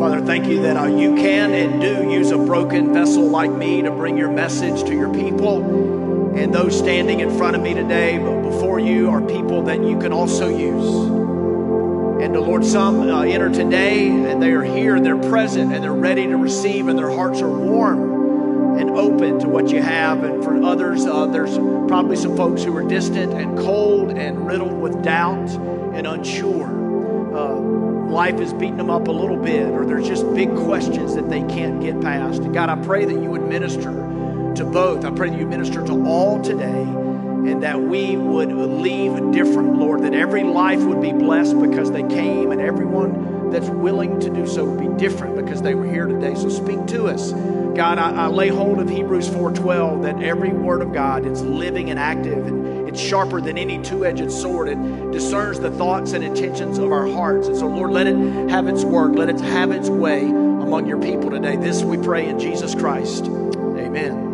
Father, 0.00 0.22
thank 0.22 0.46
you 0.46 0.62
that 0.62 0.78
uh, 0.78 0.86
you 0.86 1.14
can 1.14 1.52
and 1.52 1.78
do 1.78 2.10
use 2.10 2.30
a 2.30 2.38
broken 2.38 2.94
vessel 2.94 3.28
like 3.28 3.50
me 3.50 3.82
to 3.82 3.90
bring 3.90 4.16
your 4.16 4.30
message 4.30 4.82
to 4.84 4.94
your 4.94 5.12
people. 5.12 6.34
And 6.34 6.54
those 6.54 6.78
standing 6.78 7.20
in 7.20 7.36
front 7.36 7.54
of 7.54 7.60
me 7.60 7.74
today, 7.74 8.16
but 8.16 8.40
before 8.40 8.80
you, 8.80 9.10
are 9.10 9.20
people 9.20 9.60
that 9.64 9.84
you 9.84 9.98
can 9.98 10.10
also 10.10 10.48
use. 10.48 10.86
And 12.24 12.34
the 12.34 12.40
Lord, 12.40 12.64
some 12.64 13.10
uh, 13.10 13.24
enter 13.24 13.50
today 13.50 14.08
and 14.08 14.42
they 14.42 14.52
are 14.52 14.62
here 14.62 14.96
and 14.96 15.04
they're 15.04 15.18
present 15.18 15.70
and 15.74 15.84
they're 15.84 15.92
ready 15.92 16.26
to 16.28 16.36
receive 16.38 16.88
and 16.88 16.98
their 16.98 17.10
hearts 17.10 17.42
are 17.42 17.50
warm 17.50 18.78
and 18.78 18.92
open 18.92 19.38
to 19.40 19.48
what 19.48 19.68
you 19.68 19.82
have. 19.82 20.24
And 20.24 20.42
for 20.42 20.62
others, 20.62 21.04
uh, 21.04 21.26
there's 21.26 21.58
probably 21.88 22.16
some 22.16 22.38
folks 22.38 22.64
who 22.64 22.74
are 22.74 22.88
distant 22.88 23.34
and 23.34 23.58
cold 23.58 24.12
and 24.16 24.46
riddled 24.46 24.80
with 24.80 25.04
doubt 25.04 25.50
and 25.94 26.06
unsure. 26.06 26.79
Life 28.10 28.40
is 28.40 28.52
beating 28.52 28.76
them 28.76 28.90
up 28.90 29.08
a 29.08 29.12
little 29.12 29.36
bit, 29.36 29.68
or 29.68 29.86
there's 29.86 30.08
just 30.08 30.32
big 30.34 30.54
questions 30.64 31.14
that 31.14 31.30
they 31.30 31.42
can't 31.42 31.80
get 31.80 32.00
past. 32.00 32.42
God, 32.52 32.68
I 32.68 32.76
pray 32.84 33.04
that 33.04 33.14
you 33.14 33.30
would 33.30 33.42
minister 33.42 33.92
to 34.56 34.64
both. 34.64 35.04
I 35.04 35.10
pray 35.10 35.30
that 35.30 35.38
you 35.38 35.46
minister 35.46 35.84
to 35.86 36.06
all 36.06 36.42
today 36.42 36.82
and 36.82 37.62
that 37.62 37.80
we 37.80 38.16
would 38.16 38.52
leave 38.52 39.14
a 39.14 39.32
different, 39.32 39.76
Lord, 39.78 40.02
that 40.02 40.12
every 40.12 40.42
life 40.42 40.80
would 40.80 41.00
be 41.00 41.12
blessed 41.12 41.58
because 41.60 41.90
they 41.90 42.02
came 42.02 42.52
and 42.52 42.60
everyone 42.60 43.50
that's 43.50 43.68
willing 43.68 44.20
to 44.20 44.30
do 44.30 44.46
so 44.46 44.64
would 44.64 44.80
be 44.80 44.98
different 45.02 45.36
because 45.36 45.62
they 45.62 45.74
were 45.74 45.86
here 45.86 46.06
today. 46.06 46.34
So 46.34 46.48
speak 46.48 46.86
to 46.88 47.06
us. 47.06 47.32
God, 47.32 47.98
I, 47.98 48.24
I 48.24 48.26
lay 48.26 48.48
hold 48.48 48.78
of 48.80 48.88
Hebrews 48.88 49.28
4.12 49.28 50.02
that 50.02 50.22
every 50.22 50.50
word 50.50 50.82
of 50.82 50.92
God 50.92 51.24
is 51.24 51.42
living 51.42 51.90
and 51.90 51.98
active 51.98 52.46
and 52.46 52.59
it's 52.90 53.00
sharper 53.00 53.40
than 53.40 53.56
any 53.56 53.80
two-edged 53.80 54.32
sword. 54.32 54.68
It 54.68 55.12
discerns 55.12 55.60
the 55.60 55.70
thoughts 55.70 56.12
and 56.12 56.24
intentions 56.24 56.76
of 56.78 56.90
our 56.90 57.06
hearts. 57.06 57.46
And 57.46 57.56
so, 57.56 57.68
Lord, 57.68 57.92
let 57.92 58.08
it 58.08 58.16
have 58.50 58.66
its 58.66 58.82
work. 58.82 59.14
Let 59.14 59.28
it 59.28 59.40
have 59.40 59.70
its 59.70 59.88
way 59.88 60.22
among 60.24 60.88
your 60.88 61.00
people 61.00 61.30
today. 61.30 61.54
This 61.54 61.84
we 61.84 61.96
pray 61.98 62.28
in 62.28 62.40
Jesus 62.40 62.74
Christ. 62.74 63.26
Amen. 63.26 64.26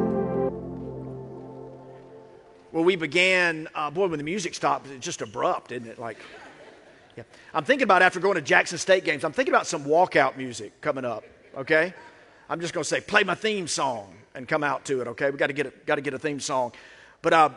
Well, 2.73 2.85
we 2.85 2.97
began, 2.97 3.69
uh, 3.75 3.91
boy, 3.91 4.07
when 4.07 4.19
the 4.19 4.25
music 4.25 4.55
stopped, 4.55 4.89
it's 4.89 5.05
just 5.05 5.21
abrupt, 5.21 5.71
isn't 5.73 5.87
it? 5.87 5.99
Like, 5.99 6.17
yeah. 7.15 7.25
I'm 7.53 7.65
thinking 7.65 7.85
about 7.85 8.01
after 8.01 8.21
going 8.21 8.37
to 8.37 8.43
Jackson 8.43 8.79
State 8.79 9.05
games, 9.05 9.23
I'm 9.23 9.33
thinking 9.33 9.53
about 9.53 9.67
some 9.67 9.85
walkout 9.85 10.39
music 10.39 10.81
coming 10.81 11.05
up, 11.05 11.25
okay? 11.59 11.93
I'm 12.49 12.61
just 12.61 12.73
going 12.73 12.85
to 12.85 12.89
say, 12.89 13.03
play 13.03 13.23
my 13.23 13.35
theme 13.35 13.69
song 13.69 14.15
and 14.35 14.49
come 14.49 14.65
out 14.65 14.87
to 14.87 15.03
it, 15.03 15.09
okay? 15.09 15.31
We 15.31 15.37
got 15.37 15.49
to 15.49 15.53
get 15.53 15.67
a, 15.67 15.73
got 15.85 15.97
to 15.97 16.01
get 16.01 16.15
a 16.15 16.19
theme 16.19 16.41
song. 16.41 16.73
But 17.23 17.33
uh, 17.33 17.51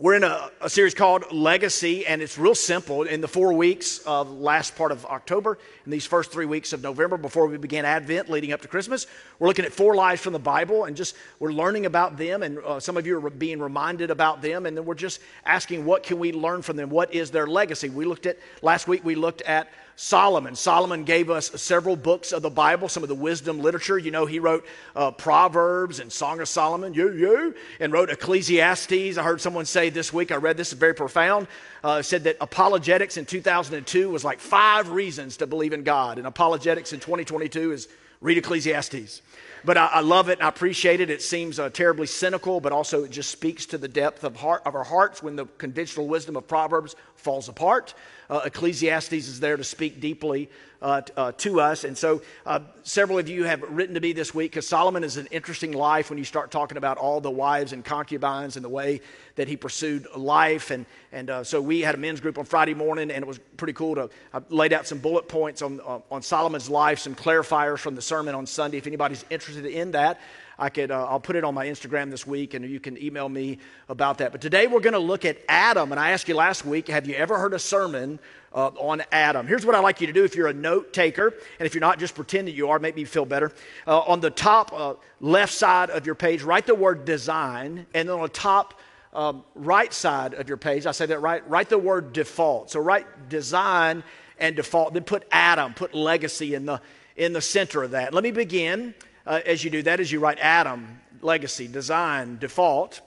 we're 0.00 0.14
in 0.14 0.24
a, 0.24 0.50
a, 0.62 0.70
series 0.70 0.94
called 0.94 1.30
Legacy, 1.30 2.06
and 2.06 2.22
it's 2.22 2.38
real 2.38 2.54
simple. 2.54 3.02
In 3.02 3.20
the 3.20 3.28
four 3.28 3.52
weeks 3.52 3.98
of 4.06 4.30
last 4.30 4.74
part 4.74 4.92
of 4.92 5.04
October, 5.04 5.58
and 5.84 5.92
these 5.92 6.06
first 6.06 6.32
three 6.32 6.46
weeks 6.46 6.72
of 6.72 6.82
November, 6.82 7.18
before 7.18 7.46
we 7.46 7.58
began 7.58 7.84
Advent 7.84 8.30
leading 8.30 8.50
up 8.52 8.62
to 8.62 8.68
Christmas, 8.68 9.06
we're 9.38 9.46
looking 9.46 9.66
at 9.66 9.74
four 9.74 9.94
lives 9.94 10.22
from 10.22 10.32
the 10.32 10.38
Bible, 10.38 10.84
and 10.84 10.96
just 10.96 11.16
we're 11.38 11.52
learning 11.52 11.84
about 11.84 12.16
them, 12.16 12.42
and 12.42 12.60
uh, 12.60 12.80
some 12.80 12.96
of 12.96 13.06
you 13.06 13.22
are 13.22 13.28
being 13.28 13.60
reminded 13.60 14.10
about 14.10 14.40
them, 14.40 14.64
and 14.64 14.74
then 14.74 14.86
we're 14.86 14.94
just 14.94 15.20
asking, 15.44 15.84
what 15.84 16.02
can 16.02 16.18
we 16.18 16.32
learn 16.32 16.62
from 16.62 16.78
them? 16.78 16.88
What 16.88 17.12
is 17.12 17.30
their 17.30 17.46
legacy? 17.46 17.90
We 17.90 18.06
looked 18.06 18.24
at 18.24 18.38
last 18.62 18.88
week. 18.88 19.04
We 19.04 19.16
looked 19.16 19.42
at 19.42 19.68
Solomon. 20.02 20.54
Solomon 20.56 21.04
gave 21.04 21.28
us 21.28 21.50
several 21.60 21.94
books 21.94 22.32
of 22.32 22.40
the 22.40 22.48
Bible, 22.48 22.88
some 22.88 23.02
of 23.02 23.10
the 23.10 23.14
wisdom 23.14 23.60
literature. 23.60 23.98
You 23.98 24.10
know, 24.10 24.24
he 24.24 24.38
wrote 24.38 24.64
uh, 24.96 25.10
Proverbs 25.10 26.00
and 26.00 26.10
Song 26.10 26.40
of 26.40 26.48
Solomon, 26.48 26.94
you, 26.94 27.12
you, 27.12 27.54
and 27.80 27.92
wrote 27.92 28.08
Ecclesiastes. 28.08 29.18
I 29.18 29.22
heard 29.22 29.42
someone 29.42 29.66
say 29.66 29.90
this 29.90 30.10
week, 30.10 30.32
I 30.32 30.36
read 30.36 30.56
this, 30.56 30.72
very 30.72 30.94
profound, 30.94 31.48
uh, 31.84 32.00
said 32.00 32.24
that 32.24 32.38
apologetics 32.40 33.18
in 33.18 33.26
2002 33.26 34.08
was 34.08 34.24
like 34.24 34.40
five 34.40 34.88
reasons 34.88 35.36
to 35.36 35.46
believe 35.46 35.74
in 35.74 35.82
God, 35.82 36.16
and 36.16 36.26
apologetics 36.26 36.94
in 36.94 37.00
2022 37.00 37.72
is 37.72 37.86
read 38.22 38.38
Ecclesiastes. 38.38 39.20
But 39.66 39.76
I, 39.76 39.86
I 39.86 40.00
love 40.00 40.30
it 40.30 40.38
and 40.38 40.42
I 40.42 40.48
appreciate 40.48 41.00
it. 41.00 41.10
It 41.10 41.20
seems 41.20 41.58
uh, 41.58 41.68
terribly 41.68 42.06
cynical, 42.06 42.60
but 42.60 42.72
also 42.72 43.04
it 43.04 43.10
just 43.10 43.30
speaks 43.30 43.66
to 43.66 43.76
the 43.76 43.88
depth 43.88 44.24
of, 44.24 44.36
heart, 44.36 44.62
of 44.64 44.74
our 44.74 44.84
hearts 44.84 45.22
when 45.22 45.36
the 45.36 45.44
conventional 45.58 46.08
wisdom 46.08 46.36
of 46.36 46.48
Proverbs 46.48 46.96
falls 47.16 47.50
apart. 47.50 47.92
Uh, 48.30 48.42
Ecclesiastes 48.44 49.12
is 49.12 49.40
there 49.40 49.56
to 49.56 49.64
speak 49.64 50.00
deeply 50.00 50.48
uh, 50.80 51.02
uh, 51.16 51.32
to 51.32 51.60
us. 51.60 51.82
And 51.82 51.98
so, 51.98 52.22
uh, 52.46 52.60
several 52.84 53.18
of 53.18 53.28
you 53.28 53.42
have 53.44 53.60
written 53.62 53.96
to 53.96 54.00
me 54.00 54.12
this 54.12 54.32
week 54.32 54.52
because 54.52 54.68
Solomon 54.68 55.02
is 55.02 55.16
an 55.16 55.26
interesting 55.32 55.72
life 55.72 56.10
when 56.10 56.18
you 56.18 56.24
start 56.24 56.52
talking 56.52 56.78
about 56.78 56.96
all 56.96 57.20
the 57.20 57.30
wives 57.30 57.72
and 57.72 57.84
concubines 57.84 58.54
and 58.54 58.64
the 58.64 58.68
way 58.68 59.00
that 59.34 59.48
he 59.48 59.56
pursued 59.56 60.06
life. 60.16 60.70
And, 60.70 60.86
and 61.10 61.28
uh, 61.28 61.44
so, 61.44 61.60
we 61.60 61.80
had 61.80 61.96
a 61.96 61.98
men's 61.98 62.20
group 62.20 62.38
on 62.38 62.44
Friday 62.44 62.72
morning, 62.72 63.10
and 63.10 63.22
it 63.22 63.26
was 63.26 63.40
pretty 63.56 63.72
cool 63.72 63.96
to 63.96 64.10
I 64.32 64.40
laid 64.48 64.72
out 64.72 64.86
some 64.86 64.98
bullet 64.98 65.28
points 65.28 65.60
on, 65.60 65.80
on 65.80 66.22
Solomon's 66.22 66.70
life, 66.70 67.00
some 67.00 67.16
clarifiers 67.16 67.80
from 67.80 67.96
the 67.96 68.02
sermon 68.02 68.36
on 68.36 68.46
Sunday. 68.46 68.78
If 68.78 68.86
anybody's 68.86 69.24
interested 69.28 69.66
in 69.66 69.90
that, 69.90 70.20
I 70.60 70.68
could, 70.68 70.90
uh, 70.90 71.06
I'll 71.06 71.20
put 71.20 71.36
it 71.36 71.42
on 71.42 71.54
my 71.54 71.66
Instagram 71.66 72.10
this 72.10 72.26
week 72.26 72.52
and 72.52 72.64
you 72.66 72.78
can 72.80 73.02
email 73.02 73.30
me 73.30 73.58
about 73.88 74.18
that. 74.18 74.30
But 74.30 74.42
today 74.42 74.66
we're 74.66 74.80
going 74.80 74.92
to 74.92 74.98
look 74.98 75.24
at 75.24 75.38
Adam. 75.48 75.90
And 75.90 75.98
I 75.98 76.10
asked 76.10 76.28
you 76.28 76.36
last 76.36 76.66
week, 76.66 76.88
have 76.88 77.08
you 77.08 77.14
ever 77.14 77.38
heard 77.38 77.54
a 77.54 77.58
sermon 77.58 78.20
uh, 78.52 78.66
on 78.78 79.02
Adam? 79.10 79.46
Here's 79.46 79.64
what 79.64 79.74
I'd 79.74 79.80
like 79.80 80.02
you 80.02 80.06
to 80.06 80.12
do 80.12 80.22
if 80.22 80.36
you're 80.36 80.48
a 80.48 80.52
note 80.52 80.92
taker. 80.92 81.28
And 81.58 81.66
if 81.66 81.74
you're 81.74 81.80
not, 81.80 81.98
just 81.98 82.14
pretend 82.14 82.46
that 82.48 82.52
you 82.52 82.68
are, 82.68 82.78
make 82.78 82.94
me 82.94 83.04
feel 83.06 83.24
better. 83.24 83.52
Uh, 83.86 84.00
on 84.00 84.20
the 84.20 84.28
top 84.28 84.70
uh, 84.74 84.94
left 85.18 85.54
side 85.54 85.88
of 85.88 86.04
your 86.04 86.14
page, 86.14 86.42
write 86.42 86.66
the 86.66 86.74
word 86.74 87.06
design. 87.06 87.86
And 87.94 88.06
then 88.06 88.16
on 88.16 88.22
the 88.22 88.28
top 88.28 88.78
um, 89.14 89.44
right 89.54 89.92
side 89.92 90.34
of 90.34 90.46
your 90.46 90.58
page, 90.58 90.84
I 90.84 90.92
say 90.92 91.06
that 91.06 91.22
right, 91.22 91.48
write 91.48 91.70
the 91.70 91.78
word 91.78 92.12
default. 92.12 92.70
So 92.70 92.80
write 92.80 93.30
design 93.30 94.04
and 94.38 94.56
default. 94.56 94.92
Then 94.92 95.04
put 95.04 95.26
Adam, 95.32 95.72
put 95.72 95.94
legacy 95.94 96.54
in 96.54 96.66
the, 96.66 96.82
in 97.16 97.32
the 97.32 97.40
center 97.40 97.82
of 97.82 97.92
that. 97.92 98.12
Let 98.12 98.22
me 98.22 98.30
begin 98.30 98.94
uh, 99.26 99.40
as 99.46 99.64
you 99.64 99.70
do 99.70 99.82
that, 99.82 100.00
as 100.00 100.10
you 100.10 100.20
write 100.20 100.38
Adam, 100.40 101.00
legacy, 101.22 101.68
design, 101.68 102.38
default, 102.38 103.00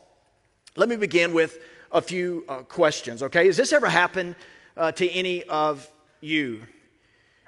let 0.75 0.89
me 0.89 0.95
begin 0.95 1.33
with 1.33 1.57
a 1.91 2.01
few 2.01 2.43
uh, 2.49 2.59
questions, 2.59 3.23
okay? 3.23 3.45
Has 3.45 3.57
this 3.57 3.73
ever 3.73 3.87
happened 3.87 4.35
uh, 4.75 4.91
to 4.93 5.09
any 5.09 5.43
of 5.43 5.87
you? 6.21 6.61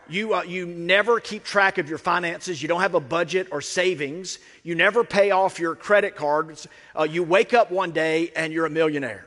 You, 0.08 0.36
uh, 0.36 0.44
you 0.44 0.68
never 0.68 1.20
keep 1.20 1.44
track 1.44 1.80
of 1.80 1.90
your 1.90 1.98
finances. 1.98 2.62
You 2.62 2.68
don't 2.68 2.81
have 2.81 2.94
a 2.94 3.00
budget 3.00 3.48
or 3.52 3.62
savings. 3.62 4.38
You 4.62 4.76
never 4.76 5.03
pay 5.03 5.32
off 5.32 5.59
your 5.59 5.76
credit 5.76 6.16
cards. 6.16 6.68
Uh, 6.97 7.03
you 7.03 7.24
wake 7.24 7.56
up 7.56 7.72
one 7.72 7.92
day 7.92 8.32
and 8.36 8.53
you're 8.53 8.68
a 8.68 8.70
millionaire. 8.70 9.26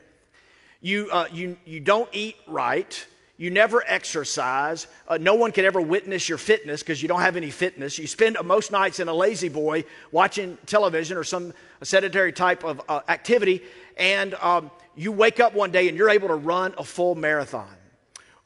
You, 0.81 1.09
uh, 1.11 1.27
you, 1.33 1.57
you 1.65 1.81
don't 1.81 2.09
eat 2.13 2.37
right. 2.47 3.07
You 3.41 3.51
never 3.51 3.85
exercise. 3.87 4.89
Uh, 5.07 5.17
no 5.17 5.37
one 5.37 5.53
can 5.53 5.65
ever 5.65 5.81
witness 5.81 6.29
your 6.29 6.39
fitness 6.39 6.83
because 6.83 7.01
you 7.01 7.09
don't 7.09 7.21
have 7.21 7.37
any 7.37 7.51
fitness. 7.51 7.97
You 7.97 8.09
spend 8.09 8.37
most 8.45 8.73
nights 8.73 8.99
in 8.99 9.07
a 9.07 9.15
lazy 9.15 9.49
boy 9.49 9.85
watching 10.11 10.59
television 10.67 11.17
or 11.17 11.23
some 11.23 11.55
sedentary 11.81 12.33
type 12.33 12.65
of 12.65 12.83
uh, 12.89 13.01
activity, 13.09 13.63
and 13.97 14.35
um, 14.35 14.73
you 14.97 15.13
wake 15.13 15.39
up 15.39 15.55
one 15.55 15.71
day 15.71 15.89
and 15.89 15.97
you're 15.97 16.11
able 16.11 16.27
to 16.29 16.35
run 16.35 16.75
a 16.79 16.85
full 16.85 17.15
marathon. 17.15 17.69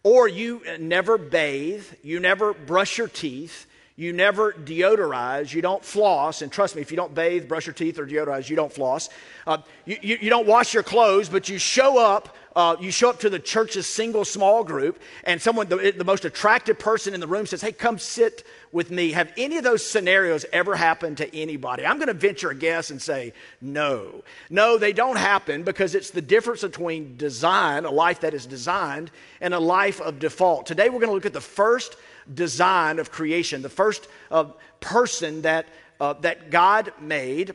Or 0.03 0.29
you 0.29 0.61
never 0.79 1.17
bathe, 1.17 1.87
you 2.03 2.21
never 2.21 2.53
brush 2.53 2.99
your 2.99 3.09
teeth, 3.09 3.67
you 4.03 4.13
never 4.13 4.53
deodorize, 4.53 5.55
you 5.55 5.63
don't 5.63 5.85
floss, 5.85 6.43
and 6.43 6.51
trust 6.51 6.77
me, 6.77 6.83
if 6.83 6.91
you 6.91 6.97
don't 6.97 7.15
bathe, 7.15 7.49
brush 7.49 7.67
your 7.67 7.75
teeth, 7.75 7.99
or 7.99 8.07
deodorize, 8.07 8.51
you 8.51 8.57
don't 8.57 8.73
floss. 8.73 9.09
Uh, 9.47 9.59
you, 9.87 9.97
you, 10.03 10.19
you, 10.23 10.31
don't 10.31 10.47
wash 10.47 10.75
your 10.75 10.83
clothes, 10.83 11.29
but 11.29 11.49
you 11.49 11.59
show 11.59 11.99
up 11.99 12.37
uh, 12.55 12.77
you 12.81 12.91
show 12.91 13.09
up 13.09 13.21
to 13.21 13.31
the 13.31 13.39
church's 13.39 13.87
single 13.87 14.25
small 14.25 14.63
group, 14.63 15.01
and 15.25 15.41
someone, 15.41 15.69
the, 15.69 15.95
the 15.97 16.05
most 16.05 16.25
attractive 16.25 16.79
person 16.79 17.15
in 17.15 17.21
the 17.21 17.27
room 17.27 17.47
says, 17.47 17.63
Hey, 17.63 17.73
come 17.73 17.99
sit 17.99 18.45
with 18.73 18.91
me. 18.91 19.13
Have 19.13 19.33
any 19.37 19.57
of 19.57 19.65
those 19.65 19.85
scenarios 19.85 20.45
ever 20.53 20.75
happened 20.75 21.19
to 21.19 21.37
anybody? 21.37 21.87
I'm 21.87 21.97
going 21.97 22.09
to 22.09 22.15
venture 22.15 22.51
a 22.51 22.55
guess 22.55 22.91
and 22.91 23.01
say 23.01 23.33
no. 23.61 24.23
No, 24.51 24.77
they 24.77 24.93
don't 24.93 25.17
happen 25.17 25.63
because 25.63 25.95
it's 25.95 26.11
the 26.11 26.23
difference 26.23 26.63
between 26.63 27.17
design, 27.17 27.85
a 27.85 27.91
life 27.91 28.21
that 28.21 28.35
is 28.35 28.45
designed, 28.45 29.11
and 29.41 29.55
a 29.55 29.61
life 29.61 30.01
of 30.01 30.19
default. 30.19 30.67
Today, 30.67 30.91
we're 30.91 31.01
going 31.01 31.09
to 31.09 31.15
look 31.15 31.27
at 31.27 31.33
the 31.33 31.41
first 31.41 31.97
design 32.33 32.99
of 32.99 33.11
creation, 33.11 33.63
the 33.63 33.69
first 33.69 34.09
uh, 34.31 34.45
person 34.81 35.43
that, 35.43 35.67
uh, 36.01 36.15
that 36.15 36.51
God 36.51 36.93
made, 37.01 37.55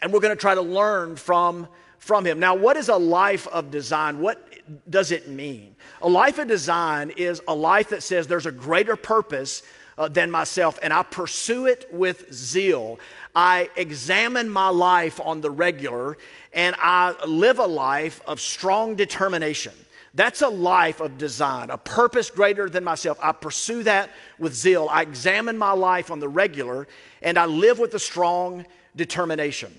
and 0.00 0.12
we're 0.12 0.20
going 0.20 0.34
to 0.34 0.40
try 0.40 0.54
to 0.54 0.62
learn 0.62 1.16
from 1.16 1.68
from 2.02 2.26
him. 2.26 2.40
Now, 2.40 2.56
what 2.56 2.76
is 2.76 2.88
a 2.88 2.96
life 2.96 3.46
of 3.46 3.70
design? 3.70 4.18
What 4.18 4.44
does 4.90 5.12
it 5.12 5.28
mean? 5.28 5.76
A 6.02 6.08
life 6.08 6.38
of 6.38 6.48
design 6.48 7.10
is 7.10 7.40
a 7.46 7.54
life 7.54 7.90
that 7.90 8.02
says 8.02 8.26
there's 8.26 8.44
a 8.44 8.50
greater 8.50 8.96
purpose 8.96 9.62
uh, 9.96 10.08
than 10.08 10.28
myself, 10.28 10.80
and 10.82 10.92
I 10.92 11.04
pursue 11.04 11.66
it 11.66 11.86
with 11.92 12.32
zeal. 12.32 12.98
I 13.36 13.70
examine 13.76 14.50
my 14.50 14.68
life 14.68 15.20
on 15.20 15.42
the 15.42 15.50
regular, 15.50 16.18
and 16.52 16.74
I 16.76 17.14
live 17.24 17.60
a 17.60 17.66
life 17.66 18.20
of 18.26 18.40
strong 18.40 18.96
determination. 18.96 19.74
That's 20.14 20.42
a 20.42 20.48
life 20.48 21.00
of 21.00 21.16
design, 21.16 21.70
a 21.70 21.78
purpose 21.78 22.30
greater 22.30 22.68
than 22.68 22.84
myself. 22.84 23.18
I 23.22 23.32
pursue 23.32 23.82
that 23.84 24.10
with 24.38 24.54
zeal. 24.54 24.88
I 24.90 25.02
examine 25.02 25.56
my 25.56 25.72
life 25.72 26.10
on 26.10 26.20
the 26.20 26.28
regular, 26.28 26.86
and 27.22 27.38
I 27.38 27.46
live 27.46 27.78
with 27.78 27.94
a 27.94 27.98
strong 27.98 28.66
determination. 28.94 29.72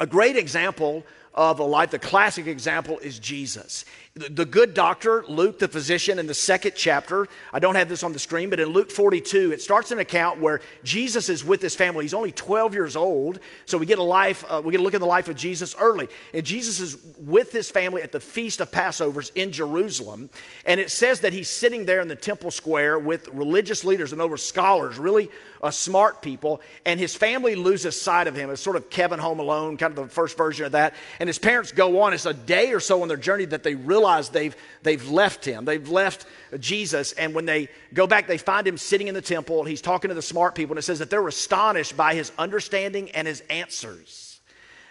A 0.00 0.06
great 0.06 0.36
example 0.36 1.04
of 1.34 1.58
a 1.58 1.64
life. 1.64 1.90
The 1.90 1.98
classic 1.98 2.46
example 2.46 2.98
is 2.98 3.18
Jesus. 3.18 3.84
The 4.18 4.44
good 4.44 4.74
doctor, 4.74 5.24
Luke 5.28 5.58
the 5.58 5.68
physician, 5.68 6.18
in 6.18 6.26
the 6.26 6.34
second 6.34 6.72
chapter, 6.74 7.28
I 7.52 7.58
don't 7.58 7.74
have 7.74 7.88
this 7.88 8.02
on 8.02 8.12
the 8.12 8.18
screen, 8.18 8.50
but 8.50 8.60
in 8.60 8.68
Luke 8.68 8.90
42, 8.90 9.52
it 9.52 9.62
starts 9.62 9.90
an 9.90 9.98
account 9.98 10.40
where 10.40 10.60
Jesus 10.84 11.28
is 11.28 11.44
with 11.44 11.62
his 11.62 11.74
family. 11.74 12.04
He's 12.04 12.14
only 12.14 12.32
12 12.32 12.74
years 12.74 12.96
old, 12.96 13.40
so 13.66 13.78
we 13.78 13.86
get 13.86 13.98
a 13.98 14.02
life, 14.02 14.44
uh, 14.48 14.60
we 14.64 14.72
get 14.72 14.80
a 14.80 14.82
look 14.82 14.94
at 14.94 15.00
the 15.00 15.06
life 15.06 15.28
of 15.28 15.36
Jesus 15.36 15.74
early. 15.78 16.08
And 16.34 16.44
Jesus 16.44 16.80
is 16.80 16.98
with 17.18 17.52
his 17.52 17.70
family 17.70 18.02
at 18.02 18.12
the 18.12 18.20
feast 18.20 18.60
of 18.60 18.70
Passovers 18.70 19.30
in 19.34 19.52
Jerusalem, 19.52 20.30
and 20.64 20.80
it 20.80 20.90
says 20.90 21.20
that 21.20 21.32
he's 21.32 21.48
sitting 21.48 21.84
there 21.84 22.00
in 22.00 22.08
the 22.08 22.16
temple 22.16 22.50
square 22.50 22.98
with 22.98 23.28
religious 23.28 23.84
leaders 23.84 24.12
and 24.12 24.20
over 24.20 24.36
scholars, 24.36 24.98
really 24.98 25.30
uh, 25.62 25.70
smart 25.70 26.22
people, 26.22 26.60
and 26.84 27.00
his 27.00 27.14
family 27.14 27.54
loses 27.54 28.00
sight 28.00 28.26
of 28.26 28.34
him. 28.34 28.50
It's 28.50 28.60
sort 28.60 28.76
of 28.76 28.90
Kevin 28.90 29.18
Home 29.18 29.40
Alone, 29.40 29.76
kind 29.76 29.96
of 29.96 30.08
the 30.08 30.12
first 30.12 30.36
version 30.36 30.66
of 30.66 30.72
that. 30.72 30.94
And 31.20 31.28
his 31.28 31.38
parents 31.38 31.72
go 31.72 32.00
on. 32.00 32.12
It's 32.12 32.26
a 32.26 32.34
day 32.34 32.72
or 32.72 32.80
so 32.80 33.02
on 33.02 33.08
their 33.08 33.16
journey 33.16 33.44
that 33.46 33.62
they 33.62 33.74
realize 33.74 34.07
they've, 34.30 34.56
they've 34.82 35.08
left 35.08 35.44
him. 35.44 35.64
They've 35.64 35.88
left 35.88 36.26
Jesus. 36.58 37.12
And 37.12 37.34
when 37.34 37.44
they 37.44 37.68
go 37.94 38.06
back, 38.06 38.26
they 38.26 38.38
find 38.38 38.66
him 38.66 38.76
sitting 38.76 39.08
in 39.08 39.14
the 39.14 39.22
temple. 39.22 39.60
and 39.60 39.68
He's 39.68 39.80
talking 39.80 40.08
to 40.08 40.14
the 40.14 40.22
smart 40.22 40.54
people. 40.54 40.72
And 40.72 40.78
it 40.78 40.82
says 40.82 40.98
that 40.98 41.10
they're 41.10 41.26
astonished 41.26 41.96
by 41.96 42.14
his 42.14 42.32
understanding 42.38 43.10
and 43.10 43.28
his 43.28 43.42
answers. 43.50 44.40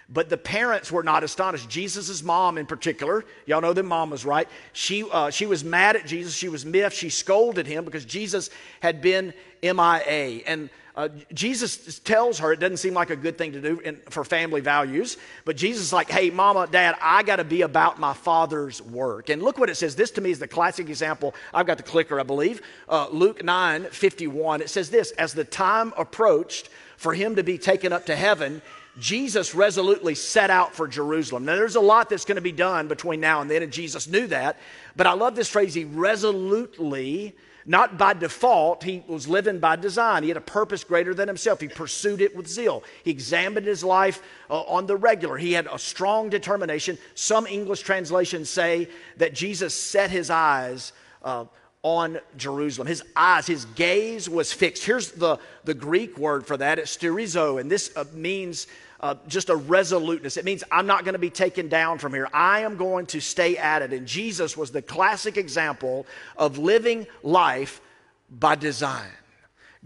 But 0.09 0.29
the 0.29 0.37
parents 0.37 0.89
were 0.91 1.03
not 1.03 1.23
astonished. 1.23 1.69
Jesus' 1.69 2.23
mom, 2.23 2.57
in 2.57 2.65
particular, 2.65 3.25
y'all 3.45 3.59
know 3.59 3.73
that 3.73 3.83
mom 3.83 4.09
was 4.09 4.25
right. 4.25 4.47
She, 4.71 5.03
uh, 5.11 5.29
she 5.31 5.45
was 5.45 5.65
mad 5.65 5.97
at 5.97 6.05
Jesus. 6.05 6.33
She 6.33 6.47
was 6.47 6.65
miffed. 6.65 6.95
She 6.95 7.09
scolded 7.09 7.67
him 7.67 7.83
because 7.83 8.05
Jesus 8.05 8.49
had 8.79 9.01
been 9.01 9.33
MIA. 9.61 10.43
And 10.45 10.69
uh, 10.97 11.09
Jesus 11.31 11.99
tells 11.99 12.39
her 12.39 12.51
it 12.51 12.59
doesn't 12.59 12.77
seem 12.77 12.95
like 12.95 13.11
a 13.11 13.15
good 13.15 13.37
thing 13.37 13.51
to 13.51 13.61
do 13.61 13.79
in, 13.81 13.97
for 14.09 14.23
family 14.23 14.61
values, 14.61 15.17
but 15.45 15.55
Jesus 15.55 15.83
is 15.83 15.93
like, 15.93 16.09
hey, 16.09 16.31
mama, 16.31 16.67
dad, 16.69 16.95
I 16.99 17.21
got 17.21 17.35
to 17.35 17.43
be 17.43 17.61
about 17.61 17.99
my 17.99 18.13
father's 18.13 18.81
work. 18.81 19.29
And 19.29 19.43
look 19.43 19.59
what 19.59 19.69
it 19.69 19.75
says. 19.75 19.95
This 19.95 20.09
to 20.11 20.21
me 20.21 20.31
is 20.31 20.39
the 20.39 20.47
classic 20.47 20.89
example. 20.89 21.35
I've 21.53 21.67
got 21.67 21.77
the 21.77 21.83
clicker, 21.83 22.19
I 22.19 22.23
believe. 22.23 22.63
Uh, 22.89 23.07
Luke 23.11 23.43
9 23.43 23.85
51. 23.85 24.61
It 24.61 24.71
says 24.71 24.89
this 24.89 25.11
As 25.11 25.33
the 25.33 25.43
time 25.43 25.93
approached 25.97 26.69
for 26.97 27.13
him 27.13 27.35
to 27.35 27.43
be 27.43 27.59
taken 27.59 27.93
up 27.93 28.07
to 28.07 28.15
heaven, 28.15 28.63
Jesus 28.99 29.53
resolutely 29.53 30.15
set 30.15 30.49
out 30.49 30.73
for 30.73 30.87
Jerusalem. 30.87 31.45
Now, 31.45 31.57
there's 31.57 31.75
a 31.75 31.79
lot 31.79 32.09
that's 32.09 32.25
going 32.25 32.37
to 32.37 32.41
be 32.41 32.51
done 32.51 32.87
between 32.87 33.19
now 33.19 33.41
and 33.41 33.51
then, 33.51 33.61
and 33.61 33.71
Jesus 33.71 34.07
knew 34.07 34.25
that. 34.27 34.57
But 34.95 35.05
I 35.05 35.13
love 35.13 35.35
this 35.35 35.47
phrase, 35.47 35.75
he 35.75 35.83
resolutely 35.83 37.35
not 37.69 37.97
by 37.97 38.13
default, 38.13 38.81
he 38.81 39.03
was 39.07 39.27
living 39.27 39.59
by 39.59 39.75
design. 39.75 40.23
He 40.23 40.29
had 40.29 40.37
a 40.37 40.41
purpose 40.41 40.85
greater 40.85 41.13
than 41.13 41.27
himself. 41.27 41.59
He 41.59 41.67
pursued 41.67 42.21
it 42.21 42.33
with 42.33 42.47
zeal. 42.47 42.81
He 43.03 43.11
examined 43.11 43.67
his 43.67 43.83
life 43.83 44.23
uh, 44.49 44.61
on 44.61 44.87
the 44.87 44.95
regular. 44.95 45.37
He 45.37 45.51
had 45.51 45.67
a 45.69 45.77
strong 45.77 46.29
determination. 46.29 46.97
Some 47.13 47.45
English 47.45 47.81
translations 47.81 48.49
say 48.49 48.87
that 49.17 49.33
Jesus 49.33 49.75
set 49.75 50.09
his 50.09 50.29
eyes 50.29 50.93
uh, 51.21 51.43
on 51.83 52.19
Jerusalem. 52.37 52.87
His 52.87 53.03
eyes, 53.17 53.45
his 53.45 53.65
gaze 53.65 54.29
was 54.29 54.53
fixed. 54.53 54.85
Here's 54.85 55.11
the, 55.11 55.37
the 55.65 55.73
Greek 55.73 56.17
word 56.17 56.47
for 56.47 56.55
that 56.55 56.79
it's 56.79 56.95
sterizo, 56.95 57.59
and 57.59 57.69
this 57.69 57.91
uh, 57.97 58.05
means 58.13 58.67
uh, 58.99 59.15
just 59.27 59.49
a 59.49 59.55
resoluteness. 59.55 60.37
It 60.37 60.45
means 60.45 60.63
I'm 60.71 60.87
not 60.87 61.03
going 61.03 61.13
to 61.13 61.19
be 61.19 61.29
taken 61.29 61.67
down 61.67 61.99
from 61.99 62.13
here. 62.13 62.27
I 62.33 62.61
am 62.61 62.77
going 62.77 63.05
to 63.07 63.19
stay 63.19 63.57
at 63.57 63.81
it. 63.81 63.93
And 63.93 64.07
Jesus 64.07 64.57
was 64.57 64.71
the 64.71 64.81
classic 64.81 65.37
example 65.37 66.05
of 66.35 66.57
living 66.57 67.07
life 67.23 67.81
by 68.29 68.55
design. 68.55 69.09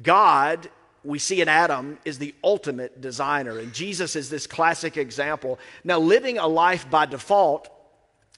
God, 0.01 0.69
we 1.03 1.19
see 1.19 1.41
in 1.41 1.49
Adam, 1.49 1.97
is 2.05 2.17
the 2.17 2.33
ultimate 2.43 3.01
designer, 3.01 3.59
and 3.59 3.73
Jesus 3.73 4.15
is 4.15 4.29
this 4.29 4.47
classic 4.47 4.97
example. 4.97 5.59
Now, 5.83 5.99
living 5.99 6.37
a 6.37 6.47
life 6.47 6.89
by 6.89 7.05
default 7.05 7.69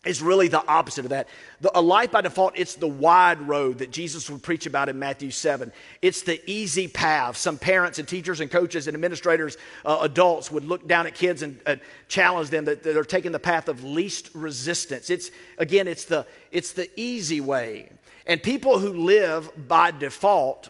is 0.06 0.22
really 0.22 0.50
the 0.50 0.66
opposite 0.68 1.06
of 1.06 1.10
that. 1.10 1.28
The, 1.62 1.78
a 1.78 1.82
life 1.82 2.12
by 2.12 2.22
default, 2.22 2.58
it's 2.58 2.76
the 2.76 2.88
wide 2.88 3.42
road 3.48 3.78
that 3.78 3.92
Jesus 3.92 4.30
would 4.30 4.44
preach 4.44 4.66
about 4.66 4.90
in 4.90 5.00
Matthew 5.00 5.32
7. 5.32 5.72
It's 6.02 6.24
the 6.24 6.42
easy 6.50 6.88
path. 6.88 7.38
Some 7.38 7.58
parents 7.58 8.00
and 8.00 8.08
teachers 8.08 8.42
and 8.42 8.52
coaches 8.52 8.88
and 8.88 8.96
administrators, 8.96 9.58
uh, 9.86 10.00
adults, 10.02 10.52
would 10.52 10.66
look 10.66 10.88
down 10.88 11.08
at 11.08 11.16
kids 11.16 11.42
and 11.42 11.60
uh, 11.66 11.78
challenge 12.10 12.50
them 12.50 12.66
that 12.66 12.84
they're 12.84 13.04
taking 13.04 13.32
the 13.32 13.40
path 13.40 13.70
of 13.70 13.84
least 13.84 14.30
resistance. 14.34 15.10
It's, 15.10 15.32
again, 15.58 15.88
it's 15.88 16.06
the, 16.06 16.26
it's 16.52 16.74
the 16.74 16.90
easy 17.00 17.40
way. 17.40 17.90
And 18.28 18.44
people 18.44 18.80
who 18.80 18.94
live 18.94 19.50
by 19.68 19.92
default, 19.92 20.70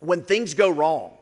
when 0.00 0.22
things 0.22 0.54
go 0.54 0.70
wrong, 0.70 1.12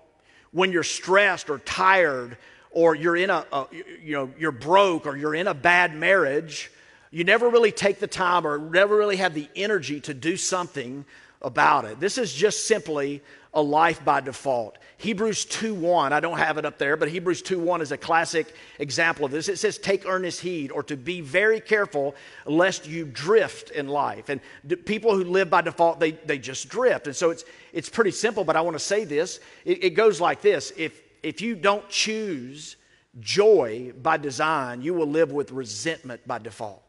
when 0.52 0.70
you're 0.70 0.82
stressed 0.84 1.50
or 1.50 1.58
tired, 1.58 2.36
or 2.70 2.94
you're 2.94 3.16
in 3.16 3.30
a, 3.30 3.46
a 3.52 3.66
you 4.02 4.12
know, 4.12 4.30
you're 4.38 4.52
broke 4.52 5.06
or 5.06 5.16
you're 5.16 5.34
in 5.34 5.46
a 5.46 5.54
bad 5.54 5.94
marriage, 5.94 6.70
you 7.14 7.22
never 7.22 7.48
really 7.48 7.70
take 7.70 8.00
the 8.00 8.08
time 8.08 8.44
or 8.44 8.58
never 8.58 8.96
really 8.96 9.18
have 9.18 9.34
the 9.34 9.48
energy 9.54 10.00
to 10.00 10.12
do 10.12 10.36
something 10.36 11.04
about 11.42 11.84
it. 11.84 12.00
This 12.00 12.18
is 12.18 12.34
just 12.34 12.66
simply 12.66 13.22
a 13.52 13.62
life 13.62 14.04
by 14.04 14.20
default. 14.20 14.78
Hebrews 14.96 15.44
2:1, 15.44 16.12
I 16.12 16.18
don't 16.18 16.38
have 16.38 16.58
it 16.58 16.64
up 16.64 16.76
there, 16.76 16.96
but 16.96 17.08
Hebrews 17.08 17.40
2:1 17.40 17.82
is 17.82 17.92
a 17.92 17.96
classic 17.96 18.52
example 18.80 19.24
of 19.24 19.30
this. 19.30 19.48
It 19.48 19.60
says 19.60 19.78
take 19.78 20.08
earnest 20.08 20.40
heed 20.40 20.72
or 20.72 20.82
to 20.82 20.96
be 20.96 21.20
very 21.20 21.60
careful 21.60 22.16
lest 22.46 22.88
you 22.88 23.04
drift 23.04 23.70
in 23.70 23.86
life. 23.86 24.28
And 24.28 24.40
people 24.84 25.14
who 25.14 25.22
live 25.22 25.48
by 25.48 25.60
default, 25.60 26.00
they, 26.00 26.12
they 26.12 26.38
just 26.38 26.68
drift. 26.68 27.06
And 27.06 27.14
so 27.14 27.30
it's 27.30 27.44
it's 27.72 27.88
pretty 27.88 28.10
simple, 28.10 28.42
but 28.42 28.56
I 28.56 28.60
want 28.60 28.74
to 28.74 28.84
say 28.84 29.04
this. 29.04 29.38
It, 29.64 29.84
it 29.84 29.90
goes 29.90 30.20
like 30.20 30.40
this. 30.40 30.72
If 30.76 31.00
if 31.22 31.40
you 31.40 31.54
don't 31.54 31.88
choose 31.88 32.74
joy 33.20 33.92
by 34.02 34.16
design, 34.16 34.82
you 34.82 34.94
will 34.94 35.06
live 35.06 35.30
with 35.30 35.52
resentment 35.52 36.26
by 36.26 36.40
default. 36.40 36.83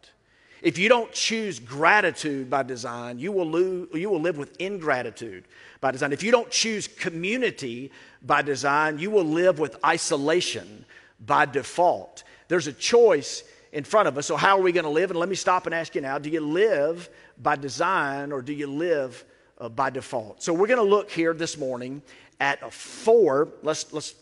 If 0.61 0.77
you 0.77 0.89
don't 0.89 1.11
choose 1.11 1.59
gratitude 1.59 2.49
by 2.49 2.63
design, 2.63 3.19
you 3.19 3.31
will, 3.31 3.49
lose, 3.49 3.89
you 3.93 4.09
will 4.09 4.21
live 4.21 4.37
with 4.37 4.55
ingratitude 4.59 5.45
by 5.81 5.91
design. 5.91 6.13
If 6.13 6.23
you 6.23 6.31
don't 6.31 6.49
choose 6.49 6.87
community 6.87 7.91
by 8.21 8.41
design, 8.41 8.97
you 8.97 9.11
will 9.11 9.25
live 9.25 9.59
with 9.59 9.77
isolation 9.85 10.85
by 11.25 11.45
default. 11.45 12.23
There's 12.47 12.67
a 12.67 12.73
choice 12.73 13.43
in 13.71 13.83
front 13.83 14.07
of 14.07 14.17
us. 14.17 14.25
So, 14.25 14.37
how 14.37 14.57
are 14.57 14.61
we 14.61 14.71
going 14.71 14.85
to 14.85 14.89
live? 14.89 15.11
And 15.11 15.19
let 15.19 15.29
me 15.29 15.35
stop 15.35 15.65
and 15.65 15.75
ask 15.75 15.93
you 15.95 16.01
now 16.01 16.17
do 16.17 16.29
you 16.29 16.39
live 16.39 17.09
by 17.41 17.55
design 17.55 18.31
or 18.31 18.41
do 18.41 18.53
you 18.53 18.67
live 18.67 19.23
uh, 19.59 19.69
by 19.69 19.89
default? 19.89 20.41
So, 20.41 20.53
we're 20.53 20.67
going 20.67 20.79
to 20.79 20.83
look 20.83 21.11
here 21.11 21.33
this 21.33 21.57
morning 21.57 22.01
at 22.39 22.73
four, 22.73 23.49
let's, 23.63 23.91
let's, 23.93 24.15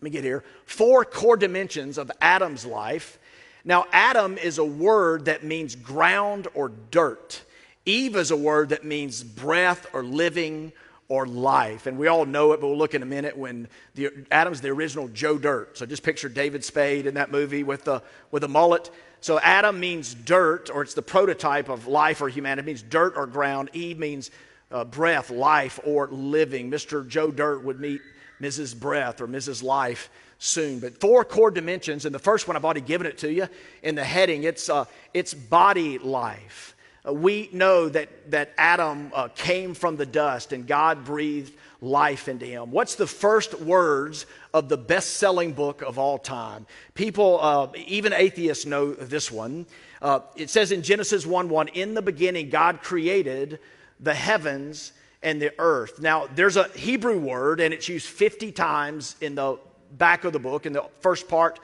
let 0.00 0.02
me 0.02 0.10
get 0.10 0.24
here, 0.24 0.44
four 0.66 1.04
core 1.04 1.36
dimensions 1.36 1.98
of 1.98 2.10
Adam's 2.20 2.66
life 2.66 3.18
now, 3.64 3.86
Adam 3.92 4.38
is 4.38 4.58
a 4.58 4.64
word 4.64 5.26
that 5.26 5.44
means 5.44 5.76
ground 5.76 6.48
or 6.54 6.70
dirt. 6.90 7.42
Eve 7.86 8.16
is 8.16 8.30
a 8.30 8.36
word 8.36 8.70
that 8.70 8.84
means 8.84 9.22
breath 9.22 9.86
or 9.92 10.02
living 10.02 10.72
or 11.08 11.26
life. 11.26 11.86
And 11.86 11.98
we 11.98 12.08
all 12.08 12.24
know 12.24 12.52
it, 12.52 12.60
but 12.60 12.68
we'll 12.68 12.78
look 12.78 12.94
in 12.94 13.02
a 13.02 13.06
minute 13.06 13.36
when 13.36 13.68
the, 13.94 14.10
Adam's 14.30 14.60
the 14.60 14.70
original 14.70 15.08
Joe 15.08 15.38
Dirt. 15.38 15.78
So 15.78 15.86
just 15.86 16.02
picture 16.02 16.28
David 16.28 16.64
Spade 16.64 17.06
in 17.06 17.14
that 17.14 17.30
movie 17.30 17.62
with 17.62 17.84
the, 17.84 18.02
with 18.30 18.44
a 18.44 18.48
mullet. 18.48 18.90
So 19.20 19.38
Adam 19.38 19.78
means 19.78 20.14
dirt, 20.14 20.70
or 20.72 20.82
it's 20.82 20.94
the 20.94 21.02
prototype 21.02 21.68
of 21.68 21.86
life 21.86 22.20
or 22.20 22.28
humanity. 22.28 22.66
It 22.66 22.66
means 22.66 22.82
dirt 22.82 23.14
or 23.16 23.26
ground. 23.26 23.70
Eve 23.72 23.98
means 23.98 24.30
uh, 24.72 24.84
breath, 24.84 25.30
life, 25.30 25.78
or 25.84 26.08
living. 26.08 26.70
Mr. 26.70 27.06
Joe 27.06 27.30
Dirt 27.30 27.62
would 27.62 27.78
meet 27.78 28.00
Mrs. 28.42 28.78
Breath 28.78 29.20
or 29.20 29.28
Mrs. 29.28 29.62
Life 29.62 30.10
soon. 30.38 30.80
But 30.80 31.00
four 31.00 31.24
core 31.24 31.50
dimensions, 31.50 32.04
and 32.04 32.14
the 32.14 32.18
first 32.18 32.48
one 32.48 32.56
I've 32.56 32.64
already 32.64 32.80
given 32.80 33.06
it 33.06 33.18
to 33.18 33.32
you 33.32 33.48
in 33.82 33.94
the 33.94 34.04
heading. 34.04 34.42
It's 34.42 34.68
uh, 34.68 34.84
it's 35.14 35.32
body 35.32 35.98
life. 35.98 36.74
Uh, 37.06 37.12
we 37.12 37.48
know 37.52 37.88
that 37.88 38.30
that 38.32 38.52
Adam 38.58 39.12
uh, 39.14 39.28
came 39.28 39.74
from 39.74 39.96
the 39.96 40.06
dust, 40.06 40.52
and 40.52 40.66
God 40.66 41.04
breathed 41.04 41.54
life 41.80 42.28
into 42.28 42.44
him. 42.44 42.70
What's 42.70 42.96
the 42.96 43.06
first 43.06 43.60
words 43.60 44.26
of 44.54 44.68
the 44.68 44.76
best-selling 44.76 45.52
book 45.52 45.82
of 45.82 45.98
all 45.98 46.18
time? 46.18 46.66
People, 46.94 47.40
uh, 47.40 47.68
even 47.86 48.12
atheists, 48.12 48.66
know 48.66 48.92
this 48.92 49.30
one. 49.30 49.66
Uh, 50.00 50.20
it 50.36 50.50
says 50.50 50.72
in 50.72 50.82
Genesis 50.82 51.24
1:1, 51.24 51.68
"In 51.68 51.94
the 51.94 52.02
beginning, 52.02 52.50
God 52.50 52.82
created 52.82 53.60
the 54.00 54.14
heavens." 54.14 54.92
And 55.22 55.40
the 55.40 55.52
earth. 55.58 56.00
Now, 56.00 56.26
there's 56.34 56.56
a 56.56 56.68
Hebrew 56.68 57.18
word, 57.18 57.60
and 57.60 57.72
it's 57.72 57.88
used 57.88 58.08
50 58.08 58.52
times 58.52 59.16
in 59.20 59.34
the 59.34 59.58
back 59.92 60.24
of 60.24 60.32
the 60.32 60.38
book, 60.38 60.66
in 60.66 60.72
the 60.72 60.84
first 61.00 61.28
part 61.28 61.60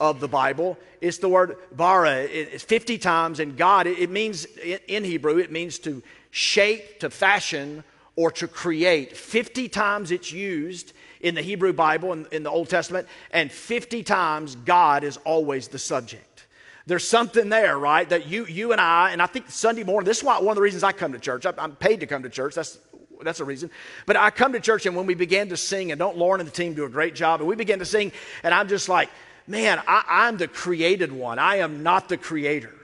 of 0.00 0.20
the 0.20 0.28
Bible. 0.28 0.78
It's 1.00 1.18
the 1.18 1.28
word 1.28 1.56
bara. 1.72 2.22
It's 2.22 2.64
50 2.64 2.98
times, 2.98 3.40
and 3.40 3.56
God, 3.56 3.86
it 3.86 4.10
means, 4.10 4.46
in 4.88 5.04
Hebrew, 5.04 5.38
it 5.38 5.52
means 5.52 5.78
to 5.80 6.02
shape, 6.30 7.00
to 7.00 7.10
fashion, 7.10 7.84
or 8.16 8.30
to 8.32 8.48
create. 8.48 9.16
50 9.16 9.68
times 9.68 10.10
it's 10.10 10.32
used 10.32 10.92
in 11.20 11.34
the 11.34 11.42
Hebrew 11.42 11.72
Bible, 11.72 12.12
in, 12.12 12.26
in 12.32 12.42
the 12.42 12.50
Old 12.50 12.68
Testament, 12.68 13.06
and 13.30 13.50
50 13.50 14.02
times 14.02 14.56
God 14.56 15.04
is 15.04 15.18
always 15.18 15.68
the 15.68 15.78
subject. 15.78 16.46
There's 16.86 17.06
something 17.06 17.48
there, 17.48 17.78
right? 17.78 18.08
That 18.08 18.26
you, 18.26 18.44
you 18.46 18.72
and 18.72 18.80
I, 18.80 19.12
and 19.12 19.22
I 19.22 19.26
think 19.26 19.48
Sunday 19.50 19.84
morning, 19.84 20.04
this 20.06 20.18
is 20.18 20.24
why, 20.24 20.40
one 20.40 20.48
of 20.48 20.56
the 20.56 20.62
reasons 20.62 20.82
I 20.82 20.90
come 20.90 21.12
to 21.12 21.18
church. 21.18 21.46
I'm 21.46 21.76
paid 21.76 22.00
to 22.00 22.06
come 22.06 22.24
to 22.24 22.28
church. 22.28 22.56
That's 22.56 22.78
that's 23.24 23.40
a 23.40 23.44
reason. 23.44 23.70
But 24.06 24.16
I 24.16 24.30
come 24.30 24.52
to 24.52 24.60
church, 24.60 24.86
and 24.86 24.96
when 24.96 25.06
we 25.06 25.14
began 25.14 25.48
to 25.48 25.56
sing, 25.56 25.92
and 25.92 25.98
don't 25.98 26.16
Lauren 26.16 26.40
and 26.40 26.48
the 26.48 26.54
team 26.54 26.74
do 26.74 26.84
a 26.84 26.88
great 26.88 27.14
job, 27.14 27.40
and 27.40 27.48
we 27.48 27.56
began 27.56 27.78
to 27.78 27.84
sing, 27.84 28.12
and 28.42 28.52
I'm 28.54 28.68
just 28.68 28.88
like, 28.88 29.10
man, 29.46 29.80
I, 29.86 30.04
I'm 30.08 30.36
the 30.36 30.48
created 30.48 31.12
one. 31.12 31.38
I 31.38 31.56
am 31.56 31.82
not 31.82 32.08
the 32.08 32.16
creator. 32.16 32.74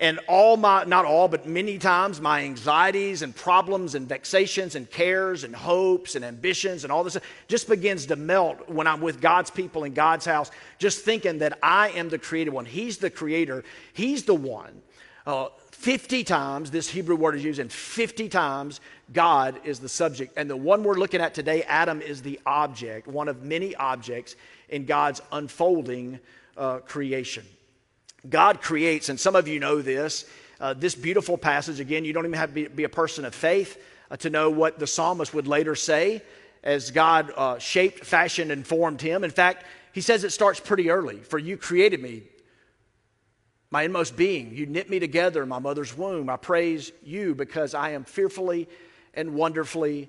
And 0.00 0.20
all 0.28 0.56
my, 0.56 0.84
not 0.84 1.04
all, 1.04 1.26
but 1.26 1.48
many 1.48 1.76
times, 1.76 2.20
my 2.20 2.44
anxieties 2.44 3.22
and 3.22 3.34
problems 3.34 3.96
and 3.96 4.08
vexations 4.08 4.76
and 4.76 4.88
cares 4.88 5.42
and 5.42 5.54
hopes 5.54 6.14
and 6.14 6.24
ambitions 6.24 6.84
and 6.84 6.92
all 6.92 7.02
this 7.02 7.16
just 7.48 7.68
begins 7.68 8.06
to 8.06 8.14
melt 8.14 8.68
when 8.68 8.86
I'm 8.86 9.00
with 9.00 9.20
God's 9.20 9.50
people 9.50 9.82
in 9.82 9.94
God's 9.94 10.24
house, 10.24 10.52
just 10.78 11.04
thinking 11.04 11.38
that 11.38 11.58
I 11.64 11.88
am 11.90 12.10
the 12.10 12.18
created 12.18 12.50
one. 12.52 12.64
He's 12.64 12.98
the 12.98 13.10
creator, 13.10 13.64
He's 13.92 14.22
the 14.22 14.36
one. 14.36 14.82
Uh, 15.26 15.48
50 15.72 16.24
times 16.24 16.70
this 16.70 16.88
Hebrew 16.88 17.16
word 17.16 17.34
is 17.34 17.44
used, 17.44 17.58
and 17.58 17.70
50 17.70 18.28
times 18.28 18.80
God 19.12 19.60
is 19.64 19.80
the 19.80 19.88
subject. 19.88 20.34
And 20.36 20.50
the 20.50 20.56
one 20.56 20.82
we're 20.82 20.98
looking 20.98 21.20
at 21.20 21.34
today, 21.34 21.62
Adam, 21.62 22.00
is 22.00 22.22
the 22.22 22.40
object, 22.44 23.06
one 23.06 23.28
of 23.28 23.42
many 23.42 23.74
objects 23.74 24.36
in 24.68 24.84
God's 24.84 25.22
unfolding 25.32 26.20
uh, 26.56 26.78
creation. 26.78 27.44
God 28.28 28.60
creates, 28.60 29.08
and 29.08 29.18
some 29.18 29.36
of 29.36 29.48
you 29.48 29.60
know 29.60 29.80
this, 29.80 30.26
uh, 30.60 30.74
this 30.74 30.94
beautiful 30.94 31.38
passage. 31.38 31.80
Again, 31.80 32.04
you 32.04 32.12
don't 32.12 32.24
even 32.24 32.38
have 32.38 32.50
to 32.50 32.54
be, 32.54 32.68
be 32.68 32.84
a 32.84 32.88
person 32.88 33.24
of 33.24 33.34
faith 33.34 33.82
uh, 34.10 34.16
to 34.18 34.30
know 34.30 34.50
what 34.50 34.78
the 34.78 34.86
psalmist 34.86 35.32
would 35.32 35.46
later 35.46 35.74
say 35.74 36.22
as 36.62 36.90
God 36.90 37.32
uh, 37.36 37.58
shaped, 37.58 38.04
fashioned, 38.04 38.50
and 38.50 38.66
formed 38.66 39.00
him. 39.00 39.24
In 39.24 39.30
fact, 39.30 39.64
he 39.92 40.00
says 40.00 40.24
it 40.24 40.30
starts 40.30 40.60
pretty 40.60 40.90
early. 40.90 41.18
For 41.18 41.38
you 41.38 41.56
created 41.56 42.02
me, 42.02 42.24
my 43.70 43.82
inmost 43.82 44.16
being. 44.16 44.54
You 44.54 44.66
knit 44.66 44.90
me 44.90 44.98
together 44.98 45.42
in 45.42 45.48
my 45.48 45.58
mother's 45.58 45.96
womb. 45.96 46.28
I 46.28 46.36
praise 46.36 46.90
you 47.04 47.34
because 47.34 47.74
I 47.74 47.90
am 47.90 48.04
fearfully 48.04 48.68
and 49.18 49.34
wonderfully 49.34 50.08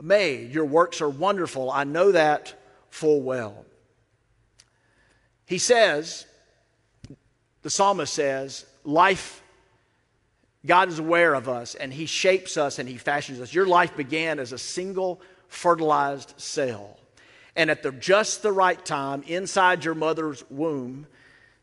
made. 0.00 0.52
Your 0.52 0.64
works 0.64 1.00
are 1.00 1.08
wonderful. 1.08 1.70
I 1.70 1.84
know 1.84 2.12
that 2.12 2.54
full 2.88 3.20
well. 3.20 3.64
He 5.46 5.58
says, 5.58 6.24
the 7.62 7.70
psalmist 7.70 8.14
says, 8.14 8.64
life, 8.84 9.42
God 10.64 10.88
is 10.88 10.98
aware 10.98 11.34
of 11.34 11.48
us 11.48 11.74
and 11.74 11.92
He 11.92 12.06
shapes 12.06 12.56
us 12.56 12.78
and 12.78 12.88
He 12.88 12.96
fashions 12.96 13.40
us. 13.40 13.52
Your 13.52 13.66
life 13.66 13.96
began 13.96 14.38
as 14.38 14.52
a 14.52 14.58
single 14.58 15.20
fertilized 15.48 16.34
cell. 16.36 16.96
And 17.56 17.70
at 17.70 17.82
the, 17.82 17.92
just 17.92 18.42
the 18.42 18.52
right 18.52 18.82
time, 18.84 19.22
inside 19.26 19.84
your 19.84 19.94
mother's 19.94 20.48
womb, 20.50 21.06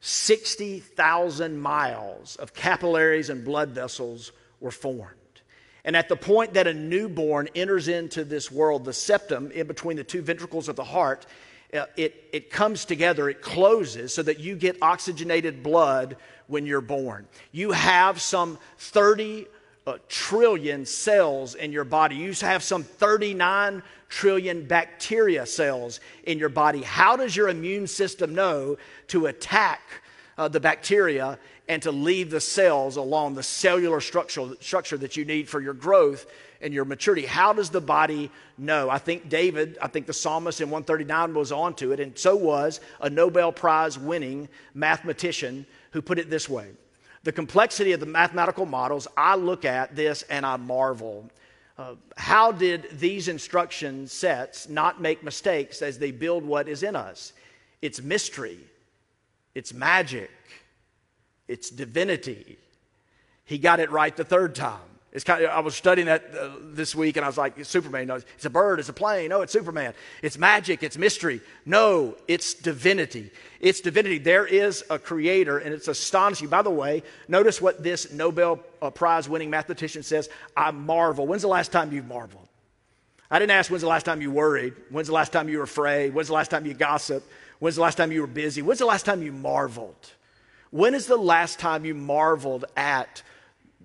60,000 0.01 1.59
miles 1.59 2.35
of 2.37 2.53
capillaries 2.53 3.29
and 3.29 3.43
blood 3.43 3.69
vessels 3.69 4.31
were 4.59 4.71
formed. 4.71 5.20
And 5.83 5.95
at 5.95 6.09
the 6.09 6.15
point 6.15 6.53
that 6.53 6.67
a 6.67 6.73
newborn 6.73 7.49
enters 7.55 7.87
into 7.87 8.23
this 8.23 8.51
world, 8.51 8.85
the 8.85 8.93
septum 8.93 9.51
in 9.51 9.67
between 9.67 9.97
the 9.97 10.03
two 10.03 10.21
ventricles 10.21 10.69
of 10.69 10.75
the 10.75 10.83
heart 10.83 11.25
uh, 11.73 11.85
it, 11.95 12.25
it 12.33 12.49
comes 12.49 12.83
together, 12.83 13.29
it 13.29 13.41
closes 13.41 14.13
so 14.13 14.21
that 14.21 14.39
you 14.39 14.55
get 14.55 14.77
oxygenated 14.81 15.63
blood 15.63 16.17
when 16.47 16.65
you're 16.65 16.81
born. 16.81 17.25
You 17.53 17.71
have 17.71 18.19
some 18.19 18.57
30 18.77 19.47
uh, 19.87 19.97
trillion 20.09 20.85
cells 20.85 21.55
in 21.55 21.71
your 21.71 21.85
body. 21.85 22.15
You 22.15 22.33
have 22.41 22.61
some 22.61 22.83
39 22.83 23.81
trillion 24.09 24.65
bacteria 24.65 25.45
cells 25.45 26.01
in 26.25 26.37
your 26.37 26.49
body. 26.49 26.81
How 26.81 27.15
does 27.15 27.35
your 27.35 27.47
immune 27.47 27.87
system 27.87 28.35
know 28.35 28.77
to 29.07 29.27
attack 29.27 29.79
uh, 30.41 30.47
the 30.47 30.59
bacteria 30.59 31.37
and 31.67 31.83
to 31.83 31.91
leave 31.91 32.31
the 32.31 32.41
cells 32.41 32.97
along 32.97 33.35
the 33.35 33.43
cellular 33.43 34.01
structure, 34.01 34.49
structure 34.59 34.97
that 34.97 35.15
you 35.15 35.23
need 35.23 35.47
for 35.47 35.61
your 35.61 35.75
growth 35.75 36.25
and 36.61 36.73
your 36.73 36.83
maturity. 36.83 37.27
How 37.27 37.53
does 37.53 37.69
the 37.69 37.79
body 37.79 38.31
know? 38.57 38.89
I 38.89 38.97
think 38.97 39.29
David, 39.29 39.77
I 39.79 39.87
think 39.87 40.07
the 40.07 40.13
psalmist 40.13 40.59
in 40.59 40.71
139 40.71 41.35
was 41.35 41.51
onto 41.51 41.91
it, 41.91 41.99
and 41.99 42.17
so 42.17 42.35
was 42.35 42.79
a 43.01 43.07
Nobel 43.07 43.51
Prize 43.51 43.99
winning 43.99 44.49
mathematician 44.73 45.67
who 45.91 46.01
put 46.01 46.17
it 46.17 46.31
this 46.31 46.49
way 46.49 46.71
The 47.23 47.31
complexity 47.31 47.91
of 47.91 47.99
the 47.99 48.07
mathematical 48.07 48.65
models, 48.65 49.07
I 49.15 49.35
look 49.35 49.63
at 49.63 49.95
this 49.95 50.23
and 50.23 50.43
I 50.43 50.57
marvel. 50.57 51.29
Uh, 51.77 51.93
how 52.17 52.51
did 52.51 52.87
these 52.93 53.27
instruction 53.27 54.07
sets 54.07 54.67
not 54.67 54.99
make 54.99 55.23
mistakes 55.23 55.83
as 55.83 55.99
they 55.99 56.09
build 56.09 56.43
what 56.43 56.67
is 56.67 56.81
in 56.81 56.95
us? 56.95 57.33
It's 57.83 58.01
mystery, 58.01 58.59
it's 59.55 59.73
magic, 59.73 60.31
it's 61.47 61.69
divinity. 61.69 62.57
He 63.45 63.57
got 63.57 63.79
it 63.79 63.91
right 63.91 64.15
the 64.15 64.23
third 64.23 64.55
time. 64.55 64.79
It's 65.11 65.25
kind 65.25 65.43
of, 65.43 65.49
I 65.49 65.59
was 65.59 65.75
studying 65.75 66.07
that 66.07 66.23
uh, 66.33 66.51
this 66.61 66.95
week 66.95 67.17
and 67.17 67.25
I 67.25 67.27
was 67.27 67.37
like, 67.37 67.57
it's 67.57 67.69
Superman. 67.69 68.07
No, 68.07 68.15
it's 68.15 68.45
a 68.45 68.49
bird, 68.49 68.79
it's 68.79 68.87
a 68.87 68.93
plane. 68.93 69.29
No, 69.29 69.41
it's 69.41 69.51
Superman. 69.51 69.93
It's 70.21 70.37
magic, 70.37 70.83
it's 70.83 70.97
mystery. 70.97 71.41
No, 71.65 72.15
it's 72.29 72.53
divinity. 72.53 73.29
It's 73.59 73.81
divinity. 73.81 74.19
There 74.19 74.45
is 74.45 74.85
a 74.89 74.97
creator 74.97 75.57
and 75.57 75.73
it's 75.73 75.89
astonishing. 75.89 76.47
By 76.47 76.61
the 76.61 76.69
way, 76.69 77.03
notice 77.27 77.61
what 77.61 77.83
this 77.83 78.13
Nobel 78.13 78.61
uh, 78.81 78.89
Prize 78.89 79.27
winning 79.27 79.49
mathematician 79.49 80.01
says 80.01 80.29
I 80.55 80.71
marvel. 80.71 81.27
When's 81.27 81.41
the 81.41 81.49
last 81.49 81.73
time 81.73 81.91
you've 81.91 82.07
marveled? 82.07 82.47
I 83.29 83.39
didn't 83.39 83.51
ask 83.51 83.69
when's 83.69 83.81
the 83.81 83.89
last 83.89 84.05
time 84.05 84.21
you 84.21 84.31
worried? 84.31 84.73
When's 84.89 85.07
the 85.07 85.13
last 85.13 85.33
time 85.33 85.49
you 85.49 85.57
were 85.57 85.65
afraid? 85.65 86.13
When's 86.13 86.27
the 86.27 86.33
last 86.33 86.51
time 86.51 86.65
you 86.65 86.73
gossiped? 86.73 87.27
When's 87.61 87.75
the 87.75 87.83
last 87.83 87.95
time 87.99 88.11
you 88.11 88.21
were 88.21 88.27
busy? 88.27 88.63
When's 88.63 88.79
the 88.79 88.87
last 88.87 89.05
time 89.05 89.21
you 89.21 89.31
marveled? 89.31 90.09
When 90.71 90.95
is 90.95 91.05
the 91.05 91.15
last 91.15 91.59
time 91.59 91.85
you 91.85 91.93
marveled 91.93 92.65
at 92.75 93.21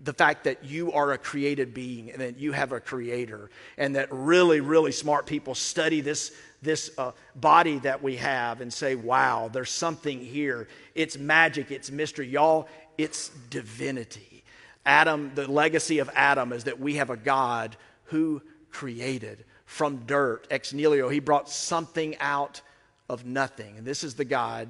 the 0.03 0.15
fact 0.15 0.45
that 0.45 0.65
you 0.65 0.93
are 0.93 1.13
a 1.13 1.19
created 1.19 1.75
being 1.75 2.11
and 2.11 2.23
that 2.23 2.39
you 2.39 2.53
have 2.53 2.73
a 2.73 2.81
creator, 2.81 3.51
and 3.77 3.95
that 3.97 4.09
really, 4.11 4.61
really 4.61 4.93
smart 4.93 5.27
people 5.27 5.55
study 5.55 6.01
this, 6.01 6.33
this 6.63 6.91
uh, 6.97 7.13
body 7.35 7.79
that 7.81 8.03
we 8.03 8.17
have 8.17 8.63
and 8.63 8.73
say, 8.73 8.95
wow, 8.95 9.51
there's 9.53 9.71
something 9.71 10.21
here. 10.21 10.69
It's 10.95 11.19
magic, 11.19 11.71
it's 11.71 11.91
mystery. 11.91 12.29
Y'all, 12.29 12.69
it's 12.97 13.29
divinity. 13.51 14.43
Adam, 14.87 15.33
the 15.35 15.51
legacy 15.51 15.99
of 15.99 16.09
Adam 16.15 16.55
is 16.55 16.65
that 16.65 16.81
we 16.81 16.95
have 16.95 17.11
a 17.11 17.17
God 17.19 17.77
who 18.05 18.41
created 18.71 19.45
from 19.67 20.07
dirt, 20.07 20.47
ex 20.51 20.73
nihilo. 20.73 21.11
He 21.11 21.21
brought 21.21 21.51
something 21.51 22.17
out 22.21 22.63
of 23.09 23.25
nothing. 23.25 23.79
And 23.79 23.87
this 23.87 24.05
is 24.05 24.15
the 24.15 24.25
God 24.25 24.69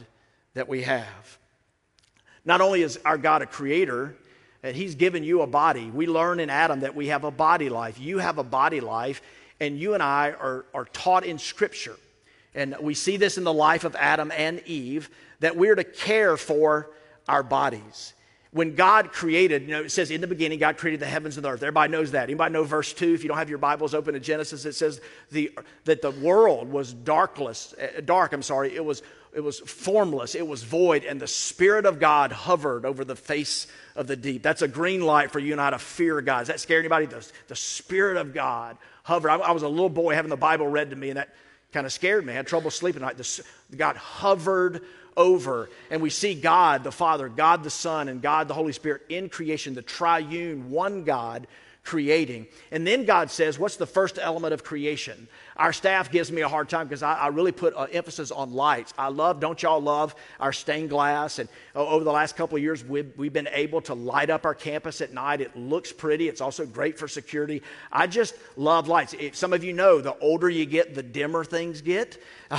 that 0.54 0.68
we 0.68 0.82
have. 0.82 1.38
Not 2.44 2.60
only 2.60 2.82
is 2.82 2.98
our 3.04 3.18
God 3.18 3.42
a 3.42 3.46
creator, 3.46 4.14
and 4.62 4.76
He's 4.76 4.94
given 4.94 5.24
you 5.24 5.42
a 5.42 5.46
body. 5.46 5.90
We 5.90 6.06
learn 6.06 6.40
in 6.40 6.50
Adam 6.50 6.80
that 6.80 6.94
we 6.94 7.08
have 7.08 7.24
a 7.24 7.30
body 7.30 7.68
life. 7.68 7.98
You 8.00 8.18
have 8.18 8.38
a 8.38 8.44
body 8.44 8.80
life, 8.80 9.22
and 9.60 9.78
you 9.78 9.94
and 9.94 10.02
I 10.02 10.32
are, 10.32 10.64
are 10.74 10.86
taught 10.86 11.24
in 11.24 11.38
Scripture. 11.38 11.96
And 12.54 12.74
we 12.80 12.94
see 12.94 13.16
this 13.16 13.36
in 13.36 13.44
the 13.44 13.52
life 13.52 13.84
of 13.84 13.94
Adam 13.96 14.32
and 14.34 14.60
Eve 14.66 15.10
that 15.40 15.56
we're 15.56 15.74
to 15.74 15.84
care 15.84 16.36
for 16.36 16.90
our 17.28 17.42
bodies. 17.42 18.14
When 18.52 18.74
God 18.74 19.12
created, 19.12 19.62
you 19.62 19.68
know, 19.68 19.82
it 19.82 19.90
says 19.90 20.10
in 20.10 20.20
the 20.20 20.26
beginning, 20.26 20.58
God 20.58 20.78
created 20.78 21.00
the 21.00 21.06
heavens 21.06 21.36
and 21.36 21.44
the 21.44 21.50
earth. 21.50 21.62
Everybody 21.62 21.92
knows 21.92 22.12
that. 22.12 22.24
Anybody 22.24 22.52
know 22.52 22.64
verse 22.64 22.92
2? 22.92 23.14
If 23.14 23.22
you 23.22 23.28
don't 23.28 23.38
have 23.38 23.50
your 23.50 23.58
Bibles 23.58 23.92
open 23.92 24.14
to 24.14 24.20
Genesis, 24.20 24.64
it 24.64 24.74
says 24.74 25.00
the, 25.30 25.50
that 25.84 26.00
the 26.00 26.12
world 26.12 26.70
was 26.70 26.94
darkless, 26.94 27.74
eh, 27.78 28.00
dark, 28.04 28.32
I'm 28.32 28.42
sorry. 28.42 28.74
It 28.74 28.84
was 28.84 29.02
it 29.36 29.44
was 29.44 29.60
formless, 29.60 30.34
it 30.34 30.46
was 30.46 30.62
void, 30.62 31.04
and 31.04 31.20
the 31.20 31.26
Spirit 31.26 31.84
of 31.84 32.00
God 32.00 32.32
hovered 32.32 32.86
over 32.86 33.04
the 33.04 33.14
face 33.14 33.66
of 33.94 34.06
the 34.06 34.16
deep. 34.16 34.42
That's 34.42 34.62
a 34.62 34.68
green 34.68 35.02
light 35.02 35.30
for 35.30 35.40
you 35.40 35.52
and 35.52 35.60
I 35.60 35.68
to 35.68 35.78
fear 35.78 36.22
God. 36.22 36.38
Does 36.38 36.48
that 36.48 36.58
scare 36.58 36.78
anybody? 36.78 37.04
The, 37.04 37.30
the 37.48 37.54
Spirit 37.54 38.16
of 38.16 38.32
God 38.32 38.78
hovered. 39.02 39.28
I, 39.28 39.36
I, 39.36 39.50
was 39.50 39.62
a 39.62 39.68
little 39.68 39.90
boy 39.90 40.14
having 40.14 40.30
the 40.30 40.38
Bible 40.38 40.66
read 40.66 40.88
to 40.88 40.96
me, 40.96 41.10
and 41.10 41.18
that 41.18 41.34
kind 41.70 41.84
of 41.84 41.92
scared 41.92 42.24
me. 42.24 42.32
I 42.32 42.36
had 42.36 42.46
trouble 42.46 42.70
sleeping 42.70 43.02
at 43.02 43.08
night. 43.08 43.18
The, 43.18 43.76
God 43.76 43.96
hovered 43.96 44.80
over, 45.16 45.70
and 45.90 46.02
we 46.02 46.10
see 46.10 46.34
God 46.34 46.84
the 46.84 46.92
Father, 46.92 47.28
God 47.28 47.62
the 47.62 47.70
Son, 47.70 48.08
and 48.08 48.20
God 48.20 48.48
the 48.48 48.54
Holy 48.54 48.72
Spirit 48.72 49.02
in 49.08 49.28
creation, 49.28 49.74
the 49.74 49.82
triune, 49.82 50.70
one 50.70 51.04
God 51.04 51.46
creating. 51.86 52.48
And 52.72 52.86
then 52.86 53.04
God 53.04 53.30
says, 53.30 53.58
What's 53.58 53.76
the 53.76 53.86
first 53.86 54.18
element 54.20 54.52
of 54.52 54.64
creation? 54.64 55.28
Our 55.56 55.72
staff 55.72 56.10
gives 56.10 56.30
me 56.30 56.42
a 56.42 56.48
hard 56.48 56.68
time 56.68 56.86
because 56.86 57.02
I, 57.02 57.14
I, 57.14 57.26
really 57.28 57.52
put 57.52 57.74
uh, 57.74 57.86
emphasis 57.90 58.30
on 58.30 58.52
lights. 58.52 58.92
I 58.98 59.08
love, 59.08 59.40
don't 59.40 59.62
y'all 59.62 59.80
love 59.80 60.14
our 60.38 60.52
stained 60.52 60.90
glass? 60.90 61.38
And 61.38 61.48
uh, 61.74 61.86
over 61.86 62.04
the 62.04 62.12
last 62.12 62.36
couple 62.36 62.56
of 62.56 62.62
years, 62.62 62.84
we've, 62.84 63.10
we've 63.16 63.32
been 63.32 63.48
able 63.52 63.80
to 63.82 63.94
light 63.94 64.28
up 64.28 64.44
our 64.44 64.54
campus 64.54 65.00
at 65.00 65.14
night. 65.14 65.40
It 65.40 65.56
looks 65.56 65.92
pretty, 65.92 66.28
it's 66.28 66.42
also 66.42 66.66
great 66.66 66.98
for 66.98 67.08
security. 67.08 67.62
I 67.90 68.06
just 68.06 68.34
love 68.56 68.88
lights. 68.88 69.14
If 69.14 69.34
some 69.34 69.54
of 69.54 69.64
you 69.64 69.72
know, 69.72 70.02
the 70.02 70.18
older 70.18 70.50
you 70.50 70.66
get, 70.66 70.94
the 70.94 71.02
dimmer 71.02 71.44
things 71.44 71.80
get. 71.80 72.18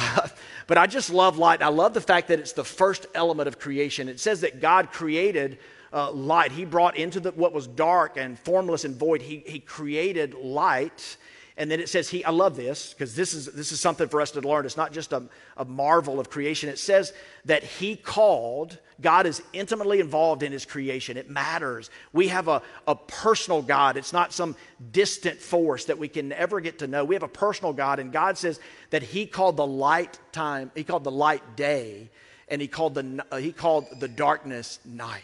But 0.68 0.78
I 0.78 0.86
just 0.86 1.10
love 1.10 1.38
light. 1.38 1.62
I 1.62 1.70
love 1.70 1.94
the 1.94 2.02
fact 2.02 2.28
that 2.28 2.40
it's 2.40 2.52
the 2.52 2.66
first 2.66 3.08
element 3.16 3.48
of 3.48 3.58
creation. 3.58 4.10
It 4.10 4.20
says 4.20 4.42
that 4.42 4.60
God 4.60 4.92
created 4.92 5.60
uh, 5.94 6.12
light. 6.12 6.52
He 6.52 6.66
brought 6.66 6.98
into 6.98 7.20
the, 7.20 7.32
what 7.32 7.54
was 7.54 7.68
dark 7.68 8.18
and 8.18 8.38
formless 8.40 8.86
and 8.86 8.96
void, 8.96 9.22
he, 9.22 9.44
he 9.46 9.60
created 9.60 10.34
light. 10.34 11.18
And 11.60 11.72
then 11.72 11.80
it 11.80 11.90
says 11.90 12.08
he, 12.08 12.24
I 12.24 12.30
love 12.30 12.56
this 12.56 12.94
because 12.94 13.16
this 13.16 13.34
is, 13.34 13.48
this 13.48 13.72
is 13.72 13.80
something 13.80 14.08
for 14.08 14.22
us 14.22 14.30
to 14.32 14.42
learn. 14.42 14.64
It's 14.66 14.78
not 14.78 14.94
just 14.94 15.12
a, 15.12 15.24
a 15.58 15.66
marvel 15.66 16.20
of 16.20 16.30
creation. 16.30 16.70
It 16.70 16.78
says 16.78 17.14
that 17.46 17.64
he 17.64 17.96
called, 17.96 18.78
God 19.02 19.26
is 19.26 19.42
intimately 19.54 20.00
involved 20.00 20.44
in 20.44 20.52
his 20.52 20.66
creation. 20.66 21.18
It 21.18 21.32
matters. 21.32 21.90
We 22.14 22.28
have 22.28 22.48
a, 22.48 22.62
a 22.88 22.96
personal 22.96 23.64
God. 23.64 23.98
It's 23.98 24.14
not 24.14 24.34
some 24.34 24.56
distant 24.92 25.40
force 25.40 25.86
that 25.86 25.98
we 25.98 26.08
can 26.08 26.32
ever 26.32 26.60
get 26.60 26.78
to 26.80 26.88
know. 26.88 27.04
We 27.04 27.16
have 27.16 27.24
a 27.24 27.28
personal 27.28 27.74
God, 27.74 27.98
and 27.98 28.12
God 28.12 28.38
says 28.38 28.60
that 28.92 29.02
he 29.02 29.26
called 29.26 29.58
the 29.58 29.66
light 29.66 30.20
time, 30.32 30.72
he 30.76 30.84
called 30.84 31.04
the 31.04 31.12
light 31.12 31.56
day, 31.56 32.12
and 32.50 32.62
he 32.62 32.68
called 32.68 32.94
the, 32.94 33.26
uh, 33.32 33.38
he 33.38 33.52
called 33.52 33.88
the 34.00 34.08
darkness 34.08 34.80
night. 34.86 35.24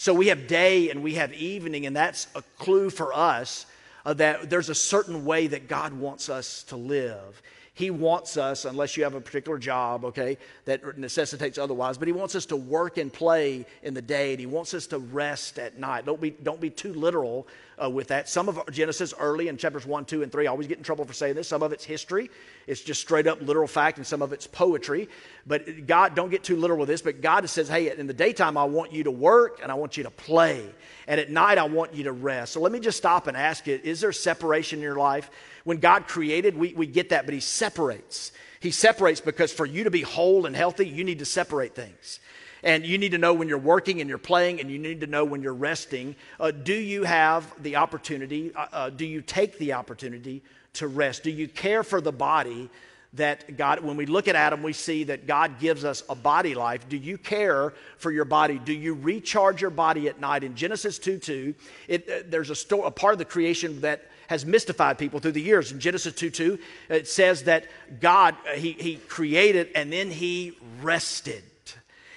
So 0.00 0.14
we 0.14 0.28
have 0.28 0.46
day 0.46 0.88
and 0.88 1.02
we 1.02 1.16
have 1.16 1.30
evening, 1.34 1.84
and 1.84 1.94
that's 1.94 2.26
a 2.34 2.40
clue 2.56 2.88
for 2.88 3.12
us 3.12 3.66
uh, 4.06 4.14
that 4.14 4.48
there's 4.48 4.70
a 4.70 4.74
certain 4.74 5.26
way 5.26 5.46
that 5.48 5.68
God 5.68 5.92
wants 5.92 6.30
us 6.30 6.62
to 6.68 6.76
live. 6.76 7.42
He 7.80 7.90
wants 7.90 8.36
us, 8.36 8.66
unless 8.66 8.98
you 8.98 9.04
have 9.04 9.14
a 9.14 9.22
particular 9.22 9.56
job, 9.56 10.04
okay, 10.04 10.36
that 10.66 10.98
necessitates 10.98 11.56
otherwise, 11.56 11.96
but 11.96 12.08
He 12.08 12.12
wants 12.12 12.34
us 12.34 12.44
to 12.46 12.56
work 12.56 12.98
and 12.98 13.10
play 13.10 13.64
in 13.82 13.94
the 13.94 14.02
day, 14.02 14.32
and 14.32 14.38
He 14.38 14.44
wants 14.44 14.74
us 14.74 14.86
to 14.88 14.98
rest 14.98 15.58
at 15.58 15.78
night. 15.78 16.04
Don't 16.04 16.20
be, 16.20 16.30
don't 16.30 16.60
be 16.60 16.68
too 16.68 16.92
literal 16.92 17.48
uh, 17.82 17.88
with 17.88 18.08
that. 18.08 18.28
Some 18.28 18.50
of 18.50 18.60
Genesis 18.70 19.14
early 19.18 19.48
in 19.48 19.56
chapters 19.56 19.86
1, 19.86 20.04
2, 20.04 20.22
and 20.22 20.30
3, 20.30 20.46
I 20.46 20.50
always 20.50 20.66
get 20.66 20.76
in 20.76 20.84
trouble 20.84 21.06
for 21.06 21.14
saying 21.14 21.36
this. 21.36 21.48
Some 21.48 21.62
of 21.62 21.72
it's 21.72 21.82
history, 21.82 22.30
it's 22.66 22.82
just 22.82 23.00
straight 23.00 23.26
up 23.26 23.40
literal 23.40 23.66
fact, 23.66 23.96
and 23.96 24.06
some 24.06 24.20
of 24.20 24.34
it's 24.34 24.46
poetry. 24.46 25.08
But 25.46 25.86
God, 25.86 26.14
don't 26.14 26.30
get 26.30 26.44
too 26.44 26.56
literal 26.56 26.80
with 26.80 26.88
this, 26.90 27.00
but 27.00 27.22
God 27.22 27.48
says, 27.48 27.70
hey, 27.70 27.96
in 27.96 28.06
the 28.06 28.12
daytime, 28.12 28.58
I 28.58 28.64
want 28.64 28.92
you 28.92 29.04
to 29.04 29.10
work 29.10 29.60
and 29.62 29.72
I 29.72 29.74
want 29.74 29.96
you 29.96 30.02
to 30.02 30.10
play. 30.10 30.68
And 31.08 31.18
at 31.18 31.30
night, 31.30 31.56
I 31.56 31.64
want 31.64 31.94
you 31.94 32.04
to 32.04 32.12
rest. 32.12 32.52
So 32.52 32.60
let 32.60 32.72
me 32.72 32.78
just 32.78 32.98
stop 32.98 33.26
and 33.26 33.38
ask 33.38 33.66
you 33.66 33.80
is 33.82 34.02
there 34.02 34.12
separation 34.12 34.80
in 34.80 34.82
your 34.82 34.96
life? 34.96 35.30
When 35.64 35.78
God 35.78 36.06
created, 36.06 36.56
we, 36.56 36.74
we 36.74 36.86
get 36.86 37.10
that, 37.10 37.24
but 37.26 37.34
He 37.34 37.40
separates. 37.40 38.32
He 38.60 38.70
separates 38.70 39.20
because 39.20 39.52
for 39.52 39.66
you 39.66 39.84
to 39.84 39.90
be 39.90 40.02
whole 40.02 40.46
and 40.46 40.54
healthy, 40.54 40.86
you 40.86 41.04
need 41.04 41.20
to 41.20 41.24
separate 41.24 41.74
things. 41.74 42.20
And 42.62 42.84
you 42.84 42.98
need 42.98 43.12
to 43.12 43.18
know 43.18 43.32
when 43.32 43.48
you're 43.48 43.58
working 43.58 44.00
and 44.00 44.08
you're 44.08 44.18
playing, 44.18 44.60
and 44.60 44.70
you 44.70 44.78
need 44.78 45.00
to 45.00 45.06
know 45.06 45.24
when 45.24 45.42
you're 45.42 45.54
resting. 45.54 46.14
Uh, 46.38 46.50
do 46.50 46.74
you 46.74 47.04
have 47.04 47.50
the 47.62 47.76
opportunity? 47.76 48.54
Uh, 48.54 48.66
uh, 48.72 48.90
do 48.90 49.06
you 49.06 49.22
take 49.22 49.58
the 49.58 49.72
opportunity 49.72 50.42
to 50.74 50.86
rest? 50.86 51.22
Do 51.22 51.30
you 51.30 51.48
care 51.48 51.82
for 51.82 52.00
the 52.00 52.12
body 52.12 52.68
that 53.14 53.56
God, 53.56 53.80
when 53.80 53.96
we 53.96 54.06
look 54.06 54.28
at 54.28 54.36
Adam, 54.36 54.62
we 54.62 54.72
see 54.72 55.04
that 55.04 55.26
God 55.26 55.58
gives 55.58 55.84
us 55.84 56.04
a 56.08 56.14
body 56.14 56.54
life. 56.54 56.88
Do 56.88 56.96
you 56.96 57.18
care 57.18 57.74
for 57.98 58.12
your 58.12 58.24
body? 58.24 58.58
Do 58.58 58.72
you 58.72 58.94
recharge 58.94 59.60
your 59.60 59.70
body 59.70 60.08
at 60.08 60.20
night? 60.20 60.44
In 60.44 60.54
Genesis 60.54 60.98
2 60.98 61.18
2, 61.18 61.54
it, 61.88 62.08
uh, 62.08 62.22
there's 62.28 62.50
a, 62.50 62.54
sto- 62.54 62.84
a 62.84 62.90
part 62.90 63.12
of 63.12 63.18
the 63.18 63.24
creation 63.24 63.80
that 63.80 64.09
has 64.30 64.46
mystified 64.46 64.96
people 64.96 65.18
through 65.18 65.32
the 65.32 65.42
years. 65.42 65.72
In 65.72 65.80
Genesis 65.80 66.14
2 66.14 66.30
2, 66.30 66.58
it 66.88 67.08
says 67.08 67.42
that 67.42 67.66
God, 67.98 68.36
uh, 68.48 68.52
he, 68.52 68.72
he 68.72 68.94
created 68.94 69.70
and 69.74 69.92
then 69.92 70.08
he 70.08 70.56
rested. 70.82 71.42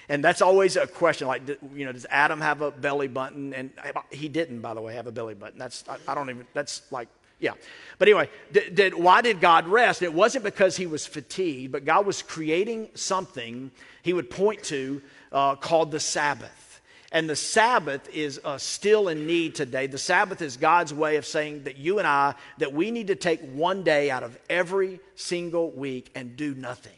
And 0.08 0.22
that's 0.22 0.40
always 0.40 0.76
a 0.76 0.86
question 0.86 1.26
like, 1.26 1.42
you 1.74 1.84
know, 1.84 1.90
does 1.90 2.06
Adam 2.08 2.40
have 2.40 2.60
a 2.60 2.70
belly 2.70 3.08
button? 3.08 3.52
And 3.52 3.70
he 4.12 4.28
didn't, 4.28 4.60
by 4.60 4.74
the 4.74 4.80
way, 4.80 4.94
have 4.94 5.08
a 5.08 5.12
belly 5.12 5.34
button. 5.34 5.58
That's, 5.58 5.82
I, 5.88 5.96
I 6.06 6.14
don't 6.14 6.30
even, 6.30 6.46
that's 6.54 6.82
like, 6.92 7.08
yeah. 7.40 7.54
But 7.98 8.06
anyway, 8.06 8.30
did, 8.52 8.76
did, 8.76 8.94
why 8.94 9.20
did 9.20 9.40
God 9.40 9.66
rest? 9.66 10.00
It 10.00 10.14
wasn't 10.14 10.44
because 10.44 10.76
he 10.76 10.86
was 10.86 11.04
fatigued, 11.06 11.72
but 11.72 11.84
God 11.84 12.06
was 12.06 12.22
creating 12.22 12.90
something 12.94 13.72
he 14.02 14.12
would 14.12 14.30
point 14.30 14.62
to 14.64 15.02
uh, 15.32 15.56
called 15.56 15.90
the 15.90 15.98
Sabbath. 15.98 16.73
And 17.14 17.30
the 17.30 17.36
Sabbath 17.36 18.08
is 18.12 18.40
uh, 18.44 18.58
still 18.58 19.06
in 19.06 19.24
need 19.24 19.54
today. 19.54 19.86
The 19.86 19.98
Sabbath 19.98 20.42
is 20.42 20.56
God's 20.56 20.92
way 20.92 21.14
of 21.14 21.24
saying 21.24 21.62
that 21.62 21.78
you 21.78 22.00
and 22.00 22.08
I, 22.08 22.34
that 22.58 22.72
we 22.72 22.90
need 22.90 23.06
to 23.06 23.14
take 23.14 23.40
one 23.52 23.84
day 23.84 24.10
out 24.10 24.24
of 24.24 24.36
every 24.50 24.98
single 25.14 25.70
week 25.70 26.10
and 26.16 26.36
do 26.36 26.56
nothing. 26.56 26.92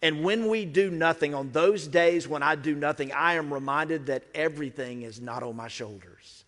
And 0.00 0.24
when 0.24 0.48
we 0.48 0.64
do 0.64 0.90
nothing, 0.90 1.34
on 1.34 1.52
those 1.52 1.86
days 1.86 2.26
when 2.26 2.42
I 2.42 2.54
do 2.54 2.74
nothing, 2.74 3.12
I 3.12 3.34
am 3.34 3.52
reminded 3.52 4.06
that 4.06 4.24
everything 4.34 5.02
is 5.02 5.20
not 5.20 5.42
on 5.42 5.54
my 5.54 5.68
shoulders. 5.68 6.44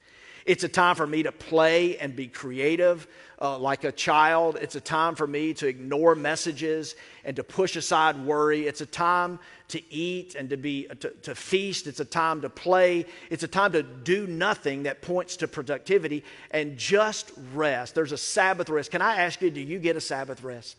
It's 0.47 0.65
a 0.65 0.69
time 0.69 0.97
for 0.97 1.07
me 1.07 1.25
to 1.25 1.33
play 1.33 1.99
and 1.99 2.17
be 2.17 2.27
creative 2.27 3.07
uh, 3.45 3.59
like 3.59 3.85
a 3.85 3.93
child. 3.93 4.57
It's 4.59 4.75
a 4.75 4.81
time 4.81 5.15
for 5.15 5.27
me 5.27 5.53
to 5.55 5.67
ignore 5.67 6.15
messages 6.15 6.97
and 7.27 7.37
to 7.37 7.45
push 7.45 7.77
aside 7.77 8.19
worry. 8.25 8.67
It's 8.67 8.81
a 8.81 8.87
time 8.87 9.39
to 9.69 9.93
eat 9.93 10.35
and 10.35 10.49
to 10.49 10.57
be 10.57 10.85
to, 11.01 11.11
to 11.11 11.35
feast. 11.35 11.87
It's 11.87 12.01
a 12.01 12.07
time 12.07 12.41
to 12.41 12.49
play. 12.49 13.05
It's 13.29 13.43
a 13.43 13.49
time 13.49 13.73
to 13.73 13.83
do 13.83 14.27
nothing 14.27 14.85
that 14.85 15.03
points 15.03 15.37
to 15.37 15.49
productivity 15.49 16.25
and 16.53 16.79
just 16.79 17.33
rest. 17.53 17.95
There's 17.95 18.13
a 18.13 18.17
Sabbath 18.17 18.71
rest. 18.71 18.91
Can 18.91 19.03
I 19.03 19.17
ask 19.17 19.43
you, 19.43 19.51
do 19.51 19.61
you 19.61 19.79
get 19.79 19.95
a 19.95 20.01
Sabbath 20.01 20.43
rest? 20.43 20.79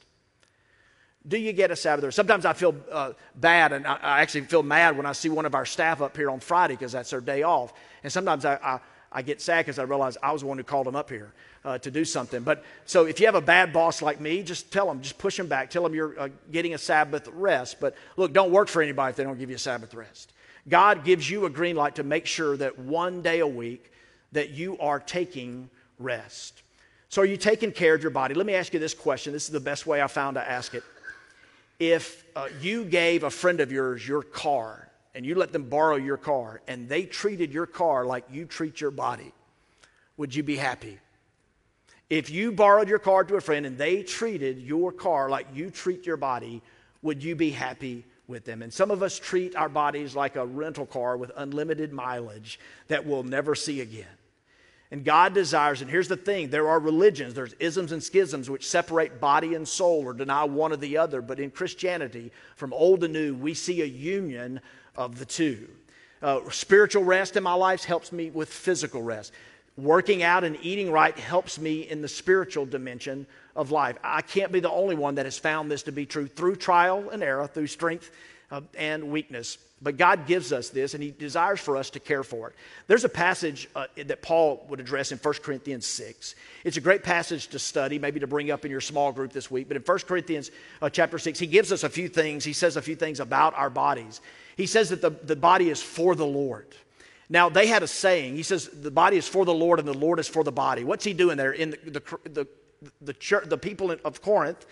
Do 1.27 1.37
you 1.37 1.53
get 1.53 1.69
a 1.69 1.75
Sabbath 1.75 2.03
rest? 2.03 2.15
Sometimes 2.15 2.45
I 2.45 2.53
feel 2.53 2.75
uh, 2.91 3.13
bad, 3.35 3.73
and 3.73 3.85
I, 3.85 3.95
I, 3.95 4.21
actually 4.21 4.41
feel 4.41 4.63
mad 4.63 4.97
when 4.97 5.05
I 5.05 5.11
see 5.11 5.29
one 5.29 5.45
of 5.45 5.53
our 5.53 5.65
staff 5.65 6.01
up 6.01 6.17
here 6.17 6.31
on 6.31 6.39
Friday 6.39 6.73
because 6.73 6.93
that's 6.93 7.11
their 7.11 7.21
day 7.21 7.43
off. 7.43 7.73
And 8.03 8.11
sometimes 8.11 8.43
I, 8.43 8.55
I, 8.55 8.79
I 9.11 9.21
get 9.21 9.39
sad 9.39 9.65
because 9.65 9.77
I 9.77 9.83
realize 9.83 10.17
I 10.21 10.31
was 10.31 10.41
the 10.41 10.47
one 10.47 10.57
who 10.57 10.63
called 10.63 10.87
them 10.87 10.95
up 10.95 11.11
here 11.11 11.31
uh, 11.65 11.77
to 11.79 11.91
do 11.91 12.05
something. 12.05 12.43
But 12.43 12.63
so 12.85 13.05
if 13.05 13.19
you 13.19 13.25
have 13.25 13.35
a 13.35 13.41
bad 13.41 13.73
boss 13.73 14.01
like 14.01 14.21
me, 14.21 14.43
just 14.43 14.71
tell 14.71 14.87
them, 14.87 15.01
just 15.01 15.17
push 15.17 15.35
them 15.35 15.47
back. 15.47 15.71
Tell 15.71 15.83
them 15.83 15.95
you're 15.95 16.17
uh, 16.17 16.29
getting 16.51 16.75
a 16.75 16.77
Sabbath 16.77 17.27
rest. 17.29 17.79
But 17.79 17.95
look, 18.15 18.31
don't 18.31 18.51
work 18.51 18.67
for 18.67 18.81
anybody 18.81 19.09
if 19.09 19.15
they 19.15 19.23
don't 19.23 19.39
give 19.39 19.49
you 19.49 19.55
a 19.55 19.59
Sabbath 19.59 19.93
rest. 19.93 20.31
God 20.69 21.03
gives 21.03 21.29
you 21.29 21.45
a 21.45 21.49
green 21.49 21.75
light 21.75 21.95
to 21.95 22.03
make 22.03 22.25
sure 22.25 22.55
that 22.57 22.79
one 22.79 23.21
day 23.21 23.39
a 23.39 23.47
week 23.47 23.91
that 24.31 24.51
you 24.51 24.77
are 24.79 24.99
taking 24.99 25.69
rest. 25.99 26.61
So 27.09 27.21
are 27.21 27.25
you 27.25 27.37
taking 27.37 27.71
care 27.71 27.95
of 27.95 28.01
your 28.01 28.11
body? 28.11 28.35
Let 28.35 28.45
me 28.45 28.55
ask 28.55 28.73
you 28.73 28.79
this 28.79 28.93
question. 28.93 29.33
This 29.33 29.45
is 29.45 29.51
the 29.51 29.59
best 29.59 29.87
way 29.87 30.01
I 30.01 30.07
found 30.07 30.35
to 30.35 30.47
ask 30.47 30.73
it. 30.73 30.83
If 31.79 32.23
uh, 32.35 32.47
you 32.61 32.85
gave 32.85 33.23
a 33.23 33.29
friend 33.29 33.59
of 33.59 33.71
yours 33.71 34.07
your 34.07 34.23
car 34.23 34.87
and 35.13 35.25
you 35.25 35.35
let 35.35 35.51
them 35.51 35.69
borrow 35.69 35.95
your 35.95 36.17
car 36.17 36.61
and 36.67 36.89
they 36.89 37.03
treated 37.05 37.51
your 37.51 37.65
car 37.65 38.05
like 38.05 38.25
you 38.31 38.45
treat 38.45 38.81
your 38.81 38.91
body, 38.91 39.31
would 40.17 40.33
you 40.33 40.43
be 40.43 40.55
happy? 40.55 40.99
If 42.09 42.29
you 42.29 42.51
borrowed 42.51 42.87
your 42.87 42.99
car 42.99 43.23
to 43.23 43.35
a 43.35 43.41
friend 43.41 43.65
and 43.65 43.77
they 43.77 44.03
treated 44.03 44.59
your 44.59 44.91
car 44.91 45.29
like 45.29 45.47
you 45.53 45.71
treat 45.71 46.05
your 46.05 46.17
body, 46.17 46.61
would 47.01 47.23
you 47.23 47.35
be 47.35 47.49
happy 47.49 48.05
with 48.27 48.45
them? 48.45 48.61
And 48.61 48.71
some 48.71 48.91
of 48.91 49.01
us 49.01 49.17
treat 49.17 49.55
our 49.55 49.69
bodies 49.69 50.15
like 50.15 50.35
a 50.35 50.45
rental 50.45 50.85
car 50.85 51.17
with 51.17 51.31
unlimited 51.35 51.93
mileage 51.93 52.59
that 52.87 53.05
we'll 53.05 53.23
never 53.23 53.55
see 53.55 53.81
again. 53.81 54.05
And 54.91 55.03
God 55.03 55.33
desires, 55.33 55.81
and 55.81 55.89
here's 55.89 56.07
the 56.07 56.15
thing 56.15 56.49
there 56.49 56.67
are 56.67 56.79
religions, 56.79 57.33
there's 57.33 57.53
isms 57.53 57.91
and 57.91 58.03
schisms 58.03 58.51
which 58.51 58.67
separate 58.67 59.19
body 59.19 59.55
and 59.55 59.67
soul 59.67 60.03
or 60.05 60.13
deny 60.13 60.43
one 60.43 60.71
or 60.71 60.77
the 60.77 60.97
other. 60.97 61.23
But 61.23 61.39
in 61.39 61.49
Christianity, 61.49 62.31
from 62.55 62.71
old 62.71 63.01
to 63.01 63.07
new, 63.07 63.33
we 63.33 63.55
see 63.55 63.81
a 63.81 63.85
union 63.85 64.61
of 64.95 65.17
the 65.17 65.25
two. 65.25 65.67
Uh, 66.21 66.39
spiritual 66.51 67.03
rest 67.03 67.35
in 67.35 67.43
my 67.43 67.53
life 67.53 67.83
helps 67.83 68.11
me 68.11 68.29
with 68.29 68.53
physical 68.53 69.01
rest 69.01 69.33
working 69.77 70.23
out 70.23 70.43
and 70.43 70.57
eating 70.61 70.91
right 70.91 71.17
helps 71.17 71.59
me 71.59 71.81
in 71.81 72.01
the 72.01 72.07
spiritual 72.07 72.65
dimension 72.65 73.27
of 73.55 73.71
life. 73.71 73.97
I 74.03 74.21
can't 74.21 74.51
be 74.51 74.59
the 74.59 74.71
only 74.71 74.95
one 74.95 75.15
that 75.15 75.25
has 75.25 75.37
found 75.37 75.69
this 75.69 75.83
to 75.83 75.91
be 75.91 76.05
true 76.05 76.27
through 76.27 76.57
trial 76.57 77.09
and 77.09 77.21
error, 77.21 77.47
through 77.47 77.67
strength 77.67 78.11
uh, 78.51 78.61
and 78.77 79.11
weakness. 79.11 79.57
But 79.81 79.97
God 79.97 80.25
gives 80.25 80.53
us 80.53 80.69
this, 80.69 80.93
and 80.93 81.03
He 81.03 81.11
desires 81.11 81.59
for 81.59 81.75
us 81.75 81.89
to 81.91 81.99
care 81.99 82.23
for 82.23 82.49
it. 82.49 82.55
There's 82.87 83.03
a 83.03 83.09
passage 83.09 83.69
uh, 83.75 83.87
that 83.97 84.21
Paul 84.21 84.65
would 84.69 84.79
address 84.79 85.11
in 85.11 85.17
1 85.17 85.33
Corinthians 85.43 85.85
6. 85.85 86.35
It's 86.63 86.77
a 86.77 86.81
great 86.81 87.03
passage 87.03 87.47
to 87.49 87.59
study, 87.59 87.99
maybe 87.99 88.21
to 88.21 88.27
bring 88.27 88.51
up 88.51 88.63
in 88.63 88.71
your 88.71 88.81
small 88.81 89.11
group 89.11 89.33
this 89.33 89.51
week. 89.51 89.67
But 89.67 89.77
in 89.77 89.83
1 89.83 89.99
Corinthians 89.99 90.51
uh, 90.81 90.89
chapter 90.89 91.19
6, 91.19 91.37
he 91.37 91.47
gives 91.47 91.73
us 91.73 91.83
a 91.83 91.89
few 91.89 92.07
things. 92.07 92.45
He 92.45 92.53
says 92.53 92.77
a 92.77 92.81
few 92.81 92.95
things 92.95 93.19
about 93.19 93.53
our 93.55 93.69
bodies. 93.69 94.21
He 94.55 94.65
says 94.65 94.89
that 94.89 95.01
the, 95.01 95.09
the 95.09 95.35
body 95.35 95.69
is 95.69 95.81
for 95.81 96.15
the 96.15 96.25
Lord. 96.25 96.73
Now, 97.29 97.49
they 97.49 97.67
had 97.67 97.83
a 97.83 97.87
saying. 97.87 98.35
He 98.35 98.43
says, 98.43 98.67
the 98.67 98.91
body 98.91 99.17
is 99.17 99.27
for 99.27 99.45
the 99.45 99.53
Lord 99.53 99.79
and 99.79 99.87
the 99.87 99.93
Lord 99.93 100.19
is 100.19 100.27
for 100.27 100.43
the 100.43 100.51
body. 100.51 100.83
What's 100.83 101.03
he 101.03 101.13
doing 101.13 101.37
there? 101.37 101.51
In 101.51 101.71
the, 101.71 101.77
the, 101.85 102.19
the, 102.29 102.47
the, 103.01 103.13
church, 103.13 103.49
the 103.49 103.57
people 103.57 103.91
of 104.03 104.21
Corinth, 104.21 104.65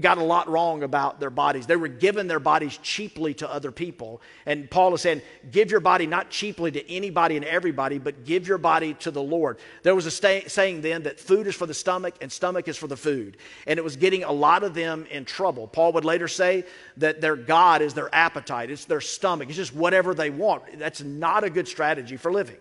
got 0.00 0.18
a 0.18 0.22
lot 0.22 0.48
wrong 0.48 0.82
about 0.82 1.20
their 1.20 1.30
bodies. 1.30 1.66
They 1.66 1.76
were 1.76 1.88
giving 1.88 2.26
their 2.26 2.40
bodies 2.40 2.78
cheaply 2.82 3.34
to 3.34 3.52
other 3.52 3.70
people. 3.70 4.20
And 4.46 4.70
Paul 4.70 4.94
is 4.94 5.02
saying, 5.02 5.22
give 5.50 5.70
your 5.70 5.80
body 5.80 6.06
not 6.06 6.30
cheaply 6.30 6.70
to 6.72 6.90
anybody 6.90 7.36
and 7.36 7.44
everybody, 7.44 7.98
but 7.98 8.24
give 8.24 8.48
your 8.48 8.58
body 8.58 8.94
to 8.94 9.10
the 9.10 9.22
Lord. 9.22 9.58
There 9.82 9.94
was 9.94 10.06
a 10.06 10.10
saying 10.10 10.80
then 10.80 11.04
that 11.04 11.20
food 11.20 11.46
is 11.46 11.54
for 11.54 11.66
the 11.66 11.74
stomach 11.74 12.14
and 12.20 12.30
stomach 12.30 12.68
is 12.68 12.76
for 12.76 12.86
the 12.86 12.96
food. 12.96 13.36
And 13.66 13.78
it 13.78 13.82
was 13.82 13.96
getting 13.96 14.24
a 14.24 14.32
lot 14.32 14.62
of 14.62 14.74
them 14.74 15.06
in 15.10 15.24
trouble. 15.24 15.68
Paul 15.68 15.92
would 15.92 16.04
later 16.04 16.28
say 16.28 16.64
that 16.96 17.20
their 17.20 17.36
God 17.36 17.82
is 17.82 17.94
their 17.94 18.12
appetite, 18.14 18.70
it's 18.70 18.84
their 18.84 19.00
stomach, 19.00 19.48
it's 19.48 19.56
just 19.56 19.74
whatever 19.74 20.14
they 20.14 20.30
want. 20.30 20.78
That's 20.78 21.02
not 21.02 21.44
a 21.44 21.50
good 21.50 21.68
strategy 21.68 22.16
for 22.16 22.32
living. 22.32 22.56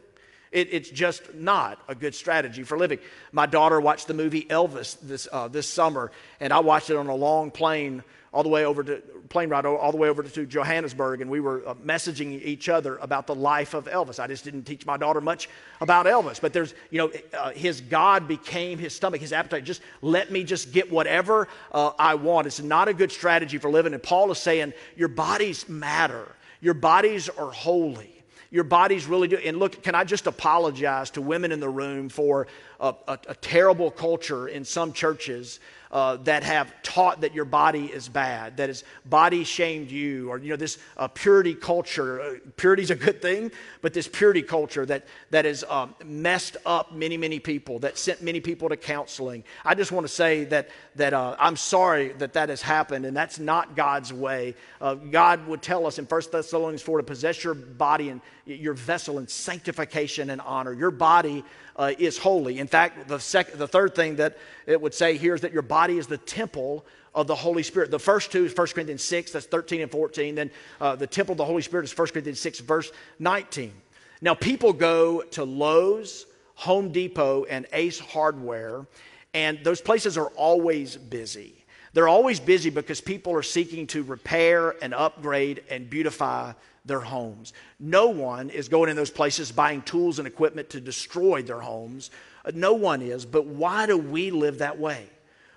It, 0.51 0.69
it's 0.71 0.89
just 0.89 1.33
not 1.33 1.79
a 1.87 1.95
good 1.95 2.15
strategy 2.15 2.63
for 2.63 2.77
living. 2.77 2.99
My 3.31 3.45
daughter 3.45 3.79
watched 3.79 4.07
the 4.07 4.13
movie 4.13 4.45
Elvis 4.45 4.97
this, 5.01 5.27
uh, 5.31 5.47
this 5.47 5.67
summer, 5.67 6.11
and 6.39 6.53
I 6.53 6.59
watched 6.59 6.89
it 6.89 6.95
on 6.95 7.07
a 7.07 7.15
long 7.15 7.51
plane 7.51 8.03
all 8.33 8.43
the 8.43 8.49
way 8.49 8.65
over 8.65 8.83
to 8.83 9.01
plane 9.29 9.49
ride 9.49 9.65
all 9.65 9.91
the 9.91 9.97
way 9.97 10.09
over 10.09 10.23
to 10.23 10.45
Johannesburg, 10.45 11.21
and 11.21 11.29
we 11.29 11.39
were 11.39 11.67
uh, 11.67 11.73
messaging 11.75 12.41
each 12.43 12.69
other 12.69 12.97
about 12.97 13.27
the 13.27 13.35
life 13.35 13.73
of 13.73 13.85
Elvis. 13.85 14.19
I 14.19 14.27
just 14.27 14.43
didn't 14.43 14.63
teach 14.63 14.85
my 14.85 14.97
daughter 14.97 15.21
much 15.21 15.49
about 15.81 16.05
Elvis, 16.05 16.39
but 16.39 16.53
there's 16.53 16.73
you 16.91 16.99
know 16.99 17.11
uh, 17.37 17.51
his 17.51 17.81
God 17.81 18.27
became 18.27 18.77
his 18.77 18.95
stomach, 18.95 19.21
his 19.21 19.33
appetite. 19.33 19.63
Just 19.63 19.81
let 20.01 20.31
me 20.31 20.43
just 20.43 20.71
get 20.71 20.91
whatever 20.91 21.47
uh, 21.71 21.91
I 21.97 22.15
want. 22.15 22.47
It's 22.47 22.61
not 22.61 22.87
a 22.87 22.93
good 22.93 23.11
strategy 23.11 23.57
for 23.57 23.69
living. 23.69 23.93
And 23.93 24.03
Paul 24.03 24.31
is 24.31 24.37
saying 24.37 24.73
your 24.95 25.09
bodies 25.09 25.67
matter. 25.67 26.27
Your 26.61 26.73
bodies 26.73 27.29
are 27.29 27.51
holy 27.51 28.16
your 28.49 28.63
body's 28.63 29.05
really 29.05 29.27
doing. 29.27 29.45
And 29.45 29.57
look, 29.57 29.83
can 29.83 29.95
I 29.95 30.03
just 30.03 30.27
apologize 30.27 31.09
to 31.11 31.21
women 31.21 31.51
in 31.51 31.59
the 31.59 31.69
room 31.69 32.09
for 32.09 32.47
a, 32.79 32.95
a, 33.07 33.19
a 33.29 33.35
terrible 33.35 33.91
culture 33.91 34.47
in 34.47 34.63
some 34.63 34.93
churches 34.93 35.59
uh, 35.91 36.17
that 36.17 36.43
have 36.43 36.73
taught 36.83 37.21
that 37.21 37.33
your 37.33 37.45
body 37.45 37.85
is 37.85 38.09
bad, 38.09 38.57
that 38.57 38.69
has 38.69 38.83
body 39.05 39.43
shamed 39.43 39.89
you, 39.89 40.29
or 40.29 40.37
you 40.37 40.49
know 40.49 40.55
this 40.55 40.77
uh, 40.97 41.07
purity 41.07 41.55
culture. 41.55 42.21
Uh, 42.21 42.33
purity 42.57 42.83
is 42.83 42.91
a 42.91 42.95
good 42.95 43.21
thing, 43.21 43.51
but 43.81 43.93
this 43.93 44.07
purity 44.07 44.41
culture 44.41 44.85
that 44.85 45.05
that 45.29 45.45
has 45.45 45.63
um, 45.69 45.95
messed 46.03 46.57
up 46.65 46.93
many 46.93 47.15
many 47.15 47.39
people, 47.39 47.79
that 47.79 47.97
sent 47.97 48.21
many 48.21 48.41
people 48.41 48.67
to 48.69 48.77
counseling. 48.77 49.43
I 49.63 49.75
just 49.75 49.91
want 49.91 50.05
to 50.05 50.13
say 50.13 50.43
that 50.45 50.69
that 50.95 51.13
uh, 51.13 51.35
I'm 51.39 51.55
sorry 51.55 52.09
that 52.13 52.33
that 52.33 52.49
has 52.49 52.61
happened, 52.61 53.05
and 53.05 53.15
that's 53.15 53.39
not 53.39 53.75
God's 53.75 54.11
way. 54.11 54.55
Uh, 54.81 54.95
God 54.95 55.47
would 55.47 55.61
tell 55.61 55.85
us 55.87 55.99
in 55.99 56.05
1 56.05 56.21
Thessalonians 56.31 56.81
4 56.81 56.97
to 56.97 57.03
possess 57.03 57.43
your 57.43 57.53
body 57.53 58.09
and 58.09 58.21
your 58.47 58.73
vessel 58.73 59.19
in 59.19 59.27
sanctification 59.27 60.29
and 60.29 60.41
honor. 60.41 60.73
Your 60.73 60.91
body 60.91 61.43
uh, 61.75 61.93
is 61.99 62.17
holy. 62.17 62.59
In 62.59 62.67
fact, 62.67 63.07
the, 63.07 63.19
sec- 63.19 63.53
the 63.53 63.67
third 63.67 63.95
thing 63.95 64.15
that 64.17 64.37
it 64.65 64.79
would 64.79 64.93
say 64.93 65.17
here 65.17 65.35
is 65.35 65.41
that 65.41 65.53
your 65.53 65.61
body 65.61 65.97
is 65.97 66.07
the 66.07 66.17
temple 66.17 66.85
of 67.13 67.27
the 67.27 67.35
Holy 67.35 67.63
Spirit. 67.63 67.91
The 67.91 67.99
first 67.99 68.31
two 68.31 68.45
is 68.45 68.55
1 68.55 68.67
Corinthians 68.67 69.03
6, 69.03 69.31
that's 69.31 69.45
13 69.45 69.81
and 69.81 69.91
14. 69.91 70.35
Then 70.35 70.51
uh, 70.79 70.95
the 70.95 71.07
temple 71.07 71.33
of 71.33 71.37
the 71.37 71.45
Holy 71.45 71.61
Spirit 71.61 71.83
is 71.83 71.97
1 71.97 72.07
Corinthians 72.09 72.39
6, 72.39 72.59
verse 72.59 72.91
19. 73.19 73.73
Now, 74.21 74.33
people 74.33 74.73
go 74.73 75.21
to 75.21 75.43
Lowe's, 75.43 76.25
Home 76.55 76.91
Depot, 76.91 77.45
and 77.45 77.67
Ace 77.73 77.99
Hardware, 77.99 78.85
and 79.33 79.59
those 79.63 79.81
places 79.81 80.17
are 80.17 80.29
always 80.29 80.95
busy. 80.95 81.53
They're 81.93 82.07
always 82.07 82.39
busy 82.39 82.69
because 82.69 83.01
people 83.01 83.33
are 83.33 83.43
seeking 83.43 83.87
to 83.87 84.03
repair 84.03 84.75
and 84.83 84.93
upgrade 84.93 85.63
and 85.69 85.89
beautify 85.89 86.53
their 86.87 86.99
homes. 86.99 87.53
No 87.79 88.07
one 88.07 88.49
is 88.49 88.69
going 88.69 88.89
in 88.89 88.95
those 88.95 89.11
places 89.11 89.51
buying 89.51 89.81
tools 89.81 90.19
and 90.19 90.27
equipment 90.27 90.69
to 90.71 90.81
destroy 90.81 91.41
their 91.41 91.59
homes. 91.59 92.11
Uh, 92.45 92.51
no 92.53 92.73
one 92.73 93.01
is, 93.01 93.25
but 93.25 93.45
why 93.45 93.85
do 93.85 93.97
we 93.97 94.31
live 94.31 94.59
that 94.59 94.79
way? 94.79 95.07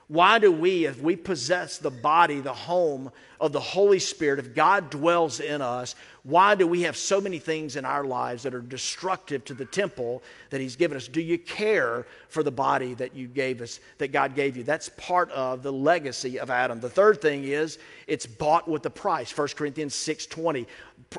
Why 0.08 0.40
do 0.40 0.50
we, 0.50 0.86
if 0.86 1.00
we 1.00 1.14
possess 1.14 1.78
the 1.78 1.90
body, 1.90 2.40
the 2.40 2.52
home 2.52 3.12
of 3.40 3.52
the 3.52 3.60
Holy 3.60 4.00
Spirit, 4.00 4.40
if 4.40 4.56
God 4.56 4.90
dwells 4.90 5.38
in 5.38 5.62
us, 5.62 5.94
why 6.22 6.54
do 6.54 6.66
we 6.66 6.82
have 6.82 6.96
so 6.96 7.20
many 7.20 7.38
things 7.38 7.76
in 7.76 7.84
our 7.84 8.04
lives 8.04 8.42
that 8.42 8.54
are 8.54 8.60
destructive 8.60 9.44
to 9.46 9.54
the 9.54 9.64
temple 9.64 10.22
that 10.50 10.60
He's 10.60 10.76
given 10.76 10.96
us? 10.96 11.08
Do 11.08 11.20
you 11.20 11.38
care 11.38 12.06
for 12.28 12.42
the 12.42 12.50
body 12.50 12.94
that 12.94 13.14
you 13.14 13.26
gave 13.26 13.62
us, 13.62 13.80
that 13.98 14.12
God 14.12 14.34
gave 14.34 14.56
you? 14.56 14.62
That's 14.62 14.90
part 14.90 15.30
of 15.30 15.62
the 15.62 15.72
legacy 15.72 16.38
of 16.38 16.50
Adam. 16.50 16.80
The 16.80 16.90
third 16.90 17.22
thing 17.22 17.44
is 17.44 17.78
it's 18.06 18.26
bought 18.26 18.68
with 18.68 18.82
the 18.82 18.90
price. 18.90 19.36
1 19.36 19.48
Corinthians 19.56 19.94
6:20 19.94 20.66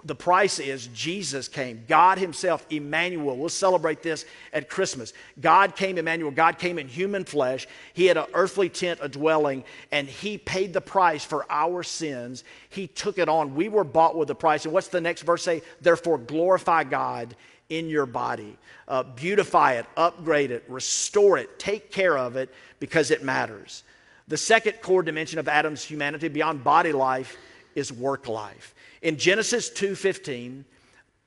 the 0.05 0.15
price 0.15 0.59
is 0.59 0.87
Jesus 0.87 1.47
came. 1.49 1.83
God 1.87 2.17
Himself, 2.17 2.65
Emmanuel. 2.69 3.35
We'll 3.35 3.49
celebrate 3.49 4.01
this 4.01 4.25
at 4.53 4.69
Christmas. 4.69 5.11
God 5.41 5.75
came, 5.75 5.97
Emmanuel. 5.97 6.31
God 6.31 6.57
came 6.57 6.79
in 6.79 6.87
human 6.87 7.25
flesh. 7.25 7.67
He 7.93 8.05
had 8.05 8.15
an 8.15 8.27
earthly 8.33 8.69
tent, 8.69 8.99
a 9.01 9.09
dwelling, 9.09 9.65
and 9.91 10.07
He 10.07 10.37
paid 10.37 10.73
the 10.73 10.81
price 10.81 11.25
for 11.25 11.45
our 11.49 11.83
sins. 11.83 12.45
He 12.69 12.87
took 12.87 13.17
it 13.17 13.27
on. 13.27 13.53
We 13.53 13.67
were 13.67 13.83
bought 13.83 14.15
with 14.15 14.29
a 14.29 14.35
price. 14.35 14.63
And 14.63 14.73
what's 14.73 14.87
the 14.91 15.01
next 15.01 15.23
verse 15.23 15.43
say? 15.43 15.61
Therefore, 15.81 16.17
glorify 16.17 16.83
God 16.83 17.35
in 17.69 17.89
your 17.89 18.05
body. 18.05 18.57
Uh, 18.87 19.03
beautify 19.03 19.73
it, 19.73 19.85
upgrade 19.95 20.51
it, 20.51 20.63
restore 20.67 21.37
it, 21.37 21.57
take 21.57 21.91
care 21.91 22.17
of 22.17 22.35
it 22.35 22.53
because 22.79 23.11
it 23.11 23.23
matters. 23.23 23.83
The 24.27 24.37
second 24.37 24.81
core 24.81 25.03
dimension 25.03 25.39
of 25.39 25.47
Adam's 25.47 25.83
humanity 25.83 26.27
beyond 26.27 26.63
body 26.63 26.91
life 26.91 27.37
is 27.75 27.91
work 27.91 28.27
life. 28.27 28.75
In 29.01 29.17
Genesis 29.17 29.69
2:15, 29.69 30.65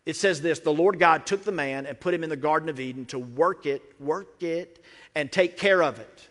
it 0.06 0.16
says 0.16 0.42
this, 0.42 0.58
the 0.58 0.72
Lord 0.72 0.98
God 0.98 1.24
took 1.24 1.44
the 1.44 1.52
man 1.52 1.86
and 1.86 1.98
put 1.98 2.12
him 2.12 2.22
in 2.22 2.30
the 2.30 2.36
garden 2.36 2.68
of 2.68 2.78
Eden 2.78 3.06
to 3.06 3.18
work 3.18 3.64
it, 3.64 3.82
work 3.98 4.42
it 4.42 4.84
and 5.14 5.32
take 5.32 5.56
care 5.56 5.82
of 5.82 5.98
it. 5.98 6.28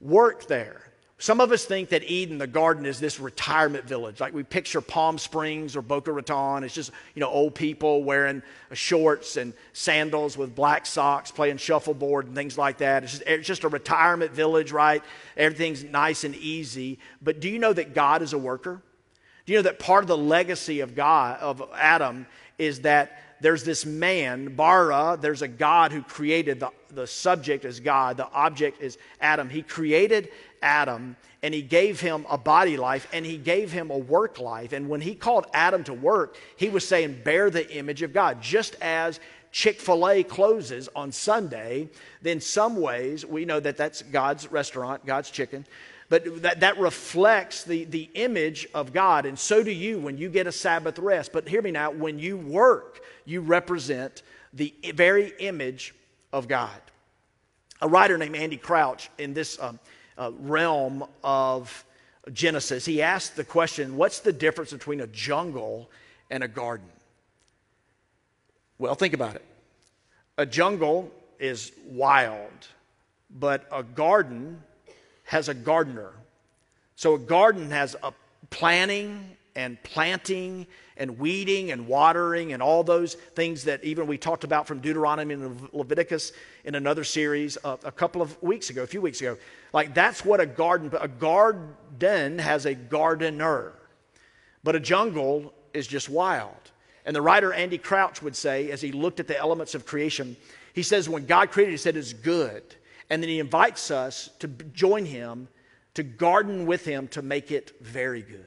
Work 0.00 0.48
there. 0.48 0.91
Some 1.22 1.40
of 1.40 1.52
us 1.52 1.64
think 1.64 1.90
that 1.90 2.02
Eden, 2.10 2.38
the 2.38 2.48
garden, 2.48 2.84
is 2.84 2.98
this 2.98 3.20
retirement 3.20 3.84
village. 3.84 4.18
Like 4.18 4.34
we 4.34 4.42
picture 4.42 4.80
Palm 4.80 5.18
Springs 5.18 5.76
or 5.76 5.80
Boca 5.80 6.10
Raton. 6.10 6.64
It's 6.64 6.74
just, 6.74 6.90
you 7.14 7.20
know, 7.20 7.28
old 7.28 7.54
people 7.54 8.02
wearing 8.02 8.42
shorts 8.72 9.36
and 9.36 9.54
sandals 9.72 10.36
with 10.36 10.56
black 10.56 10.84
socks, 10.84 11.30
playing 11.30 11.58
shuffleboard 11.58 12.26
and 12.26 12.34
things 12.34 12.58
like 12.58 12.78
that. 12.78 13.04
It's 13.04 13.12
just, 13.12 13.22
it's 13.24 13.46
just 13.46 13.62
a 13.62 13.68
retirement 13.68 14.32
village, 14.32 14.72
right? 14.72 15.00
Everything's 15.36 15.84
nice 15.84 16.24
and 16.24 16.34
easy. 16.34 16.98
But 17.22 17.38
do 17.38 17.48
you 17.48 17.60
know 17.60 17.72
that 17.72 17.94
God 17.94 18.22
is 18.22 18.32
a 18.32 18.38
worker? 18.38 18.82
Do 19.46 19.52
you 19.52 19.60
know 19.60 19.62
that 19.62 19.78
part 19.78 20.02
of 20.02 20.08
the 20.08 20.18
legacy 20.18 20.80
of 20.80 20.96
God, 20.96 21.38
of 21.38 21.62
Adam, 21.76 22.26
is 22.58 22.80
that 22.80 23.36
there's 23.40 23.62
this 23.62 23.86
man, 23.86 24.56
Bara, 24.56 25.16
there's 25.20 25.42
a 25.42 25.48
God 25.48 25.92
who 25.92 26.02
created 26.02 26.58
the, 26.58 26.70
the 26.94 27.06
subject 27.06 27.64
is 27.64 27.80
God, 27.80 28.16
the 28.16 28.30
object 28.30 28.82
is 28.82 28.98
Adam. 29.20 29.48
He 29.48 29.62
created 29.62 30.28
Adam 30.62 31.16
and 31.42 31.52
he 31.52 31.62
gave 31.62 32.00
him 32.00 32.24
a 32.30 32.38
body 32.38 32.76
life 32.76 33.08
and 33.12 33.26
he 33.26 33.36
gave 33.36 33.72
him 33.72 33.90
a 33.90 33.98
work 33.98 34.38
life. 34.38 34.72
And 34.72 34.88
when 34.88 35.00
he 35.00 35.14
called 35.14 35.46
Adam 35.52 35.84
to 35.84 35.94
work, 35.94 36.36
he 36.56 36.68
was 36.68 36.86
saying, 36.86 37.22
Bear 37.24 37.50
the 37.50 37.68
image 37.74 38.02
of 38.02 38.12
God. 38.12 38.40
Just 38.40 38.76
as 38.80 39.20
Chick 39.50 39.80
fil 39.80 40.08
A 40.08 40.22
closes 40.22 40.88
on 40.96 41.12
Sunday, 41.12 41.90
then 42.22 42.40
some 42.40 42.76
ways 42.76 43.26
we 43.26 43.44
know 43.44 43.60
that 43.60 43.76
that's 43.76 44.02
God's 44.02 44.50
restaurant, 44.50 45.04
God's 45.04 45.30
chicken 45.30 45.66
but 46.12 46.42
that, 46.42 46.60
that 46.60 46.78
reflects 46.78 47.64
the, 47.64 47.84
the 47.84 48.06
image 48.12 48.68
of 48.74 48.92
God. 48.92 49.24
And 49.24 49.38
so 49.38 49.62
do 49.62 49.70
you 49.70 49.98
when 49.98 50.18
you 50.18 50.28
get 50.28 50.46
a 50.46 50.52
Sabbath 50.52 50.98
rest. 50.98 51.32
But 51.32 51.48
hear 51.48 51.62
me 51.62 51.70
now 51.70 51.90
when 51.90 52.18
you 52.18 52.36
work, 52.36 53.00
you 53.24 53.40
represent 53.40 54.22
the 54.52 54.74
very 54.94 55.32
image 55.38 55.94
of 56.32 56.48
God. 56.48 56.80
A 57.80 57.88
writer 57.88 58.16
named 58.16 58.36
Andy 58.36 58.56
Crouch 58.56 59.10
in 59.18 59.34
this 59.34 59.60
um, 59.60 59.78
uh, 60.16 60.30
realm 60.38 61.04
of 61.24 61.84
Genesis, 62.32 62.84
he 62.84 63.02
asked 63.02 63.34
the 63.34 63.44
question 63.44 63.96
what's 63.96 64.20
the 64.20 64.32
difference 64.32 64.72
between 64.72 65.00
a 65.00 65.06
jungle 65.08 65.90
and 66.30 66.44
a 66.44 66.48
garden? 66.48 66.86
Well, 68.78 68.94
think 68.94 69.14
about 69.14 69.34
it. 69.34 69.44
A 70.38 70.46
jungle 70.46 71.10
is 71.38 71.72
wild, 71.86 72.68
but 73.30 73.66
a 73.72 73.82
garden 73.82 74.62
has 75.24 75.48
a 75.48 75.54
gardener. 75.54 76.12
So 76.94 77.14
a 77.14 77.18
garden 77.18 77.70
has 77.70 77.96
a 78.02 78.12
planning 78.50 79.36
and 79.54 79.82
planting 79.82 80.66
and 80.96 81.18
weeding 81.18 81.72
and 81.72 81.86
watering 81.86 82.52
and 82.52 82.62
all 82.62 82.84
those 82.84 83.14
things 83.14 83.64
that 83.64 83.82
even 83.84 84.06
we 84.06 84.18
talked 84.18 84.44
about 84.44 84.66
from 84.66 84.80
Deuteronomy 84.80 85.34
and 85.34 85.68
Leviticus 85.72 86.32
in 86.64 86.74
another 86.74 87.04
series 87.04 87.58
a, 87.64 87.78
a 87.84 87.92
couple 87.92 88.22
of 88.22 88.40
weeks 88.42 88.70
ago, 88.70 88.82
a 88.82 88.86
few 88.86 89.00
weeks 89.00 89.20
ago. 89.20 89.36
Like 89.72 89.94
that's 89.94 90.24
what 90.24 90.40
a 90.40 90.46
garden, 90.46 90.90
a 91.00 91.08
garden 91.08 92.38
has 92.38 92.66
a 92.66 92.74
gardener, 92.74 93.72
but 94.62 94.74
a 94.74 94.80
jungle 94.80 95.52
is 95.74 95.86
just 95.86 96.08
wild. 96.08 96.70
And 97.04 97.16
the 97.16 97.22
writer 97.22 97.52
Andy 97.52 97.78
Crouch 97.78 98.22
would 98.22 98.36
say, 98.36 98.70
as 98.70 98.80
he 98.80 98.92
looked 98.92 99.18
at 99.18 99.26
the 99.26 99.38
elements 99.38 99.74
of 99.74 99.86
creation, 99.86 100.36
he 100.72 100.82
says, 100.82 101.08
when 101.08 101.26
God 101.26 101.50
created, 101.50 101.72
he 101.72 101.76
said 101.76 101.96
it's 101.96 102.12
good. 102.12 102.62
And 103.10 103.22
then 103.22 103.28
he 103.28 103.40
invites 103.40 103.90
us 103.90 104.30
to 104.38 104.48
join 104.48 105.04
him, 105.04 105.48
to 105.94 106.02
garden 106.02 106.64
with 106.64 106.84
him 106.84 107.08
to 107.08 107.20
make 107.20 107.50
it 107.50 107.72
very 107.80 108.22
good. 108.22 108.46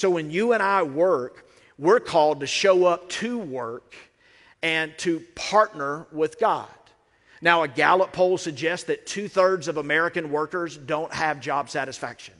So 0.00 0.08
when 0.08 0.30
you 0.30 0.54
and 0.54 0.62
I 0.62 0.82
work, 0.82 1.46
we're 1.76 2.00
called 2.00 2.40
to 2.40 2.46
show 2.46 2.86
up 2.86 3.10
to 3.10 3.36
work 3.36 3.94
and 4.62 4.96
to 4.96 5.20
partner 5.34 6.06
with 6.10 6.40
God. 6.40 6.70
Now, 7.42 7.64
a 7.64 7.68
Gallup 7.68 8.10
poll 8.10 8.38
suggests 8.38 8.86
that 8.86 9.04
two 9.04 9.28
thirds 9.28 9.68
of 9.68 9.76
American 9.76 10.30
workers 10.30 10.78
don't 10.78 11.12
have 11.12 11.38
job 11.38 11.68
satisfaction. 11.68 12.32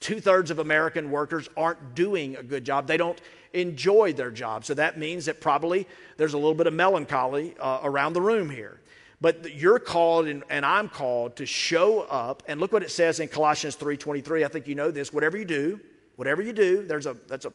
Two 0.00 0.20
thirds 0.20 0.50
of 0.50 0.58
American 0.58 1.10
workers 1.10 1.48
aren't 1.56 1.94
doing 1.94 2.36
a 2.36 2.42
good 2.42 2.66
job. 2.66 2.86
They 2.86 2.98
don't 2.98 3.18
enjoy 3.54 4.12
their 4.12 4.30
job. 4.30 4.66
So 4.66 4.74
that 4.74 4.98
means 4.98 5.24
that 5.24 5.40
probably 5.40 5.88
there's 6.18 6.34
a 6.34 6.38
little 6.38 6.54
bit 6.54 6.66
of 6.66 6.74
melancholy 6.74 7.54
uh, 7.58 7.80
around 7.82 8.12
the 8.12 8.20
room 8.20 8.50
here. 8.50 8.78
But 9.22 9.54
you're 9.54 9.78
called 9.78 10.26
and, 10.26 10.44
and, 10.50 10.66
I'm 10.66 10.90
called 10.90 11.36
to 11.36 11.46
show 11.46 12.00
up. 12.10 12.42
And 12.46 12.60
look 12.60 12.72
what 12.72 12.82
it 12.82 12.90
says 12.90 13.20
in 13.20 13.28
Colossians 13.28 13.76
3:23. 13.76 14.44
I 14.44 14.48
think 14.48 14.68
you 14.68 14.74
know 14.74 14.90
this. 14.90 15.14
Whatever 15.14 15.38
you 15.38 15.46
do, 15.46 15.80
whatever 16.20 16.42
you 16.42 16.52
do, 16.52 16.82
there's 16.82 17.06
a 17.06 17.16
that's 17.28 17.46
a 17.46 17.52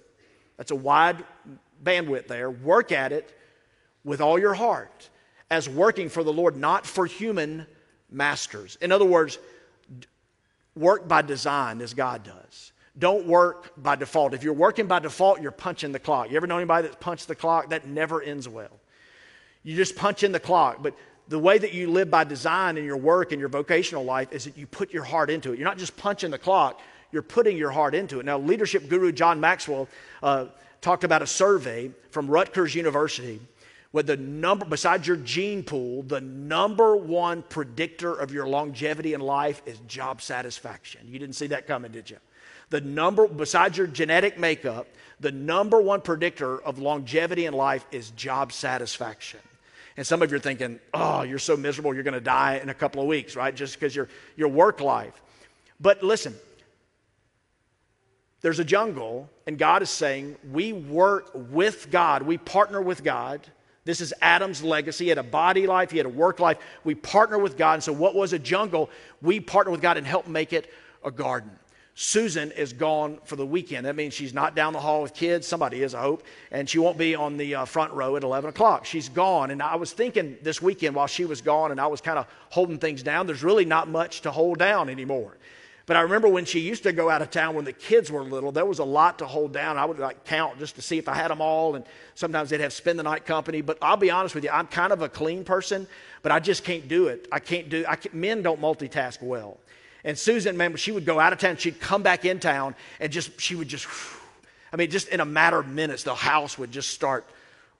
that's 0.58 0.71
a 0.71 0.75
wide 0.75 1.23
bandwidth 1.84 2.25
there. 2.25 2.49
Work 2.49 2.91
at 2.91 3.12
it 3.12 3.38
with 4.04 4.21
all 4.21 4.39
your 4.39 4.56
heart 4.56 5.08
as 5.51 5.69
working 5.69 6.10
for 6.10 6.23
the 6.23 6.34
Lord, 6.34 6.58
not 6.58 6.84
for 6.88 7.06
human 7.06 7.67
masters. 8.10 8.75
In 8.82 8.91
other 8.91 9.06
words, 9.06 9.38
work 10.75 11.08
by 11.08 11.21
design 11.21 11.80
as 11.80 11.93
God 11.93 12.23
does. 12.23 12.71
Don't 12.97 13.28
work 13.28 13.71
by 13.78 13.95
default. 13.95 14.34
If 14.34 14.41
you're 14.41 14.54
working 14.54 14.88
by 14.88 14.97
default, 14.97 15.43
you're 15.43 15.51
punching 15.51 15.91
the 15.91 15.99
clock. 15.99 16.32
You 16.32 16.38
ever 16.38 16.47
know 16.47 16.58
anybody 16.58 16.88
that's 16.88 16.97
punched 16.99 17.28
the 17.28 17.36
clock? 17.36 17.69
That 17.69 17.86
never 17.86 18.19
ends 18.19 18.49
well. 18.49 18.80
You 19.62 19.75
just 19.75 19.95
punch 19.95 20.23
in 20.23 20.32
the 20.32 20.39
clock. 20.39 20.82
But 20.82 20.95
the 21.28 21.38
way 21.38 21.60
that 21.60 21.71
you 21.71 21.91
live 21.91 22.10
by 22.10 22.23
design 22.23 22.78
in 22.78 22.84
your 22.84 22.97
work 22.97 23.32
and 23.32 23.39
your 23.39 23.49
vocational 23.49 24.04
life 24.04 24.32
is 24.32 24.45
that 24.45 24.58
you 24.58 24.65
put 24.65 24.91
your 24.91 25.04
heart 25.04 25.30
into 25.30 25.54
it. 25.54 25.60
You're 25.60 25.67
not 25.67 25.78
just 25.78 25.95
punching 25.97 26.32
the 26.32 26.39
clock, 26.39 26.82
you're 27.15 27.23
putting 27.23 27.56
your 27.56 27.71
heart 27.71 27.95
into 27.95 28.19
it. 28.19 28.25
Now, 28.25 28.38
leadership 28.38 28.89
guru 28.89 29.13
John 29.13 29.39
Maxwell 29.39 29.88
uh, 30.21 30.47
talked 30.82 31.06
about 31.06 31.21
a 31.21 31.28
survey 31.28 31.91
from 32.12 32.28
Rutgers 32.28 32.75
University 32.75 33.39
with 33.93 34.08
the 34.08 34.17
number, 34.17 34.65
besides 34.65 35.08
your 35.08 35.15
gene 35.15 35.63
pool, 35.63 36.04
the 36.04 36.19
number 36.19 36.97
one 36.97 37.41
predictor 37.41 38.13
of 38.13 38.34
your 38.34 38.45
longevity 38.45 39.13
in 39.13 39.21
life 39.21 39.62
is 39.65 39.80
job 39.88 40.21
satisfaction. 40.21 41.08
You 41.08 41.17
didn't 41.17 41.36
see 41.36 41.47
that 41.47 41.67
coming, 41.67 41.93
did 41.93 42.10
you? 42.10 42.17
The 42.69 42.82
number, 42.82 43.30
besides 43.30 43.78
your 43.78 43.88
genetic 43.88 44.38
makeup, 44.38 44.88
the 45.21 45.32
number 45.32 45.80
one 45.80 46.01
predictor 46.01 46.62
of 46.62 46.80
longevity 46.80 47.45
in 47.45 47.54
life 47.54 47.86
is 47.93 48.10
job 48.12 48.51
satisfaction. 48.51 49.39
And 49.95 50.06
some 50.06 50.21
of 50.21 50.30
you 50.32 50.36
are 50.36 50.41
thinking, 50.41 50.82
oh, 50.93 51.21
you're 51.21 51.39
so 51.39 51.56
miserable, 51.56 51.93
you're 51.93 52.04
going 52.04 52.15
to 52.15 52.19
die 52.19 52.60
in 52.62 52.67
a 52.67 52.73
couple 52.73 53.01
of 53.01 53.08
weeks, 53.08 53.38
right? 53.38 53.56
Just 53.56 53.80
because 53.80 53.95
your, 53.95 54.10
your 54.36 54.49
work 54.49 54.82
life. 54.82 55.21
But 55.80 56.04
listen, 56.04 56.36
there's 58.41 58.60
a 58.60 58.65
jungle, 58.65 59.30
and 59.48 59.58
God 59.58 59.82
is 59.82 59.89
saying, 59.89 60.36
we 60.52 60.74
work 60.74 61.32
with 61.34 61.89
God, 61.89 62.21
we 62.21 62.38
partner 62.38 62.82
with 62.82 63.04
God 63.04 63.41
this 63.86 64.02
is 64.02 64.13
Adam's 64.19 64.63
legacy. 64.63 65.06
He 65.06 65.10
had 65.10 65.19
a 65.19 65.24
body 65.24 65.67
life, 65.67 65.91
he 65.91 65.98
had 65.98 66.08
a 66.08 66.10
work 66.10 66.39
life. 66.39 66.58
We 66.84 66.95
partner 66.95 67.38
with 67.38 67.56
God. 67.56 67.76
And 67.76 67.84
so, 67.84 67.93
what 67.93 68.15
was 68.15 68.34
a 68.34 68.39
jungle, 68.39 68.89
we 69.21 69.39
partner 69.39 69.71
with 69.71 69.82
God 69.82 69.98
and 69.98 70.06
help 70.06 70.28
make 70.28 70.54
it 70.54 70.71
a 71.04 71.12
garden. 71.12 71.52
Susan 71.98 72.52
is 72.52 72.74
gone 72.74 73.19
for 73.24 73.38
the 73.38 73.45
weekend. 73.45 73.86
That 73.86 73.95
means 73.95 74.13
she's 74.13 74.34
not 74.34 74.54
down 74.54 74.74
the 74.74 74.82
hall 74.82 75.04
with 75.04 75.13
kids. 75.13 75.48
Somebody 75.48 75.82
is, 75.82 75.95
I 75.95 76.02
hope. 76.02 76.24
And 76.52 76.67
she 76.67 76.78
won't 76.78 76.98
be 76.98 77.15
on 77.15 77.38
the 77.38 77.56
uh, 77.56 77.65
front 77.65 77.93
row 77.93 78.17
at 78.17 78.24
11 78.24 78.50
o'clock. 78.50 78.84
She's 78.84 79.08
gone. 79.08 79.50
And 79.50 79.63
I 79.63 79.76
was 79.76 79.93
thinking 79.93 80.36
this 80.41 80.62
weekend 80.62 80.93
while 80.93 81.08
she 81.08 81.24
was 81.24 81.39
gone 81.39 81.71
and 81.71 81.80
I 81.80 81.88
was 81.88 82.02
kind 82.02 82.19
of 82.19 82.28
holding 82.50 82.80
things 82.80 83.02
down, 83.02 83.28
there's 83.28 83.43
really 83.43 83.63
not 83.63 83.88
much 83.88 84.21
to 84.21 84.32
hold 84.32 84.58
down 84.58 84.89
anymore. 84.89 85.38
But 85.88 85.98
I 85.98 86.02
remember 86.02 86.28
when 86.28 86.45
she 86.45 86.60
used 86.60 86.84
to 86.84 86.91
go 86.93 87.12
out 87.12 87.21
of 87.21 87.30
town 87.30 87.54
when 87.54 87.65
the 87.65 87.74
kids 87.74 88.12
were 88.12 88.24
little, 88.24 88.52
there 88.52 88.65
was 88.65 88.80
a 88.80 88.84
lot 88.84 89.19
to 89.19 89.28
hold 89.28 89.54
down. 89.54 89.78
I 89.78 89.86
would 89.86 90.00
like 90.00 90.26
count 90.26 90.58
just 90.58 90.76
to 90.76 90.82
see 90.82 90.98
if 90.98 91.08
I 91.08 91.13
had 91.13 91.30
them 91.30 91.41
all, 91.41 91.76
and 91.76 91.86
sometimes 92.15 92.50
they'd 92.50 92.60
have 92.62 92.74
spend 92.74 92.98
the 92.98 93.04
night 93.04 93.26
company. 93.26 93.62
But 93.62 93.78
I'll 93.84 93.98
be 93.98 94.10
honest 94.10 94.34
with 94.34 94.43
you, 94.43 94.50
I'm 94.50 94.65
kind 94.65 94.91
of 94.91 95.04
a 95.04 95.10
clean 95.10 95.43
person, 95.43 95.88
but 96.24 96.32
I 96.32 96.39
just 96.39 96.63
can't 96.63 96.88
do 96.88 97.08
it. 97.08 97.28
I 97.32 97.39
can't 97.39 97.69
do. 97.69 97.86
I 97.88 97.98
can, 97.98 98.19
men 98.19 98.41
don't 98.41 98.60
multitask 98.60 99.21
well. 99.21 99.60
And 100.04 100.17
Susan, 100.17 100.58
man, 100.58 100.76
she 100.76 100.91
would 100.91 101.06
go 101.06 101.19
out 101.19 101.34
of 101.34 101.39
town, 101.39 101.58
she'd 101.58 101.80
come 101.80 102.02
back 102.02 102.26
in 102.26 102.39
town, 102.39 102.76
and 103.00 103.12
just 103.12 103.39
she 103.39 103.56
would 103.56 103.67
just, 103.67 103.88
I 104.74 104.78
mean, 104.78 104.89
just 104.89 105.08
in 105.10 105.19
a 105.19 105.26
matter 105.26 105.60
of 105.60 105.67
minutes, 105.67 106.04
the 106.04 106.15
house 106.15 106.58
would 106.58 106.71
just 106.71 106.89
start 106.89 107.26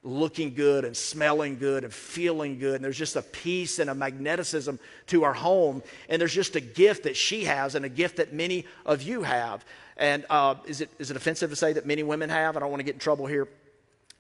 looking 0.06 0.54
good 0.54 0.86
and 0.86 0.96
smelling 0.96 1.58
good 1.58 1.84
and 1.84 1.92
feeling 1.92 2.60
good. 2.60 2.76
And 2.76 2.84
there's 2.84 2.98
just 2.98 3.16
a 3.16 3.22
peace 3.22 3.80
and 3.80 3.90
a 3.90 3.94
magneticism 3.94 4.80
to 5.08 5.24
our 5.24 5.34
home. 5.34 5.82
And 6.08 6.22
there's 6.22 6.34
just 6.34 6.56
a 6.56 6.62
gift 6.62 7.04
that 7.04 7.18
she 7.18 7.46
has 7.46 7.76
and 7.76 7.84
a 7.84 7.90
gift 7.90 8.18
that 8.18 8.32
many 8.32 8.66
of 8.86 9.02
you 9.02 9.24
have. 9.24 9.66
And 9.98 10.26
uh, 10.30 10.56
is, 10.66 10.82
it, 10.82 10.90
is 11.00 11.10
it 11.10 11.18
offensive 11.18 11.50
to 11.50 11.56
say 11.56 11.74
that 11.74 11.86
many 11.86 12.04
women 12.04 12.30
have? 12.30 12.56
I 12.56 12.60
don't 12.60 12.70
want 12.70 12.82
to 12.82 12.86
get 12.86 12.94
in 12.94 13.00
trouble 13.00 13.26
here. 13.26 13.48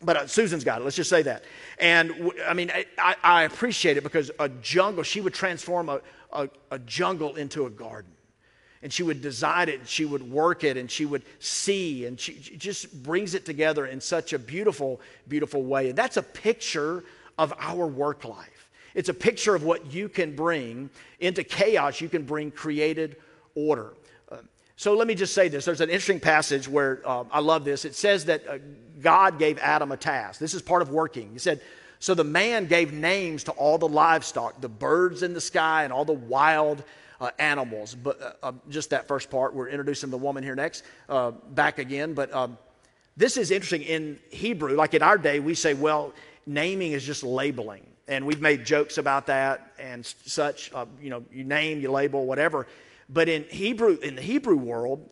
But 0.01 0.17
uh, 0.17 0.27
Susan's 0.27 0.63
got 0.63 0.81
it. 0.81 0.83
Let's 0.83 0.95
just 0.95 1.09
say 1.09 1.21
that. 1.21 1.43
And 1.79 2.09
w- 2.09 2.33
I 2.45 2.53
mean, 2.53 2.71
I, 2.97 3.15
I, 3.23 3.43
appreciate 3.43 3.95
it 3.95 4.03
because 4.03 4.29
a 4.39 4.49
jungle, 4.49 5.03
she 5.03 5.21
would 5.21 5.33
transform 5.33 5.87
a, 5.87 6.01
a, 6.33 6.49
a 6.71 6.79
jungle 6.79 7.35
into 7.35 7.65
a 7.65 7.69
garden 7.69 8.11
and 8.85 8.93
she 8.93 9.01
would 9.01 9.19
design 9.19 9.67
it 9.67 9.79
and 9.79 9.89
she 9.89 10.05
would 10.05 10.21
work 10.31 10.63
it 10.63 10.77
and 10.77 10.91
she 10.91 11.07
would 11.07 11.23
see 11.39 12.05
and 12.05 12.19
she, 12.19 12.39
she 12.39 12.55
just 12.55 13.01
brings 13.01 13.33
it 13.33 13.43
together 13.43 13.87
in 13.87 13.99
such 13.99 14.31
a 14.31 14.37
beautiful, 14.37 15.01
beautiful 15.27 15.63
way. 15.63 15.89
And 15.89 15.97
that's 15.97 16.17
a 16.17 16.21
picture 16.21 17.03
of 17.39 17.51
our 17.57 17.87
work 17.87 18.25
life. 18.25 18.69
It's 18.93 19.09
a 19.09 19.13
picture 19.15 19.55
of 19.55 19.63
what 19.63 19.91
you 19.91 20.07
can 20.07 20.35
bring 20.35 20.91
into 21.19 21.43
chaos, 21.43 21.99
you 21.99 22.09
can 22.09 22.25
bring 22.25 22.51
created 22.51 23.15
order. 23.55 23.93
Uh, 24.31 24.37
so 24.75 24.93
let 24.93 25.07
me 25.07 25.15
just 25.15 25.33
say 25.33 25.47
this. 25.47 25.65
There's 25.65 25.81
an 25.81 25.89
interesting 25.89 26.19
passage 26.19 26.67
where 26.67 27.01
uh, 27.05 27.23
I 27.31 27.39
love 27.39 27.65
this. 27.65 27.85
It 27.85 27.95
says 27.95 28.25
that 28.25 28.47
uh, 28.47 28.59
God 29.01 29.39
gave 29.39 29.57
Adam 29.57 29.93
a 29.93 29.97
task. 29.97 30.39
This 30.39 30.53
is 30.53 30.61
part 30.61 30.83
of 30.83 30.91
working. 30.91 31.31
He 31.31 31.39
said, 31.39 31.59
So 31.97 32.13
the 32.13 32.23
man 32.23 32.67
gave 32.67 32.93
names 32.93 33.45
to 33.45 33.51
all 33.53 33.79
the 33.79 33.87
livestock, 33.87 34.61
the 34.61 34.69
birds 34.69 35.23
in 35.23 35.33
the 35.33 35.41
sky, 35.41 35.85
and 35.85 35.91
all 35.91 36.05
the 36.05 36.13
wild 36.13 36.83
uh, 37.25 37.31
animals. 37.39 37.95
But 37.95 38.21
uh, 38.21 38.47
uh, 38.47 38.51
just 38.69 38.91
that 38.91 39.07
first 39.07 39.29
part, 39.29 39.53
we're 39.53 39.69
introducing 39.69 40.09
the 40.11 40.17
woman 40.17 40.43
here 40.43 40.55
next, 40.55 40.83
uh, 41.09 41.31
back 41.31 41.79
again. 41.79 42.13
But 42.13 42.33
um, 42.33 42.57
this 43.17 43.37
is 43.37 43.51
interesting 43.51 43.81
in 43.81 44.19
Hebrew. 44.29 44.75
Like 44.75 44.93
in 44.93 45.01
our 45.01 45.17
day, 45.17 45.39
we 45.39 45.55
say, 45.55 45.73
well, 45.73 46.13
naming 46.45 46.91
is 46.91 47.03
just 47.03 47.23
labeling. 47.23 47.85
And 48.07 48.25
we've 48.25 48.41
made 48.41 48.63
jokes 48.63 48.99
about 48.99 49.25
that 49.27 49.73
and 49.79 50.05
such. 50.05 50.71
Uh, 50.73 50.85
you 51.01 51.09
know, 51.09 51.23
you 51.31 51.43
name, 51.43 51.81
you 51.81 51.91
label, 51.91 52.25
whatever. 52.25 52.67
But 53.09 53.27
in 53.27 53.43
Hebrew, 53.49 53.97
in 53.97 54.15
the 54.15 54.21
Hebrew 54.21 54.57
world, 54.57 55.09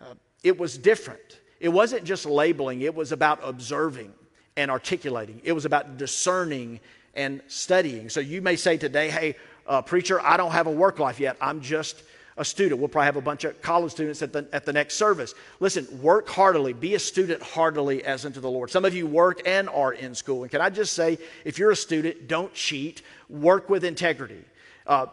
uh, 0.00 0.14
it 0.42 0.58
was 0.58 0.78
different. 0.78 1.40
It 1.60 1.68
wasn't 1.68 2.04
just 2.04 2.26
labeling, 2.26 2.80
it 2.80 2.94
was 2.94 3.12
about 3.12 3.38
observing 3.42 4.12
and 4.56 4.70
articulating. 4.70 5.40
It 5.44 5.52
was 5.52 5.64
about 5.64 5.96
discerning 5.96 6.80
and 7.14 7.40
studying. 7.46 8.08
So 8.08 8.20
you 8.20 8.42
may 8.42 8.56
say 8.56 8.76
today, 8.76 9.10
hey, 9.10 9.36
uh, 9.66 9.82
Preacher, 9.82 10.20
I 10.20 10.36
don't 10.36 10.52
have 10.52 10.66
a 10.66 10.70
work 10.70 10.98
life 10.98 11.20
yet. 11.20 11.36
I'm 11.40 11.60
just 11.60 12.02
a 12.36 12.44
student. 12.44 12.80
We'll 12.80 12.88
probably 12.88 13.06
have 13.06 13.16
a 13.16 13.20
bunch 13.20 13.44
of 13.44 13.60
college 13.60 13.92
students 13.92 14.22
at 14.22 14.32
the, 14.32 14.48
at 14.52 14.64
the 14.64 14.72
next 14.72 14.94
service. 14.94 15.34
Listen, 15.60 15.86
work 16.00 16.28
heartily. 16.28 16.72
Be 16.72 16.94
a 16.94 16.98
student 16.98 17.42
heartily 17.42 18.04
as 18.04 18.24
unto 18.24 18.40
the 18.40 18.50
Lord. 18.50 18.70
Some 18.70 18.84
of 18.84 18.94
you 18.94 19.06
work 19.06 19.42
and 19.46 19.68
are 19.68 19.92
in 19.92 20.14
school. 20.14 20.42
And 20.42 20.50
can 20.50 20.60
I 20.60 20.70
just 20.70 20.94
say, 20.94 21.18
if 21.44 21.58
you're 21.58 21.70
a 21.70 21.76
student, 21.76 22.28
don't 22.28 22.52
cheat. 22.54 23.02
Work 23.28 23.68
with 23.68 23.84
integrity. 23.84 24.42
Uh, 24.86 25.06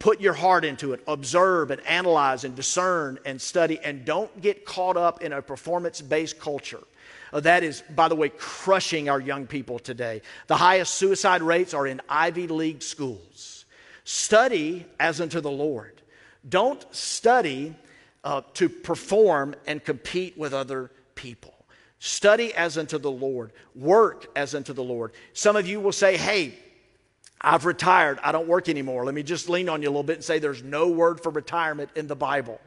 put 0.00 0.20
your 0.20 0.32
heart 0.32 0.64
into 0.64 0.92
it. 0.92 1.02
Observe 1.06 1.70
and 1.70 1.80
analyze 1.86 2.44
and 2.44 2.56
discern 2.56 3.18
and 3.24 3.40
study. 3.40 3.78
And 3.82 4.04
don't 4.04 4.40
get 4.40 4.64
caught 4.64 4.96
up 4.96 5.22
in 5.22 5.32
a 5.32 5.40
performance 5.40 6.00
based 6.00 6.40
culture. 6.40 6.82
Uh, 7.32 7.40
that 7.40 7.62
is, 7.62 7.82
by 7.94 8.08
the 8.08 8.16
way, 8.16 8.30
crushing 8.30 9.08
our 9.08 9.20
young 9.20 9.46
people 9.46 9.78
today. 9.78 10.22
The 10.48 10.56
highest 10.56 10.94
suicide 10.94 11.40
rates 11.40 11.72
are 11.72 11.86
in 11.86 12.00
Ivy 12.08 12.48
League 12.48 12.82
schools. 12.82 13.53
Study 14.04 14.86
as 15.00 15.20
unto 15.20 15.40
the 15.40 15.50
Lord. 15.50 16.00
Don't 16.46 16.84
study 16.94 17.74
uh, 18.22 18.42
to 18.54 18.68
perform 18.68 19.54
and 19.66 19.82
compete 19.82 20.36
with 20.36 20.52
other 20.52 20.90
people. 21.14 21.54
Study 21.98 22.52
as 22.54 22.76
unto 22.76 22.98
the 22.98 23.10
Lord. 23.10 23.52
Work 23.74 24.26
as 24.36 24.54
unto 24.54 24.74
the 24.74 24.84
Lord. 24.84 25.12
Some 25.32 25.56
of 25.56 25.66
you 25.66 25.80
will 25.80 25.92
say, 25.92 26.18
hey, 26.18 26.54
I've 27.40 27.64
retired. 27.64 28.18
I 28.22 28.32
don't 28.32 28.48
work 28.48 28.68
anymore. 28.68 29.04
Let 29.04 29.14
me 29.14 29.22
just 29.22 29.48
lean 29.48 29.68
on 29.68 29.82
you 29.82 29.88
a 29.88 29.90
little 29.90 30.02
bit 30.02 30.16
and 30.16 30.24
say 30.24 30.38
there's 30.38 30.62
no 30.62 30.88
word 30.88 31.22
for 31.22 31.30
retirement 31.30 31.90
in 31.94 32.06
the 32.06 32.16
Bible. 32.16 32.60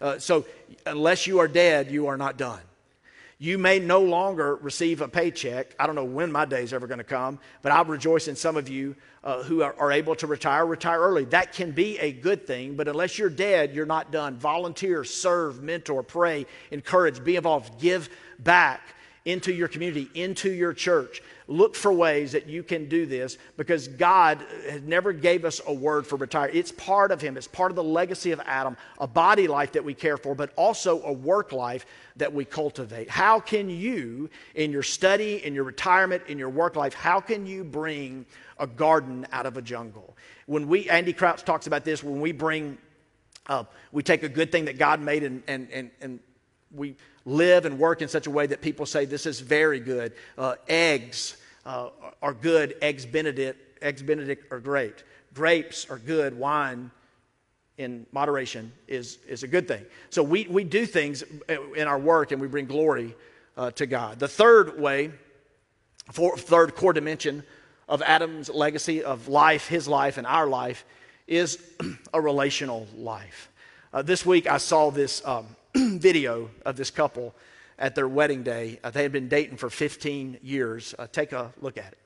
Uh, 0.00 0.18
so, 0.18 0.46
unless 0.86 1.26
you 1.26 1.40
are 1.40 1.48
dead, 1.48 1.90
you 1.90 2.06
are 2.06 2.16
not 2.16 2.36
done. 2.36 2.60
You 3.42 3.56
may 3.56 3.78
no 3.78 4.02
longer 4.02 4.56
receive 4.56 5.00
a 5.00 5.08
paycheck. 5.08 5.74
I 5.80 5.86
don't 5.86 5.94
know 5.94 6.04
when 6.04 6.30
my 6.30 6.44
day 6.44 6.62
is 6.62 6.74
ever 6.74 6.86
going 6.86 6.98
to 6.98 7.04
come, 7.04 7.38
but 7.62 7.72
I 7.72 7.80
rejoice 7.80 8.28
in 8.28 8.36
some 8.36 8.54
of 8.58 8.68
you 8.68 8.94
uh, 9.24 9.42
who 9.44 9.62
are, 9.62 9.74
are, 9.78 9.90
able 9.90 10.14
to 10.16 10.26
retire, 10.26 10.66
retire 10.66 11.00
early. 11.00 11.24
That 11.24 11.54
can 11.54 11.70
be 11.70 11.98
a 12.00 12.12
good 12.12 12.46
thing, 12.46 12.76
but 12.76 12.86
unless 12.86 13.18
you're 13.18 13.30
dead, 13.30 13.74
you're 13.74 13.86
not 13.86 14.12
done. 14.12 14.36
Volunteer, 14.36 15.04
serve, 15.04 15.62
mentor, 15.62 16.02
pray, 16.02 16.44
encourage, 16.70 17.24
be 17.24 17.36
involved, 17.36 17.80
give 17.80 18.10
back 18.40 18.82
into 19.24 19.54
your 19.54 19.68
community, 19.68 20.10
into 20.14 20.52
your 20.52 20.74
church. 20.74 21.22
Look 21.50 21.74
for 21.74 21.92
ways 21.92 22.30
that 22.30 22.46
you 22.46 22.62
can 22.62 22.88
do 22.88 23.06
this 23.06 23.36
because 23.56 23.88
God 23.88 24.38
has 24.68 24.82
never 24.82 25.12
gave 25.12 25.44
us 25.44 25.60
a 25.66 25.74
word 25.74 26.06
for 26.06 26.14
retire. 26.14 26.48
It's 26.52 26.70
part 26.70 27.10
of 27.10 27.20
him. 27.20 27.36
It's 27.36 27.48
part 27.48 27.72
of 27.72 27.76
the 27.76 27.82
legacy 27.82 28.30
of 28.30 28.40
Adam, 28.46 28.76
a 29.00 29.08
body 29.08 29.48
life 29.48 29.72
that 29.72 29.82
we 29.82 29.92
care 29.92 30.16
for, 30.16 30.36
but 30.36 30.52
also 30.54 31.02
a 31.02 31.12
work 31.12 31.50
life 31.50 31.86
that 32.14 32.32
we 32.32 32.44
cultivate. 32.44 33.10
How 33.10 33.40
can 33.40 33.68
you 33.68 34.30
in 34.54 34.70
your 34.70 34.84
study, 34.84 35.44
in 35.44 35.52
your 35.52 35.64
retirement, 35.64 36.22
in 36.28 36.38
your 36.38 36.50
work 36.50 36.76
life, 36.76 36.94
how 36.94 37.18
can 37.18 37.44
you 37.48 37.64
bring 37.64 38.26
a 38.60 38.66
garden 38.68 39.26
out 39.32 39.44
of 39.44 39.56
a 39.56 39.62
jungle? 39.62 40.16
When 40.46 40.68
we 40.68 40.88
Andy 40.88 41.12
Crouch 41.12 41.42
talks 41.42 41.66
about 41.66 41.84
this, 41.84 42.04
when 42.04 42.20
we 42.20 42.30
bring 42.30 42.78
uh, 43.48 43.64
we 43.90 44.04
take 44.04 44.22
a 44.22 44.28
good 44.28 44.52
thing 44.52 44.66
that 44.66 44.78
God 44.78 45.00
made 45.00 45.24
and, 45.24 45.42
and, 45.48 45.68
and, 45.72 45.90
and 46.00 46.20
we 46.72 46.94
live 47.24 47.64
and 47.64 47.76
work 47.76 48.02
in 48.02 48.08
such 48.08 48.28
a 48.28 48.30
way 48.30 48.46
that 48.46 48.60
people 48.60 48.86
say 48.86 49.04
this 49.04 49.26
is 49.26 49.40
very 49.40 49.80
good. 49.80 50.12
Uh, 50.38 50.54
eggs 50.68 51.36
uh, 51.66 51.90
are 52.22 52.34
good. 52.34 52.74
Eggs 52.82 53.06
Benedict, 53.06 53.58
eggs 53.82 54.02
Benedict 54.02 54.52
are 54.52 54.60
great. 54.60 55.04
Grapes 55.34 55.88
are 55.90 55.98
good. 55.98 56.36
Wine 56.38 56.90
in 57.78 58.06
moderation 58.12 58.72
is, 58.88 59.18
is 59.26 59.42
a 59.42 59.48
good 59.48 59.66
thing. 59.66 59.84
So 60.10 60.22
we, 60.22 60.46
we 60.48 60.64
do 60.64 60.84
things 60.84 61.24
in 61.48 61.88
our 61.88 61.98
work 61.98 62.30
and 62.32 62.40
we 62.40 62.46
bring 62.46 62.66
glory 62.66 63.14
uh, 63.56 63.70
to 63.72 63.86
God. 63.86 64.18
The 64.18 64.28
third 64.28 64.78
way, 64.78 65.12
third 66.12 66.74
core 66.74 66.92
dimension 66.92 67.42
of 67.88 68.02
Adam's 68.02 68.48
legacy 68.50 69.02
of 69.02 69.28
life, 69.28 69.66
his 69.66 69.88
life, 69.88 70.18
and 70.18 70.26
our 70.26 70.46
life 70.46 70.84
is 71.26 71.58
a 72.14 72.20
relational 72.20 72.86
life. 72.96 73.50
Uh, 73.92 74.02
this 74.02 74.26
week 74.26 74.46
I 74.46 74.58
saw 74.58 74.90
this 74.90 75.24
um, 75.24 75.46
video 75.74 76.50
of 76.64 76.76
this 76.76 76.90
couple 76.90 77.34
at 77.80 77.94
their 77.94 78.06
wedding 78.06 78.42
day. 78.42 78.78
Uh, 78.84 78.90
they 78.90 79.02
had 79.02 79.10
been 79.10 79.28
dating 79.28 79.56
for 79.56 79.70
15 79.70 80.38
years. 80.42 80.94
Uh, 80.98 81.06
take 81.06 81.32
a 81.32 81.52
look 81.60 81.78
at 81.78 81.92
it. 81.92 81.98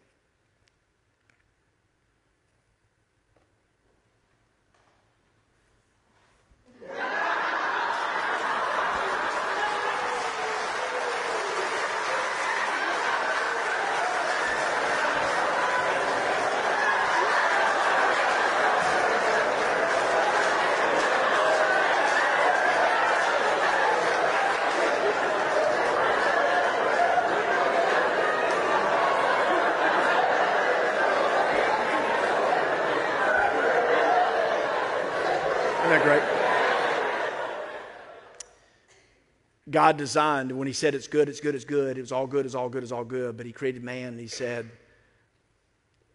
God 39.74 39.96
designed, 39.96 40.52
when 40.52 40.68
He 40.68 40.72
said 40.72 40.94
it's 40.94 41.08
good, 41.08 41.28
it's 41.28 41.40
good, 41.40 41.56
it's 41.56 41.64
good, 41.64 41.98
it 41.98 42.00
was 42.00 42.12
all 42.12 42.28
good, 42.28 42.46
it's 42.46 42.54
all 42.54 42.68
good, 42.68 42.84
it's 42.84 42.92
all 42.92 43.02
good, 43.02 43.36
but 43.36 43.44
He 43.44 43.50
created 43.50 43.82
man 43.82 44.10
and 44.10 44.20
He 44.20 44.28
said, 44.28 44.70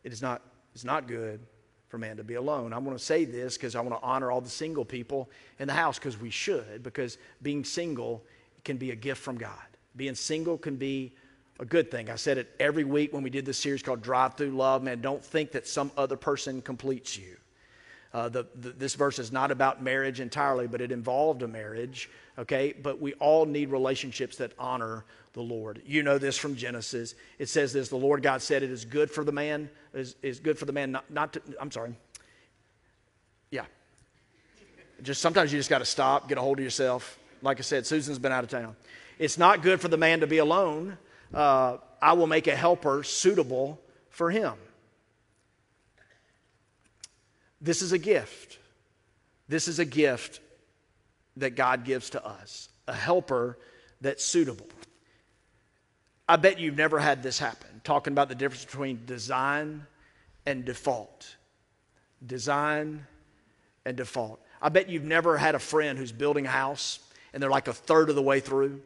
it 0.06 0.14
is 0.14 0.22
not, 0.22 0.42
it's 0.74 0.86
not 0.86 1.10
good 1.10 1.42
for 1.90 1.98
man 1.98 2.16
to 2.16 2.24
be 2.24 2.36
alone. 2.36 2.72
I 2.72 2.78
want 2.78 2.98
to 2.98 3.04
say 3.04 3.26
this 3.26 3.58
because 3.58 3.76
I 3.76 3.82
want 3.82 4.00
to 4.00 4.02
honor 4.02 4.32
all 4.32 4.40
the 4.40 4.50
single 4.50 4.86
people 4.86 5.30
in 5.60 5.68
the 5.68 5.74
house 5.74 6.00
because 6.00 6.18
we 6.18 6.30
should, 6.30 6.84
because 6.84 7.18
being 7.42 7.66
single 7.66 8.24
can 8.64 8.78
be 8.78 8.92
a 8.92 8.96
gift 8.96 9.22
from 9.22 9.38
God. 9.38 9.52
Being 9.98 10.16
single 10.16 10.58
can 10.58 10.78
be 10.78 11.14
a 11.60 11.66
good 11.66 11.92
thing. 11.92 12.10
I 12.10 12.16
said 12.16 12.38
it 12.38 12.56
every 12.62 12.86
week 12.86 13.12
when 13.12 13.24
we 13.24 13.30
did 13.30 13.46
this 13.46 13.58
series 13.58 13.84
called 13.84 14.02
Drive 14.02 14.36
Through 14.36 14.52
Love. 14.52 14.84
Man, 14.84 15.02
don't 15.02 15.24
think 15.24 15.52
that 15.52 15.68
some 15.68 15.92
other 15.98 16.16
person 16.16 16.62
completes 16.62 17.18
you. 17.18 17.36
Uh, 18.14 18.28
the, 18.28 18.48
the, 18.56 18.70
this 18.72 18.96
verse 18.96 19.20
is 19.20 19.32
not 19.32 19.52
about 19.52 19.84
marriage 19.84 20.20
entirely, 20.20 20.68
but 20.68 20.82
it 20.82 20.92
involved 20.92 21.44
a 21.44 21.48
marriage, 21.48 22.10
okay? 22.40 22.74
But 22.74 23.00
we 23.00 23.14
all 23.14 23.46
need 23.46 23.70
relationships 23.70 24.38
that 24.38 24.54
honor 24.58 25.06
the 25.34 25.42
Lord. 25.42 25.82
You 25.86 26.02
know 26.02 26.18
this 26.18 26.36
from 26.36 26.56
Genesis. 26.56 27.14
It 27.38 27.50
says 27.50 27.72
this 27.72 27.90
the 27.90 27.98
Lord 27.98 28.24
God 28.24 28.42
said 28.42 28.64
it 28.64 28.72
is 28.72 28.84
good 28.84 29.12
for 29.12 29.24
the 29.24 29.32
man, 29.32 29.70
is, 29.94 30.16
is 30.24 30.40
good 30.40 30.58
for 30.58 30.66
the 30.66 30.72
man 30.72 30.92
not, 30.92 31.10
not 31.12 31.34
to, 31.34 31.42
I'm 31.62 31.70
sorry. 31.70 31.96
Yeah. 33.52 33.66
Just 35.04 35.22
sometimes 35.22 35.54
you 35.54 35.60
just 35.60 35.70
got 35.70 35.80
to 35.80 35.86
stop, 35.86 36.28
get 36.28 36.40
a 36.40 36.42
hold 36.42 36.58
of 36.58 36.64
yourself. 36.64 37.20
Like 37.44 37.60
I 37.60 37.62
said, 37.62 37.86
Susan's 37.86 38.20
been 38.20 38.32
out 38.32 38.44
of 38.44 38.50
town. 38.50 38.76
It's 39.20 39.38
not 39.38 39.62
good 39.62 39.80
for 39.80 39.88
the 39.88 39.98
man 39.98 40.22
to 40.22 40.28
be 40.28 40.40
alone. 40.40 40.98
Uh, 41.34 41.78
I 42.02 42.14
will 42.14 42.28
make 42.28 42.48
a 42.48 42.56
helper 42.56 43.04
suitable 43.04 43.80
for 44.10 44.32
him. 44.32 44.54
This 47.62 47.82
is 47.82 47.92
a 47.92 47.98
gift. 47.98 48.60
This 49.48 49.68
is 49.68 49.80
a 49.80 49.86
gift 49.86 50.40
that 51.38 51.56
God 51.56 51.86
gives 51.86 52.12
to 52.12 52.26
us, 52.26 52.70
a 52.88 52.94
helper 52.94 53.58
that's 54.02 54.24
suitable. 54.24 54.68
I 56.28 56.36
bet 56.36 56.60
you've 56.60 56.78
never 56.78 57.00
had 57.00 57.24
this 57.24 57.40
happen, 57.40 57.82
talking 57.84 58.14
about 58.14 58.30
the 58.30 58.36
difference 58.36 58.64
between 58.64 59.06
design 59.06 59.88
and 60.46 60.64
default. 60.64 61.36
Design 62.26 63.08
and 63.86 63.98
default. 63.98 64.40
I 64.62 64.70
bet 64.70 64.90
you've 64.90 65.04
never 65.04 65.38
had 65.38 65.56
a 65.56 65.60
friend 65.60 65.98
who's 65.98 66.12
building 66.12 66.46
a 66.46 66.50
house 66.50 67.00
and 67.34 67.42
they're 67.42 67.50
like 67.50 67.68
a 67.68 67.74
third 67.74 68.10
of 68.10 68.16
the 68.16 68.22
way 68.22 68.40
through 68.40 68.82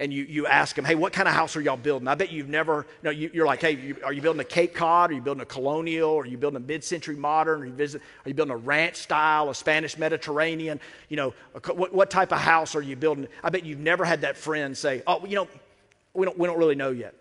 and 0.00 0.10
you, 0.10 0.24
you 0.24 0.46
ask 0.46 0.74
them, 0.74 0.86
hey, 0.86 0.94
what 0.94 1.12
kind 1.12 1.28
of 1.28 1.34
house 1.34 1.54
are 1.56 1.60
y'all 1.60 1.76
building? 1.76 2.08
I 2.08 2.14
bet 2.14 2.32
you've 2.32 2.48
never, 2.48 2.86
you 3.04 3.42
are 3.42 3.46
like, 3.46 3.60
hey, 3.60 3.72
you, 3.72 3.96
are 4.02 4.14
you 4.14 4.22
building 4.22 4.40
a 4.40 4.44
Cape 4.44 4.74
Cod? 4.74 5.10
Are 5.10 5.14
you 5.14 5.20
building 5.20 5.42
a 5.42 5.46
colonial? 5.46 6.16
Are 6.16 6.26
you 6.26 6.38
building 6.38 6.56
a 6.56 6.66
mid-century 6.66 7.16
modern? 7.16 7.62
Are 7.62 7.66
you, 7.66 7.72
visit, 7.72 8.00
are 8.24 8.28
you 8.28 8.34
building 8.34 8.54
a 8.54 8.56
ranch 8.56 8.96
style, 8.96 9.50
a 9.50 9.54
Spanish 9.54 9.98
Mediterranean? 9.98 10.80
You 11.10 11.16
know, 11.18 11.34
a, 11.54 11.74
what, 11.74 11.92
what 11.92 12.08
type 12.08 12.32
of 12.32 12.38
house 12.38 12.74
are 12.74 12.80
you 12.80 12.96
building? 12.96 13.28
I 13.44 13.50
bet 13.50 13.66
you've 13.66 13.78
never 13.78 14.06
had 14.06 14.22
that 14.22 14.38
friend 14.38 14.76
say, 14.76 15.02
oh, 15.06 15.24
you 15.26 15.34
know, 15.34 15.46
we 16.14 16.24
don't, 16.24 16.38
we 16.38 16.46
don't 16.46 16.58
really 16.58 16.76
know 16.76 16.90
yet. 16.90 17.14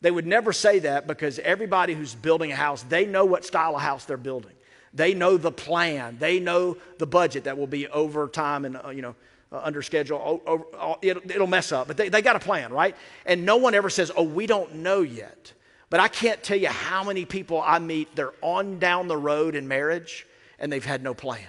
They 0.00 0.10
would 0.10 0.26
never 0.26 0.50
say 0.52 0.78
that 0.80 1.06
because 1.06 1.38
everybody 1.38 1.92
who's 1.92 2.14
building 2.14 2.52
a 2.52 2.56
house, 2.56 2.82
they 2.84 3.04
know 3.04 3.26
what 3.26 3.44
style 3.44 3.76
of 3.76 3.82
house 3.82 4.06
they're 4.06 4.16
building. 4.16 4.52
They 4.94 5.12
know 5.12 5.36
the 5.36 5.52
plan. 5.52 6.16
They 6.18 6.40
know 6.40 6.78
the 6.96 7.06
budget 7.06 7.44
that 7.44 7.58
will 7.58 7.66
be 7.66 7.86
over 7.88 8.28
time 8.28 8.64
and, 8.64 8.78
uh, 8.82 8.88
you 8.88 9.02
know, 9.02 9.14
uh, 9.54 9.60
under 9.62 9.82
schedule. 9.82 10.20
Oh, 10.46 10.66
oh, 10.74 10.98
it'll, 11.00 11.22
it'll, 11.30 11.46
mess 11.46 11.70
up, 11.70 11.86
but 11.86 11.96
they, 11.96 12.08
they 12.08 12.22
got 12.22 12.34
a 12.34 12.40
plan, 12.40 12.72
right? 12.72 12.96
And 13.24 13.46
no 13.46 13.56
one 13.56 13.74
ever 13.74 13.88
says, 13.88 14.10
oh, 14.16 14.24
we 14.24 14.46
don't 14.46 14.76
know 14.76 15.02
yet. 15.02 15.52
But 15.90 16.00
I 16.00 16.08
can't 16.08 16.42
tell 16.42 16.56
you 16.56 16.68
how 16.68 17.04
many 17.04 17.24
people 17.24 17.62
I 17.64 17.78
meet, 17.78 18.16
they're 18.16 18.32
on 18.40 18.80
down 18.80 19.06
the 19.06 19.16
road 19.16 19.54
in 19.54 19.68
marriage 19.68 20.26
and 20.58 20.72
they've 20.72 20.84
had 20.84 21.02
no 21.02 21.14
plan. 21.14 21.46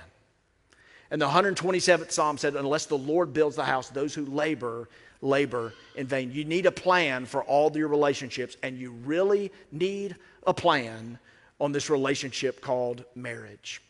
And 1.09 1.21
the 1.21 1.27
127th 1.27 2.11
Psalm 2.11 2.37
said, 2.37 2.55
unless 2.55 2.85
the 2.85 2.97
Lord 2.97 3.33
builds 3.33 3.55
the 3.55 3.63
house, 3.63 3.89
those 3.89 4.13
who 4.13 4.25
labor, 4.25 4.87
labor 5.21 5.73
in 5.95 6.05
vain. 6.05 6.31
You 6.31 6.45
need 6.45 6.65
a 6.65 6.71
plan 6.71 7.25
for 7.25 7.43
all 7.43 7.75
your 7.75 7.87
relationships, 7.87 8.57
and 8.61 8.77
you 8.77 8.91
really 8.91 9.51
need 9.71 10.15
a 10.45 10.53
plan 10.53 11.17
on 11.59 11.71
this 11.71 11.89
relationship 11.89 12.61
called 12.61 13.03
marriage 13.15 13.81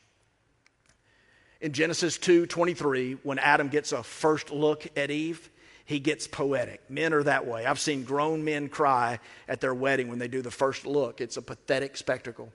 in 1.62 1.72
Genesis 1.72 2.18
2 2.18 2.46
23, 2.46 3.18
when 3.24 3.40
Adam 3.40 3.68
gets 3.68 3.92
a 3.92 4.04
first 4.04 4.52
look 4.52 4.88
at 4.98 5.12
Eve, 5.12 5.50
he 5.86 6.00
gets 6.00 6.28
poetic. 6.28 6.82
Men 6.90 7.14
are 7.14 7.24
that 7.24 7.46
way. 7.46 7.66
I've 7.66 7.80
seen 7.80 8.04
grown 8.04 8.44
men 8.44 8.70
cry 8.70 9.20
at 9.48 9.62
their 9.62 9.74
wedding 9.74 10.10
when 10.10 10.20
they 10.20 10.28
do 10.28 10.42
the 10.42 10.52
first 10.52 10.86
look. 10.86 11.22
It's 11.22 11.38
a 11.38 11.42
pathetic 11.42 11.96
spectacle. 11.96 12.52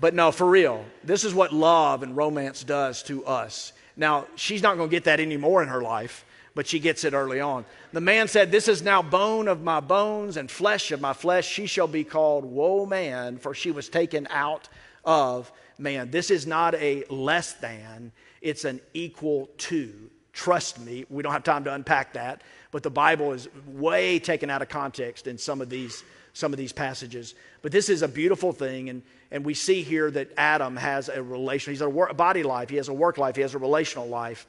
But 0.00 0.14
no, 0.14 0.30
for 0.30 0.46
real, 0.46 0.84
this 1.02 1.24
is 1.24 1.34
what 1.34 1.52
love 1.52 2.02
and 2.02 2.16
romance 2.16 2.62
does 2.62 3.02
to 3.04 3.24
us. 3.24 3.72
Now, 3.96 4.26
she's 4.36 4.62
not 4.62 4.76
going 4.76 4.88
to 4.88 4.94
get 4.94 5.04
that 5.04 5.18
anymore 5.18 5.62
in 5.62 5.68
her 5.68 5.82
life, 5.82 6.24
but 6.54 6.68
she 6.68 6.78
gets 6.78 7.02
it 7.02 7.14
early 7.14 7.40
on. 7.40 7.64
The 7.92 8.00
man 8.00 8.28
said, 8.28 8.52
This 8.52 8.68
is 8.68 8.82
now 8.82 9.02
bone 9.02 9.48
of 9.48 9.62
my 9.62 9.80
bones 9.80 10.36
and 10.36 10.50
flesh 10.50 10.92
of 10.92 11.00
my 11.00 11.14
flesh. 11.14 11.48
She 11.48 11.66
shall 11.66 11.88
be 11.88 12.04
called 12.04 12.44
Woe 12.44 12.86
Man, 12.86 13.38
for 13.38 13.54
she 13.54 13.70
was 13.72 13.88
taken 13.88 14.28
out 14.30 14.68
of 15.04 15.50
man. 15.78 16.10
This 16.10 16.30
is 16.30 16.46
not 16.46 16.74
a 16.74 17.04
less 17.08 17.54
than, 17.54 18.12
it's 18.40 18.64
an 18.64 18.80
equal 18.94 19.48
to. 19.58 20.10
Trust 20.32 20.80
me, 20.80 21.04
we 21.08 21.22
don't 21.22 21.32
have 21.32 21.44
time 21.44 21.64
to 21.64 21.74
unpack 21.74 22.12
that, 22.12 22.42
but 22.70 22.82
the 22.82 22.90
Bible 22.90 23.32
is 23.32 23.48
way 23.66 24.18
taken 24.18 24.50
out 24.50 24.62
of 24.62 24.68
context 24.68 25.26
in 25.26 25.38
some 25.38 25.60
of 25.60 25.68
these 25.68 26.04
some 26.38 26.52
of 26.52 26.56
these 26.56 26.72
passages. 26.72 27.34
But 27.62 27.72
this 27.72 27.88
is 27.88 28.02
a 28.02 28.08
beautiful 28.08 28.52
thing, 28.52 28.90
and, 28.90 29.02
and 29.32 29.44
we 29.44 29.54
see 29.54 29.82
here 29.82 30.08
that 30.12 30.30
Adam 30.36 30.76
has 30.76 31.08
a 31.08 31.20
relation. 31.20 31.72
He's 31.72 31.80
a 31.80 31.88
body 31.88 32.44
life, 32.44 32.70
he 32.70 32.76
has 32.76 32.88
a 32.88 32.94
work 32.94 33.18
life, 33.18 33.34
he 33.34 33.42
has 33.42 33.54
a 33.54 33.58
relational 33.58 34.06
life, 34.06 34.46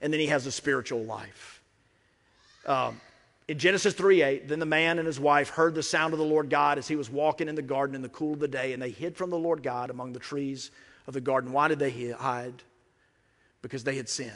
and 0.00 0.10
then 0.10 0.20
he 0.20 0.26
has 0.28 0.46
a 0.46 0.52
spiritual 0.52 1.04
life. 1.04 1.62
Um, 2.64 2.98
in 3.46 3.58
Genesis 3.58 3.92
3 3.94 4.22
8, 4.22 4.48
then 4.48 4.58
the 4.58 4.66
man 4.66 4.98
and 4.98 5.06
his 5.06 5.20
wife 5.20 5.50
heard 5.50 5.74
the 5.74 5.82
sound 5.82 6.14
of 6.14 6.18
the 6.18 6.24
Lord 6.24 6.48
God 6.48 6.78
as 6.78 6.88
he 6.88 6.96
was 6.96 7.10
walking 7.10 7.48
in 7.48 7.54
the 7.54 7.62
garden 7.62 7.94
in 7.94 8.02
the 8.02 8.08
cool 8.08 8.34
of 8.34 8.40
the 8.40 8.48
day, 8.48 8.72
and 8.72 8.82
they 8.82 8.90
hid 8.90 9.16
from 9.16 9.30
the 9.30 9.38
Lord 9.38 9.62
God 9.62 9.90
among 9.90 10.12
the 10.12 10.18
trees 10.18 10.70
of 11.06 11.14
the 11.14 11.20
garden. 11.20 11.52
Why 11.52 11.68
did 11.68 11.78
they 11.78 12.10
hide? 12.10 12.62
Because 13.60 13.84
they 13.84 13.96
had 13.96 14.08
sinned. 14.08 14.32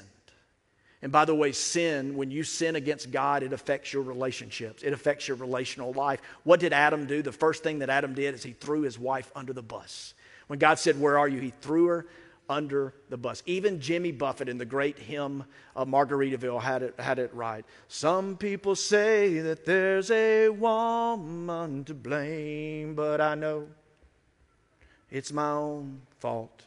And 1.01 1.13
by 1.13 1.25
the 1.25 1.35
way, 1.35 1.53
sin, 1.53 2.17
when 2.17 2.31
you 2.31 2.43
sin 2.43 2.75
against 2.75 3.13
God, 3.13 3.43
it 3.43 3.53
affects 3.53 3.93
your 3.93 4.03
relationships, 4.03 4.83
it 4.83 4.93
affects 4.93 5.29
your 5.29 5.37
relational 5.37 5.93
life. 5.93 6.21
What 6.43 6.61
did 6.61 6.73
Adam 6.73 7.07
do? 7.07 7.23
The 7.23 7.33
first 7.33 7.63
thing 7.63 7.79
that 7.79 7.91
Adam 7.91 8.15
did 8.15 8.35
is 8.35 8.43
he 8.43 8.53
threw 8.53 8.83
his 8.83 8.99
wife 8.99 9.31
under 9.35 9.53
the 9.53 9.63
bus. 9.63 10.15
When 10.49 10.59
God 10.59 10.79
said, 10.79 11.01
Where 11.01 11.19
are 11.19 11.29
you? 11.29 11.41
He 11.41 11.53
threw 11.61 11.87
her 11.87 12.07
under 12.49 12.95
the 13.11 13.17
bus. 13.17 13.43
Even 13.47 13.81
Jimmy 13.81 14.13
Buffett 14.13 14.49
in 14.49 14.59
the 14.59 14.65
great 14.65 14.99
hymn 14.99 15.45
of 15.77 15.89
Margaritaville 15.89 16.61
had 16.61 16.83
it, 16.83 16.95
had 16.99 17.19
it 17.19 17.33
right. 17.35 17.65
Some 17.89 18.37
people 18.37 18.75
say 18.75 19.41
that 19.41 19.65
there's 19.65 20.11
a 20.11 20.49
woman 20.49 21.85
to 21.85 21.95
blame, 21.95 22.95
but 22.95 23.21
I 23.21 23.35
know 23.35 23.69
it's 25.11 25.33
my 25.33 25.51
own 25.51 26.01
fault. 26.19 26.63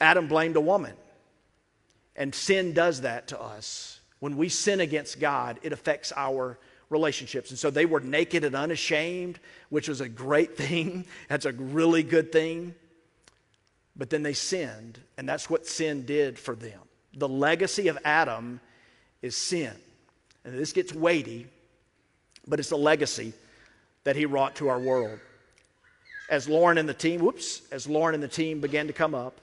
Adam 0.00 0.26
blamed 0.26 0.56
a 0.56 0.60
woman. 0.60 0.94
And 2.16 2.34
sin 2.34 2.74
does 2.74 3.02
that 3.02 3.28
to 3.28 3.40
us. 3.40 4.00
When 4.18 4.36
we 4.36 4.48
sin 4.48 4.80
against 4.80 5.18
God, 5.18 5.58
it 5.62 5.72
affects 5.72 6.12
our 6.14 6.58
relationships. 6.92 7.50
And 7.50 7.58
so 7.58 7.70
they 7.70 7.86
were 7.86 8.00
naked 8.00 8.44
and 8.44 8.54
unashamed, 8.54 9.40
which 9.70 9.88
was 9.88 10.00
a 10.00 10.08
great 10.08 10.56
thing. 10.56 11.06
That's 11.28 11.46
a 11.46 11.52
really 11.52 12.02
good 12.02 12.30
thing. 12.30 12.74
But 13.96 14.10
then 14.10 14.22
they 14.22 14.32
sinned, 14.32 15.00
and 15.18 15.28
that's 15.28 15.50
what 15.50 15.66
sin 15.66 16.06
did 16.06 16.38
for 16.38 16.54
them. 16.54 16.80
The 17.14 17.28
legacy 17.28 17.88
of 17.88 17.98
Adam 18.04 18.60
is 19.20 19.36
sin. 19.36 19.72
And 20.44 20.54
this 20.58 20.72
gets 20.72 20.94
weighty, 20.94 21.46
but 22.46 22.58
it's 22.58 22.70
a 22.70 22.76
legacy 22.76 23.32
that 24.04 24.16
he 24.16 24.26
wrought 24.26 24.56
to 24.56 24.68
our 24.68 24.80
world. 24.80 25.18
As 26.30 26.48
Lauren 26.48 26.78
and 26.78 26.88
the 26.88 26.94
team, 26.94 27.20
whoops, 27.20 27.62
as 27.70 27.86
Lauren 27.86 28.14
and 28.14 28.22
the 28.22 28.28
team 28.28 28.60
began 28.60 28.86
to 28.86 28.92
come 28.92 29.14
up, 29.14 29.40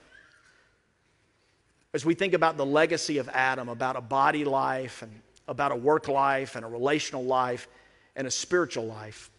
as 1.93 2.05
we 2.05 2.13
think 2.13 2.33
about 2.33 2.57
the 2.57 2.65
legacy 2.65 3.17
of 3.17 3.29
Adam, 3.29 3.69
about 3.69 3.95
a 3.95 4.01
body 4.01 4.43
life 4.45 5.01
and 5.01 5.21
about 5.49 5.71
a 5.71 5.75
work 5.75 6.07
life 6.07 6.55
and 6.55 6.63
a 6.63 6.67
relational 6.67 7.25
life 7.25 7.67
and 8.15 8.27
a 8.27 8.31
spiritual 8.31 8.85
life. 8.85 9.31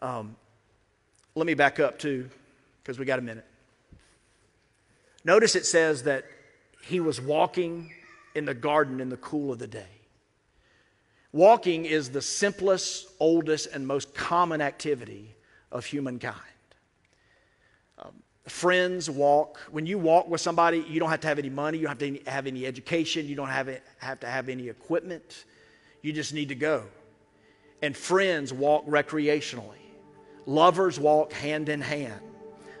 Um, 0.00 0.34
let 1.34 1.46
me 1.46 1.54
back 1.54 1.78
up 1.78 1.98
too, 1.98 2.28
because 2.82 2.98
we 2.98 3.04
got 3.04 3.18
a 3.18 3.22
minute. 3.22 3.44
Notice 5.24 5.54
it 5.56 5.66
says 5.66 6.04
that 6.04 6.24
he 6.82 7.00
was 7.00 7.20
walking 7.20 7.92
in 8.34 8.46
the 8.46 8.54
garden 8.54 9.00
in 9.00 9.10
the 9.10 9.16
cool 9.18 9.52
of 9.52 9.58
the 9.58 9.66
day. 9.66 9.84
Walking 11.32 11.84
is 11.84 12.10
the 12.10 12.22
simplest, 12.22 13.08
oldest, 13.20 13.66
and 13.66 13.86
most 13.86 14.14
common 14.14 14.62
activity 14.62 15.34
of 15.70 15.84
humankind 15.84 16.40
friends 18.46 19.10
walk. 19.10 19.58
When 19.70 19.86
you 19.86 19.98
walk 19.98 20.28
with 20.28 20.40
somebody, 20.40 20.84
you 20.88 21.00
don't 21.00 21.10
have 21.10 21.20
to 21.20 21.28
have 21.28 21.38
any 21.38 21.50
money, 21.50 21.78
you 21.78 21.86
don't 21.86 22.00
have 22.00 22.24
to 22.24 22.30
have 22.30 22.46
any 22.46 22.66
education, 22.66 23.26
you 23.26 23.34
don't 23.34 23.48
have, 23.48 23.68
it, 23.68 23.82
have 23.98 24.20
to 24.20 24.26
have 24.26 24.48
any 24.48 24.68
equipment. 24.68 25.44
You 26.02 26.12
just 26.12 26.32
need 26.32 26.48
to 26.50 26.54
go. 26.54 26.84
And 27.82 27.96
friends 27.96 28.52
walk 28.52 28.86
recreationally. 28.86 29.74
Lovers 30.46 30.98
walk 30.98 31.32
hand 31.32 31.68
in 31.68 31.80
hand. 31.80 32.20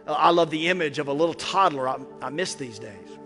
Uh, 0.06 0.12
I 0.12 0.30
love 0.30 0.50
the 0.50 0.68
image 0.68 0.98
of 0.98 1.08
a 1.08 1.12
little 1.12 1.34
toddler. 1.34 1.88
I, 1.88 1.98
I 2.22 2.30
miss 2.30 2.54
these 2.54 2.78
days. 2.78 3.18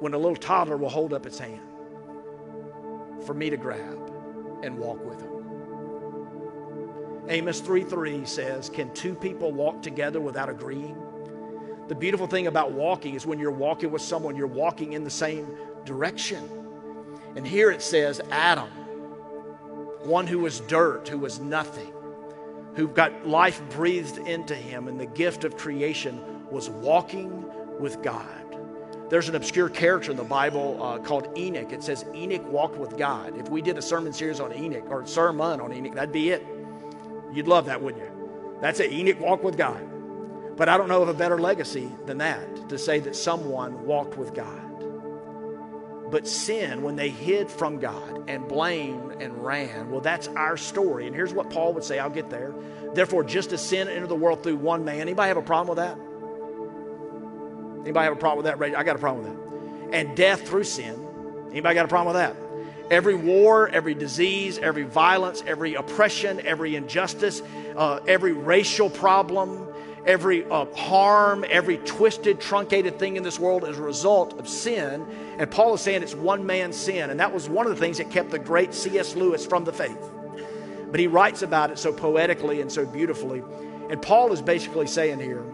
When 0.00 0.14
a 0.14 0.18
little 0.18 0.36
toddler 0.36 0.76
will 0.76 0.88
hold 0.88 1.12
up 1.12 1.26
its 1.26 1.38
hand 1.38 1.62
for 3.24 3.34
me 3.34 3.50
to 3.50 3.56
grab 3.56 4.12
and 4.62 4.76
walk 4.78 5.04
with. 5.04 5.27
Amos 7.30 7.60
3 7.60 7.84
3 7.84 8.24
says, 8.24 8.68
Can 8.68 8.92
two 8.94 9.14
people 9.14 9.52
walk 9.52 9.82
together 9.82 10.20
without 10.20 10.48
agreeing? 10.48 10.96
The 11.88 11.94
beautiful 11.94 12.26
thing 12.26 12.46
about 12.46 12.72
walking 12.72 13.14
is 13.14 13.26
when 13.26 13.38
you're 13.38 13.50
walking 13.50 13.90
with 13.90 14.02
someone, 14.02 14.36
you're 14.36 14.46
walking 14.46 14.92
in 14.92 15.04
the 15.04 15.10
same 15.10 15.48
direction. 15.84 16.48
And 17.36 17.46
here 17.46 17.70
it 17.70 17.82
says, 17.82 18.20
Adam, 18.30 18.68
one 20.04 20.26
who 20.26 20.38
was 20.38 20.60
dirt, 20.60 21.08
who 21.08 21.18
was 21.18 21.38
nothing, 21.38 21.92
who 22.74 22.88
got 22.88 23.26
life 23.26 23.62
breathed 23.70 24.18
into 24.18 24.54
him, 24.54 24.88
and 24.88 24.98
the 25.00 25.06
gift 25.06 25.44
of 25.44 25.56
creation 25.56 26.20
was 26.50 26.70
walking 26.70 27.44
with 27.78 28.02
God. 28.02 28.26
There's 29.08 29.28
an 29.30 29.36
obscure 29.36 29.70
character 29.70 30.10
in 30.10 30.18
the 30.18 30.24
Bible 30.24 30.82
uh, 30.82 30.98
called 30.98 31.28
Enoch. 31.36 31.72
It 31.72 31.82
says 31.82 32.04
Enoch 32.14 32.46
walked 32.52 32.76
with 32.76 32.98
God. 32.98 33.38
If 33.38 33.48
we 33.48 33.62
did 33.62 33.78
a 33.78 33.82
sermon 33.82 34.12
series 34.12 34.40
on 34.40 34.52
Enoch 34.52 34.84
or 34.90 35.06
sermon 35.06 35.60
on 35.60 35.72
Enoch, 35.72 35.94
that'd 35.94 36.12
be 36.12 36.30
it. 36.30 36.57
You'd 37.32 37.48
love 37.48 37.66
that, 37.66 37.82
wouldn't 37.82 38.02
you? 38.02 38.58
That's 38.60 38.80
it. 38.80 38.92
Enoch 38.92 39.20
walked 39.20 39.44
with 39.44 39.56
God. 39.56 39.84
But 40.56 40.68
I 40.68 40.76
don't 40.76 40.88
know 40.88 41.02
of 41.02 41.08
a 41.08 41.14
better 41.14 41.38
legacy 41.38 41.90
than 42.06 42.18
that 42.18 42.68
to 42.68 42.78
say 42.78 42.98
that 43.00 43.14
someone 43.14 43.84
walked 43.84 44.16
with 44.16 44.34
God. 44.34 44.64
But 46.10 46.26
sin, 46.26 46.82
when 46.82 46.96
they 46.96 47.10
hid 47.10 47.50
from 47.50 47.78
God 47.78 48.24
and 48.28 48.48
blamed 48.48 49.22
and 49.22 49.44
ran, 49.44 49.90
well, 49.90 50.00
that's 50.00 50.26
our 50.28 50.56
story. 50.56 51.06
And 51.06 51.14
here's 51.14 51.34
what 51.34 51.50
Paul 51.50 51.74
would 51.74 51.84
say 51.84 51.98
I'll 51.98 52.10
get 52.10 52.30
there. 52.30 52.54
Therefore, 52.94 53.22
just 53.22 53.52
as 53.52 53.64
sin 53.64 53.88
entered 53.88 54.08
the 54.08 54.16
world 54.16 54.42
through 54.42 54.56
one 54.56 54.84
man, 54.84 55.00
anybody 55.02 55.28
have 55.28 55.36
a 55.36 55.42
problem 55.42 55.76
with 55.76 55.84
that? 55.84 55.98
Anybody 57.82 58.04
have 58.04 58.14
a 58.14 58.20
problem 58.20 58.44
with 58.44 58.58
that? 58.58 58.76
I 58.76 58.82
got 58.82 58.96
a 58.96 58.98
problem 58.98 59.24
with 59.24 59.90
that. 59.90 59.94
And 59.94 60.16
death 60.16 60.48
through 60.48 60.64
sin. 60.64 61.06
Anybody 61.50 61.74
got 61.74 61.84
a 61.84 61.88
problem 61.88 62.14
with 62.14 62.22
that? 62.22 62.47
Every 62.90 63.14
war, 63.14 63.68
every 63.68 63.94
disease, 63.94 64.58
every 64.58 64.84
violence, 64.84 65.42
every 65.46 65.74
oppression, 65.74 66.40
every 66.46 66.74
injustice, 66.74 67.42
uh, 67.76 68.00
every 68.06 68.32
racial 68.32 68.88
problem, 68.88 69.68
every 70.06 70.44
uh, 70.50 70.64
harm, 70.74 71.44
every 71.50 71.76
twisted, 71.78 72.40
truncated 72.40 72.98
thing 72.98 73.16
in 73.16 73.22
this 73.22 73.38
world 73.38 73.68
is 73.68 73.78
a 73.78 73.82
result 73.82 74.38
of 74.38 74.48
sin. 74.48 75.06
And 75.38 75.50
Paul 75.50 75.74
is 75.74 75.82
saying 75.82 76.02
it's 76.02 76.14
one 76.14 76.46
man's 76.46 76.76
sin. 76.76 77.10
And 77.10 77.20
that 77.20 77.32
was 77.32 77.48
one 77.48 77.66
of 77.66 77.70
the 77.70 77.78
things 77.78 77.98
that 77.98 78.10
kept 78.10 78.30
the 78.30 78.38
great 78.38 78.72
C.S. 78.72 79.14
Lewis 79.14 79.44
from 79.44 79.64
the 79.64 79.72
faith. 79.72 80.10
But 80.90 80.98
he 80.98 81.06
writes 81.06 81.42
about 81.42 81.70
it 81.70 81.78
so 81.78 81.92
poetically 81.92 82.62
and 82.62 82.72
so 82.72 82.86
beautifully. 82.86 83.42
And 83.90 84.00
Paul 84.00 84.32
is 84.32 84.40
basically 84.40 84.86
saying 84.86 85.20
here 85.20 85.44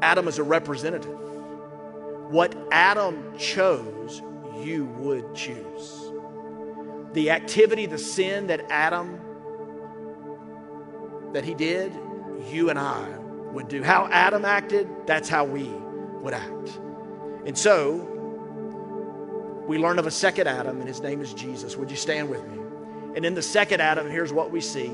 Adam 0.00 0.28
is 0.28 0.38
a 0.38 0.42
representative. 0.42 1.18
What 2.30 2.54
Adam 2.70 3.36
chose, 3.38 4.22
you 4.64 4.86
would 4.98 5.34
choose. 5.34 6.12
The 7.12 7.30
activity, 7.30 7.86
the 7.86 7.98
sin 7.98 8.48
that 8.48 8.64
Adam 8.70 9.20
that 11.32 11.44
he 11.44 11.54
did, 11.54 11.92
you 12.50 12.70
and 12.70 12.78
I 12.78 13.06
would 13.52 13.68
do. 13.68 13.82
How 13.82 14.08
Adam 14.10 14.44
acted, 14.44 14.88
that's 15.06 15.28
how 15.28 15.44
we 15.44 15.64
would 16.22 16.34
act. 16.34 16.78
And 17.44 17.56
so, 17.56 17.96
we 19.66 19.78
learn 19.78 19.98
of 19.98 20.06
a 20.06 20.10
second 20.10 20.46
Adam, 20.46 20.80
and 20.80 20.88
his 20.88 21.00
name 21.00 21.20
is 21.20 21.34
Jesus. 21.34 21.76
Would 21.76 21.90
you 21.90 21.96
stand 21.96 22.30
with 22.30 22.46
me? 22.48 22.58
And 23.16 23.24
in 23.24 23.34
the 23.34 23.42
second 23.42 23.80
Adam, 23.80 24.10
here's 24.10 24.32
what 24.32 24.50
we 24.50 24.60
see. 24.60 24.90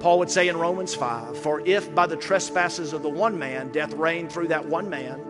Paul 0.00 0.18
would 0.18 0.30
say 0.30 0.48
in 0.48 0.56
Romans 0.56 0.94
5 0.94 1.38
For 1.38 1.60
if 1.66 1.94
by 1.94 2.06
the 2.06 2.16
trespasses 2.16 2.92
of 2.92 3.02
the 3.02 3.08
one 3.08 3.38
man 3.38 3.70
death 3.70 3.92
reigned 3.94 4.32
through 4.32 4.48
that 4.48 4.66
one 4.66 4.88
man, 4.88 5.20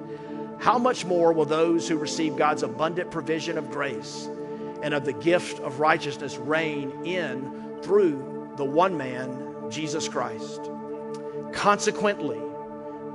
how 0.62 0.78
much 0.78 1.04
more 1.04 1.32
will 1.32 1.44
those 1.44 1.88
who 1.88 1.96
receive 1.96 2.36
God's 2.36 2.62
abundant 2.62 3.10
provision 3.10 3.58
of 3.58 3.68
grace 3.68 4.28
and 4.80 4.94
of 4.94 5.04
the 5.04 5.12
gift 5.12 5.58
of 5.58 5.80
righteousness 5.80 6.36
reign 6.36 7.04
in 7.04 7.80
through 7.82 8.52
the 8.56 8.64
one 8.64 8.96
man, 8.96 9.68
Jesus 9.70 10.08
Christ? 10.08 10.70
Consequently, 11.52 12.40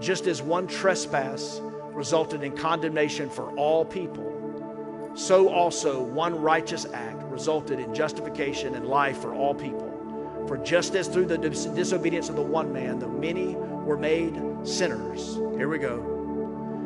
just 0.02 0.28
as 0.28 0.42
one 0.42 0.68
trespass 0.68 1.62
resulted 1.94 2.44
in 2.44 2.52
condemnation 2.52 3.30
for 3.30 3.50
all 3.52 3.86
people, 3.86 5.14
so 5.16 5.48
also 5.48 6.04
one 6.04 6.42
righteous 6.42 6.86
act 6.94 7.24
resulted 7.24 7.80
in 7.80 7.96
justification 7.96 8.76
and 8.76 8.88
life 8.88 9.22
for 9.22 9.34
all 9.34 9.56
people. 9.56 10.46
For 10.50 10.58
just 10.58 10.96
as 10.96 11.08
through 11.08 11.28
the 11.28 11.38
dis- 11.38 11.64
disobedience 11.68 12.28
of 12.28 12.36
the 12.36 12.42
one 12.42 12.74
man, 12.74 13.00
the 13.00 13.08
many 13.08 13.56
were 13.56 13.98
made 13.98 14.38
sinners. 14.64 15.36
Here 15.56 15.70
we 15.70 15.78
go. 15.78 16.17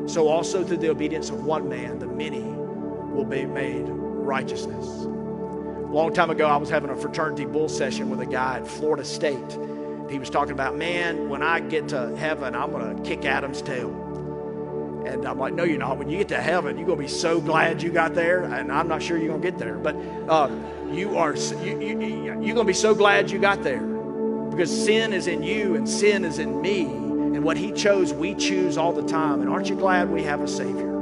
So 0.08 0.28
also 0.28 0.64
through 0.64 0.78
the 0.78 0.89
obedience 0.89 1.30
of 1.30 1.45
one 1.45 1.70
man, 1.70 1.99
the 1.99 2.08
many 2.08 2.41
will 2.41 3.26
be 3.26 3.45
made 3.45 3.86
righteousness. 3.88 4.86
A 4.86 5.93
long 5.93 6.14
time 6.14 6.30
ago, 6.30 6.47
I 6.47 6.58
was 6.58 6.70
having 6.70 6.89
a 6.89 6.95
fraternity 6.95 7.45
bull 7.45 7.70
session 7.70 8.10
with 8.10 8.22
a 8.22 8.26
guy 8.26 8.58
at 8.58 8.68
Florida 8.68 9.04
State 9.04 9.58
he 10.12 10.20
was 10.20 10.30
talking 10.30 10.52
about, 10.52 10.76
man, 10.76 11.30
when 11.30 11.41
I 11.41 11.62
get 11.62 11.88
to 11.89 12.16
heaven, 12.18 12.54
I'm 12.54 12.72
going 12.72 12.97
to 12.97 13.04
kick 13.04 13.24
Adam's 13.24 13.62
tail. 13.62 13.89
And 15.08 15.26
I'm 15.26 15.39
like, 15.39 15.54
no, 15.54 15.64
you're 15.64 15.80
not. 15.80 15.97
When 15.97 16.10
you 16.10 16.18
get 16.18 16.28
to 16.30 16.41
heaven, 16.41 16.78
you're 16.78 16.86
going 16.86 16.99
to 16.99 17.04
be 17.04 17.10
so 17.10 17.39
glad 17.39 17.82
you 17.82 17.91
got 17.91 18.14
there. 18.14 18.43
And 18.43 18.72
I'm 18.72 18.88
not 18.88 19.02
sure 19.02 19.18
you're 19.18 19.30
going 19.30 19.41
to 19.41 19.49
get 19.49 19.58
there, 19.58 19.78
but 19.78 19.95
uh, 20.28 20.49
you 20.91 21.18
are. 21.18 21.36
You, 21.36 21.80
you, 21.80 22.24
you're 22.26 22.36
going 22.36 22.56
to 22.58 22.64
be 22.66 22.74
so 22.74 22.93
glad 22.93 23.32
you 23.32 23.39
got 23.39 23.64
there 23.64 23.82
because 23.82 24.70
sin 24.70 25.14
is 25.14 25.28
in 25.28 25.43
you 25.43 25.76
and 25.76 25.88
sin 25.88 26.26
is 26.26 26.39
in 26.39 26.62
me. 26.62 26.84
And 27.42 27.46
what 27.48 27.58
He 27.58 27.72
chose, 27.72 28.14
we 28.14 28.36
choose 28.36 28.78
all 28.78 28.94
the 28.94 29.08
time. 29.08 29.42
And 29.42 29.50
aren't 29.50 29.68
you 29.68 29.76
glad 29.76 30.10
we 30.12 30.22
have 30.24 30.42
a 30.42 30.48
Savior? 30.48 30.96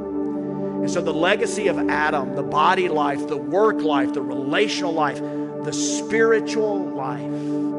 And 0.80 0.90
so 0.90 1.02
the 1.02 1.14
legacy 1.14 1.68
of 1.68 1.78
Adam, 1.90 2.36
the 2.36 2.44
body 2.44 2.88
life, 2.88 3.28
the 3.28 3.36
work 3.36 3.82
life, 3.82 4.14
the 4.14 4.22
relational 4.22 4.94
life, 4.94 5.20
the 5.20 5.74
spiritual 5.74 6.80
life 6.92 7.70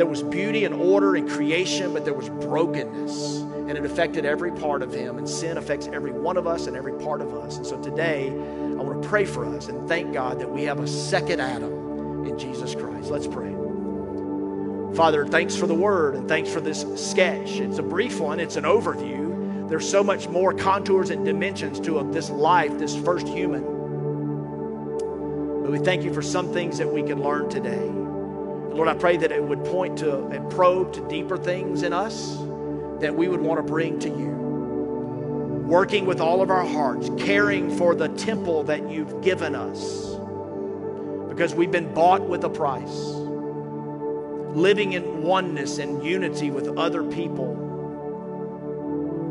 there 0.00 0.06
was 0.06 0.22
beauty 0.22 0.64
and 0.64 0.74
order 0.74 1.14
in 1.14 1.28
creation, 1.28 1.92
but 1.92 2.06
there 2.06 2.14
was 2.14 2.30
brokenness. 2.30 3.40
And 3.40 3.72
it 3.72 3.84
affected 3.84 4.24
every 4.24 4.50
part 4.50 4.80
of 4.80 4.94
him. 4.94 5.18
And 5.18 5.28
sin 5.28 5.58
affects 5.58 5.88
every 5.88 6.10
one 6.10 6.38
of 6.38 6.46
us 6.46 6.68
and 6.68 6.74
every 6.74 6.94
part 6.94 7.20
of 7.20 7.34
us. 7.34 7.58
And 7.58 7.66
so 7.66 7.78
today, 7.82 8.28
I 8.30 8.82
want 8.82 9.02
to 9.02 9.06
pray 9.06 9.26
for 9.26 9.44
us 9.44 9.68
and 9.68 9.86
thank 9.86 10.14
God 10.14 10.40
that 10.40 10.50
we 10.50 10.62
have 10.62 10.80
a 10.80 10.86
second 10.86 11.40
Adam 11.40 12.24
in 12.26 12.38
Jesus 12.38 12.74
Christ. 12.74 13.10
Let's 13.10 13.26
pray. 13.26 13.59
Father, 14.94 15.26
thanks 15.26 15.54
for 15.54 15.66
the 15.66 15.74
word 15.74 16.14
and 16.16 16.28
thanks 16.28 16.50
for 16.52 16.60
this 16.60 16.84
sketch. 16.96 17.52
It's 17.60 17.78
a 17.78 17.82
brief 17.82 18.20
one, 18.20 18.40
it's 18.40 18.56
an 18.56 18.64
overview. 18.64 19.68
There's 19.68 19.88
so 19.88 20.02
much 20.02 20.28
more 20.28 20.52
contours 20.52 21.10
and 21.10 21.24
dimensions 21.24 21.78
to 21.80 22.02
this 22.12 22.28
life, 22.28 22.76
this 22.76 22.96
first 22.96 23.28
human. 23.28 23.62
But 25.62 25.70
we 25.70 25.78
thank 25.78 26.02
you 26.02 26.12
for 26.12 26.22
some 26.22 26.52
things 26.52 26.76
that 26.78 26.92
we 26.92 27.04
can 27.04 27.22
learn 27.22 27.48
today. 27.48 27.88
Lord, 28.74 28.88
I 28.88 28.94
pray 28.94 29.16
that 29.16 29.30
it 29.30 29.42
would 29.42 29.64
point 29.64 29.98
to 29.98 30.26
and 30.26 30.50
probe 30.50 30.92
to 30.94 31.08
deeper 31.08 31.38
things 31.38 31.84
in 31.84 31.92
us 31.92 32.36
that 33.00 33.14
we 33.14 33.28
would 33.28 33.40
want 33.40 33.58
to 33.58 33.62
bring 33.62 33.98
to 34.00 34.08
you. 34.08 34.30
Working 35.68 36.04
with 36.04 36.20
all 36.20 36.42
of 36.42 36.50
our 36.50 36.66
hearts, 36.66 37.08
caring 37.16 37.76
for 37.76 37.94
the 37.94 38.08
temple 38.08 38.64
that 38.64 38.90
you've 38.90 39.22
given 39.22 39.54
us 39.54 40.16
because 41.28 41.54
we've 41.54 41.70
been 41.70 41.94
bought 41.94 42.28
with 42.28 42.42
a 42.42 42.50
price. 42.50 43.29
Living 44.54 44.94
in 44.94 45.22
oneness 45.22 45.78
and 45.78 46.04
unity 46.04 46.50
with 46.50 46.76
other 46.76 47.04
people 47.04 47.68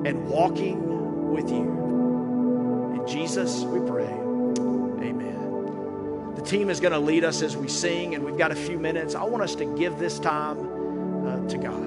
and 0.05 0.28
walking 0.28 1.32
with 1.32 1.49
you. 1.49 2.95
In 2.95 3.07
Jesus, 3.07 3.63
we 3.63 3.80
pray. 3.88 4.05
Amen. 4.05 6.34
The 6.36 6.41
team 6.41 6.70
is 6.70 6.80
going 6.80 6.93
to 6.93 6.99
lead 6.99 7.24
us 7.24 7.41
as 7.41 7.57
we 7.57 7.67
sing, 7.67 8.15
and 8.15 8.24
we've 8.24 8.38
got 8.38 8.51
a 8.51 8.55
few 8.55 8.80
minutes. 8.80 9.13
I 9.13 9.24
want 9.24 9.43
us 9.43 9.55
to 9.55 9.78
give 9.78 9.99
this 9.99 10.20
time 10.20 11.28
uh, 11.28 11.47
to 11.49 11.57
God. 11.57 11.84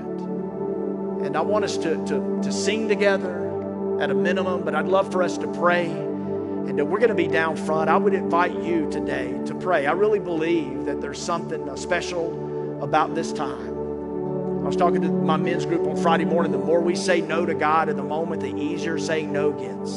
And 1.24 1.36
I 1.36 1.40
want 1.40 1.64
us 1.64 1.76
to, 1.78 2.04
to, 2.06 2.40
to 2.42 2.52
sing 2.52 2.88
together 2.88 4.00
at 4.02 4.10
a 4.10 4.14
minimum, 4.14 4.62
but 4.62 4.74
I'd 4.74 4.88
love 4.88 5.10
for 5.10 5.22
us 5.22 5.38
to 5.38 5.48
pray. 5.54 5.86
And 5.86 6.90
we're 6.90 6.98
going 6.98 7.08
to 7.08 7.14
be 7.14 7.28
down 7.28 7.56
front. 7.56 7.88
I 7.88 7.96
would 7.96 8.14
invite 8.14 8.62
you 8.62 8.90
today 8.90 9.40
to 9.46 9.54
pray. 9.54 9.86
I 9.86 9.92
really 9.92 10.18
believe 10.18 10.84
that 10.84 11.00
there's 11.00 11.20
something 11.20 11.74
special 11.76 12.51
about 12.82 13.14
this 13.14 13.32
time. 13.32 13.68
I 13.68 14.66
was 14.66 14.76
talking 14.76 15.00
to 15.02 15.08
my 15.08 15.36
men's 15.36 15.64
group 15.64 15.86
on 15.86 15.96
Friday 15.96 16.24
morning. 16.24 16.52
The 16.52 16.58
more 16.58 16.80
we 16.80 16.94
say 16.94 17.20
no 17.20 17.46
to 17.46 17.54
God 17.54 17.88
in 17.88 17.96
the 17.96 18.02
moment, 18.02 18.42
the 18.42 18.54
easier 18.54 18.98
saying 18.98 19.32
no 19.32 19.52
gets. 19.52 19.92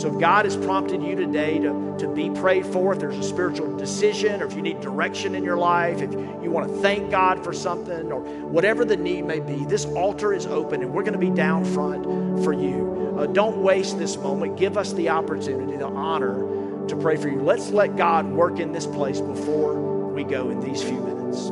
So 0.00 0.12
if 0.12 0.20
God 0.20 0.44
has 0.44 0.56
prompted 0.56 1.02
you 1.02 1.14
today 1.14 1.58
to, 1.60 1.96
to 1.98 2.08
be 2.08 2.28
prayed 2.30 2.66
for, 2.66 2.92
if 2.92 2.98
there's 2.98 3.16
a 3.16 3.22
spiritual 3.22 3.76
decision, 3.76 4.42
or 4.42 4.46
if 4.46 4.54
you 4.54 4.60
need 4.60 4.80
direction 4.80 5.34
in 5.34 5.42
your 5.42 5.56
life, 5.56 6.02
if 6.02 6.12
you 6.12 6.50
want 6.50 6.68
to 6.68 6.82
thank 6.82 7.10
God 7.10 7.42
for 7.42 7.52
something, 7.52 8.12
or 8.12 8.20
whatever 8.20 8.84
the 8.84 8.96
need 8.96 9.24
may 9.24 9.40
be, 9.40 9.64
this 9.64 9.86
altar 9.86 10.34
is 10.34 10.46
open 10.46 10.82
and 10.82 10.92
we're 10.92 11.02
going 11.02 11.18
to 11.18 11.18
be 11.18 11.30
down 11.30 11.64
front 11.64 12.04
for 12.44 12.52
you. 12.52 13.16
Uh, 13.18 13.26
don't 13.26 13.62
waste 13.62 13.98
this 13.98 14.16
moment. 14.16 14.58
Give 14.58 14.76
us 14.76 14.92
the 14.92 15.08
opportunity, 15.08 15.76
the 15.78 15.86
honor 15.86 16.86
to 16.88 16.96
pray 16.96 17.16
for 17.16 17.28
you. 17.28 17.40
Let's 17.40 17.70
let 17.70 17.96
God 17.96 18.26
work 18.26 18.58
in 18.58 18.72
this 18.72 18.86
place 18.86 19.20
before 19.20 20.10
we 20.12 20.24
go 20.24 20.50
in 20.50 20.60
these 20.60 20.82
few 20.82 21.00
minutes. 21.00 21.50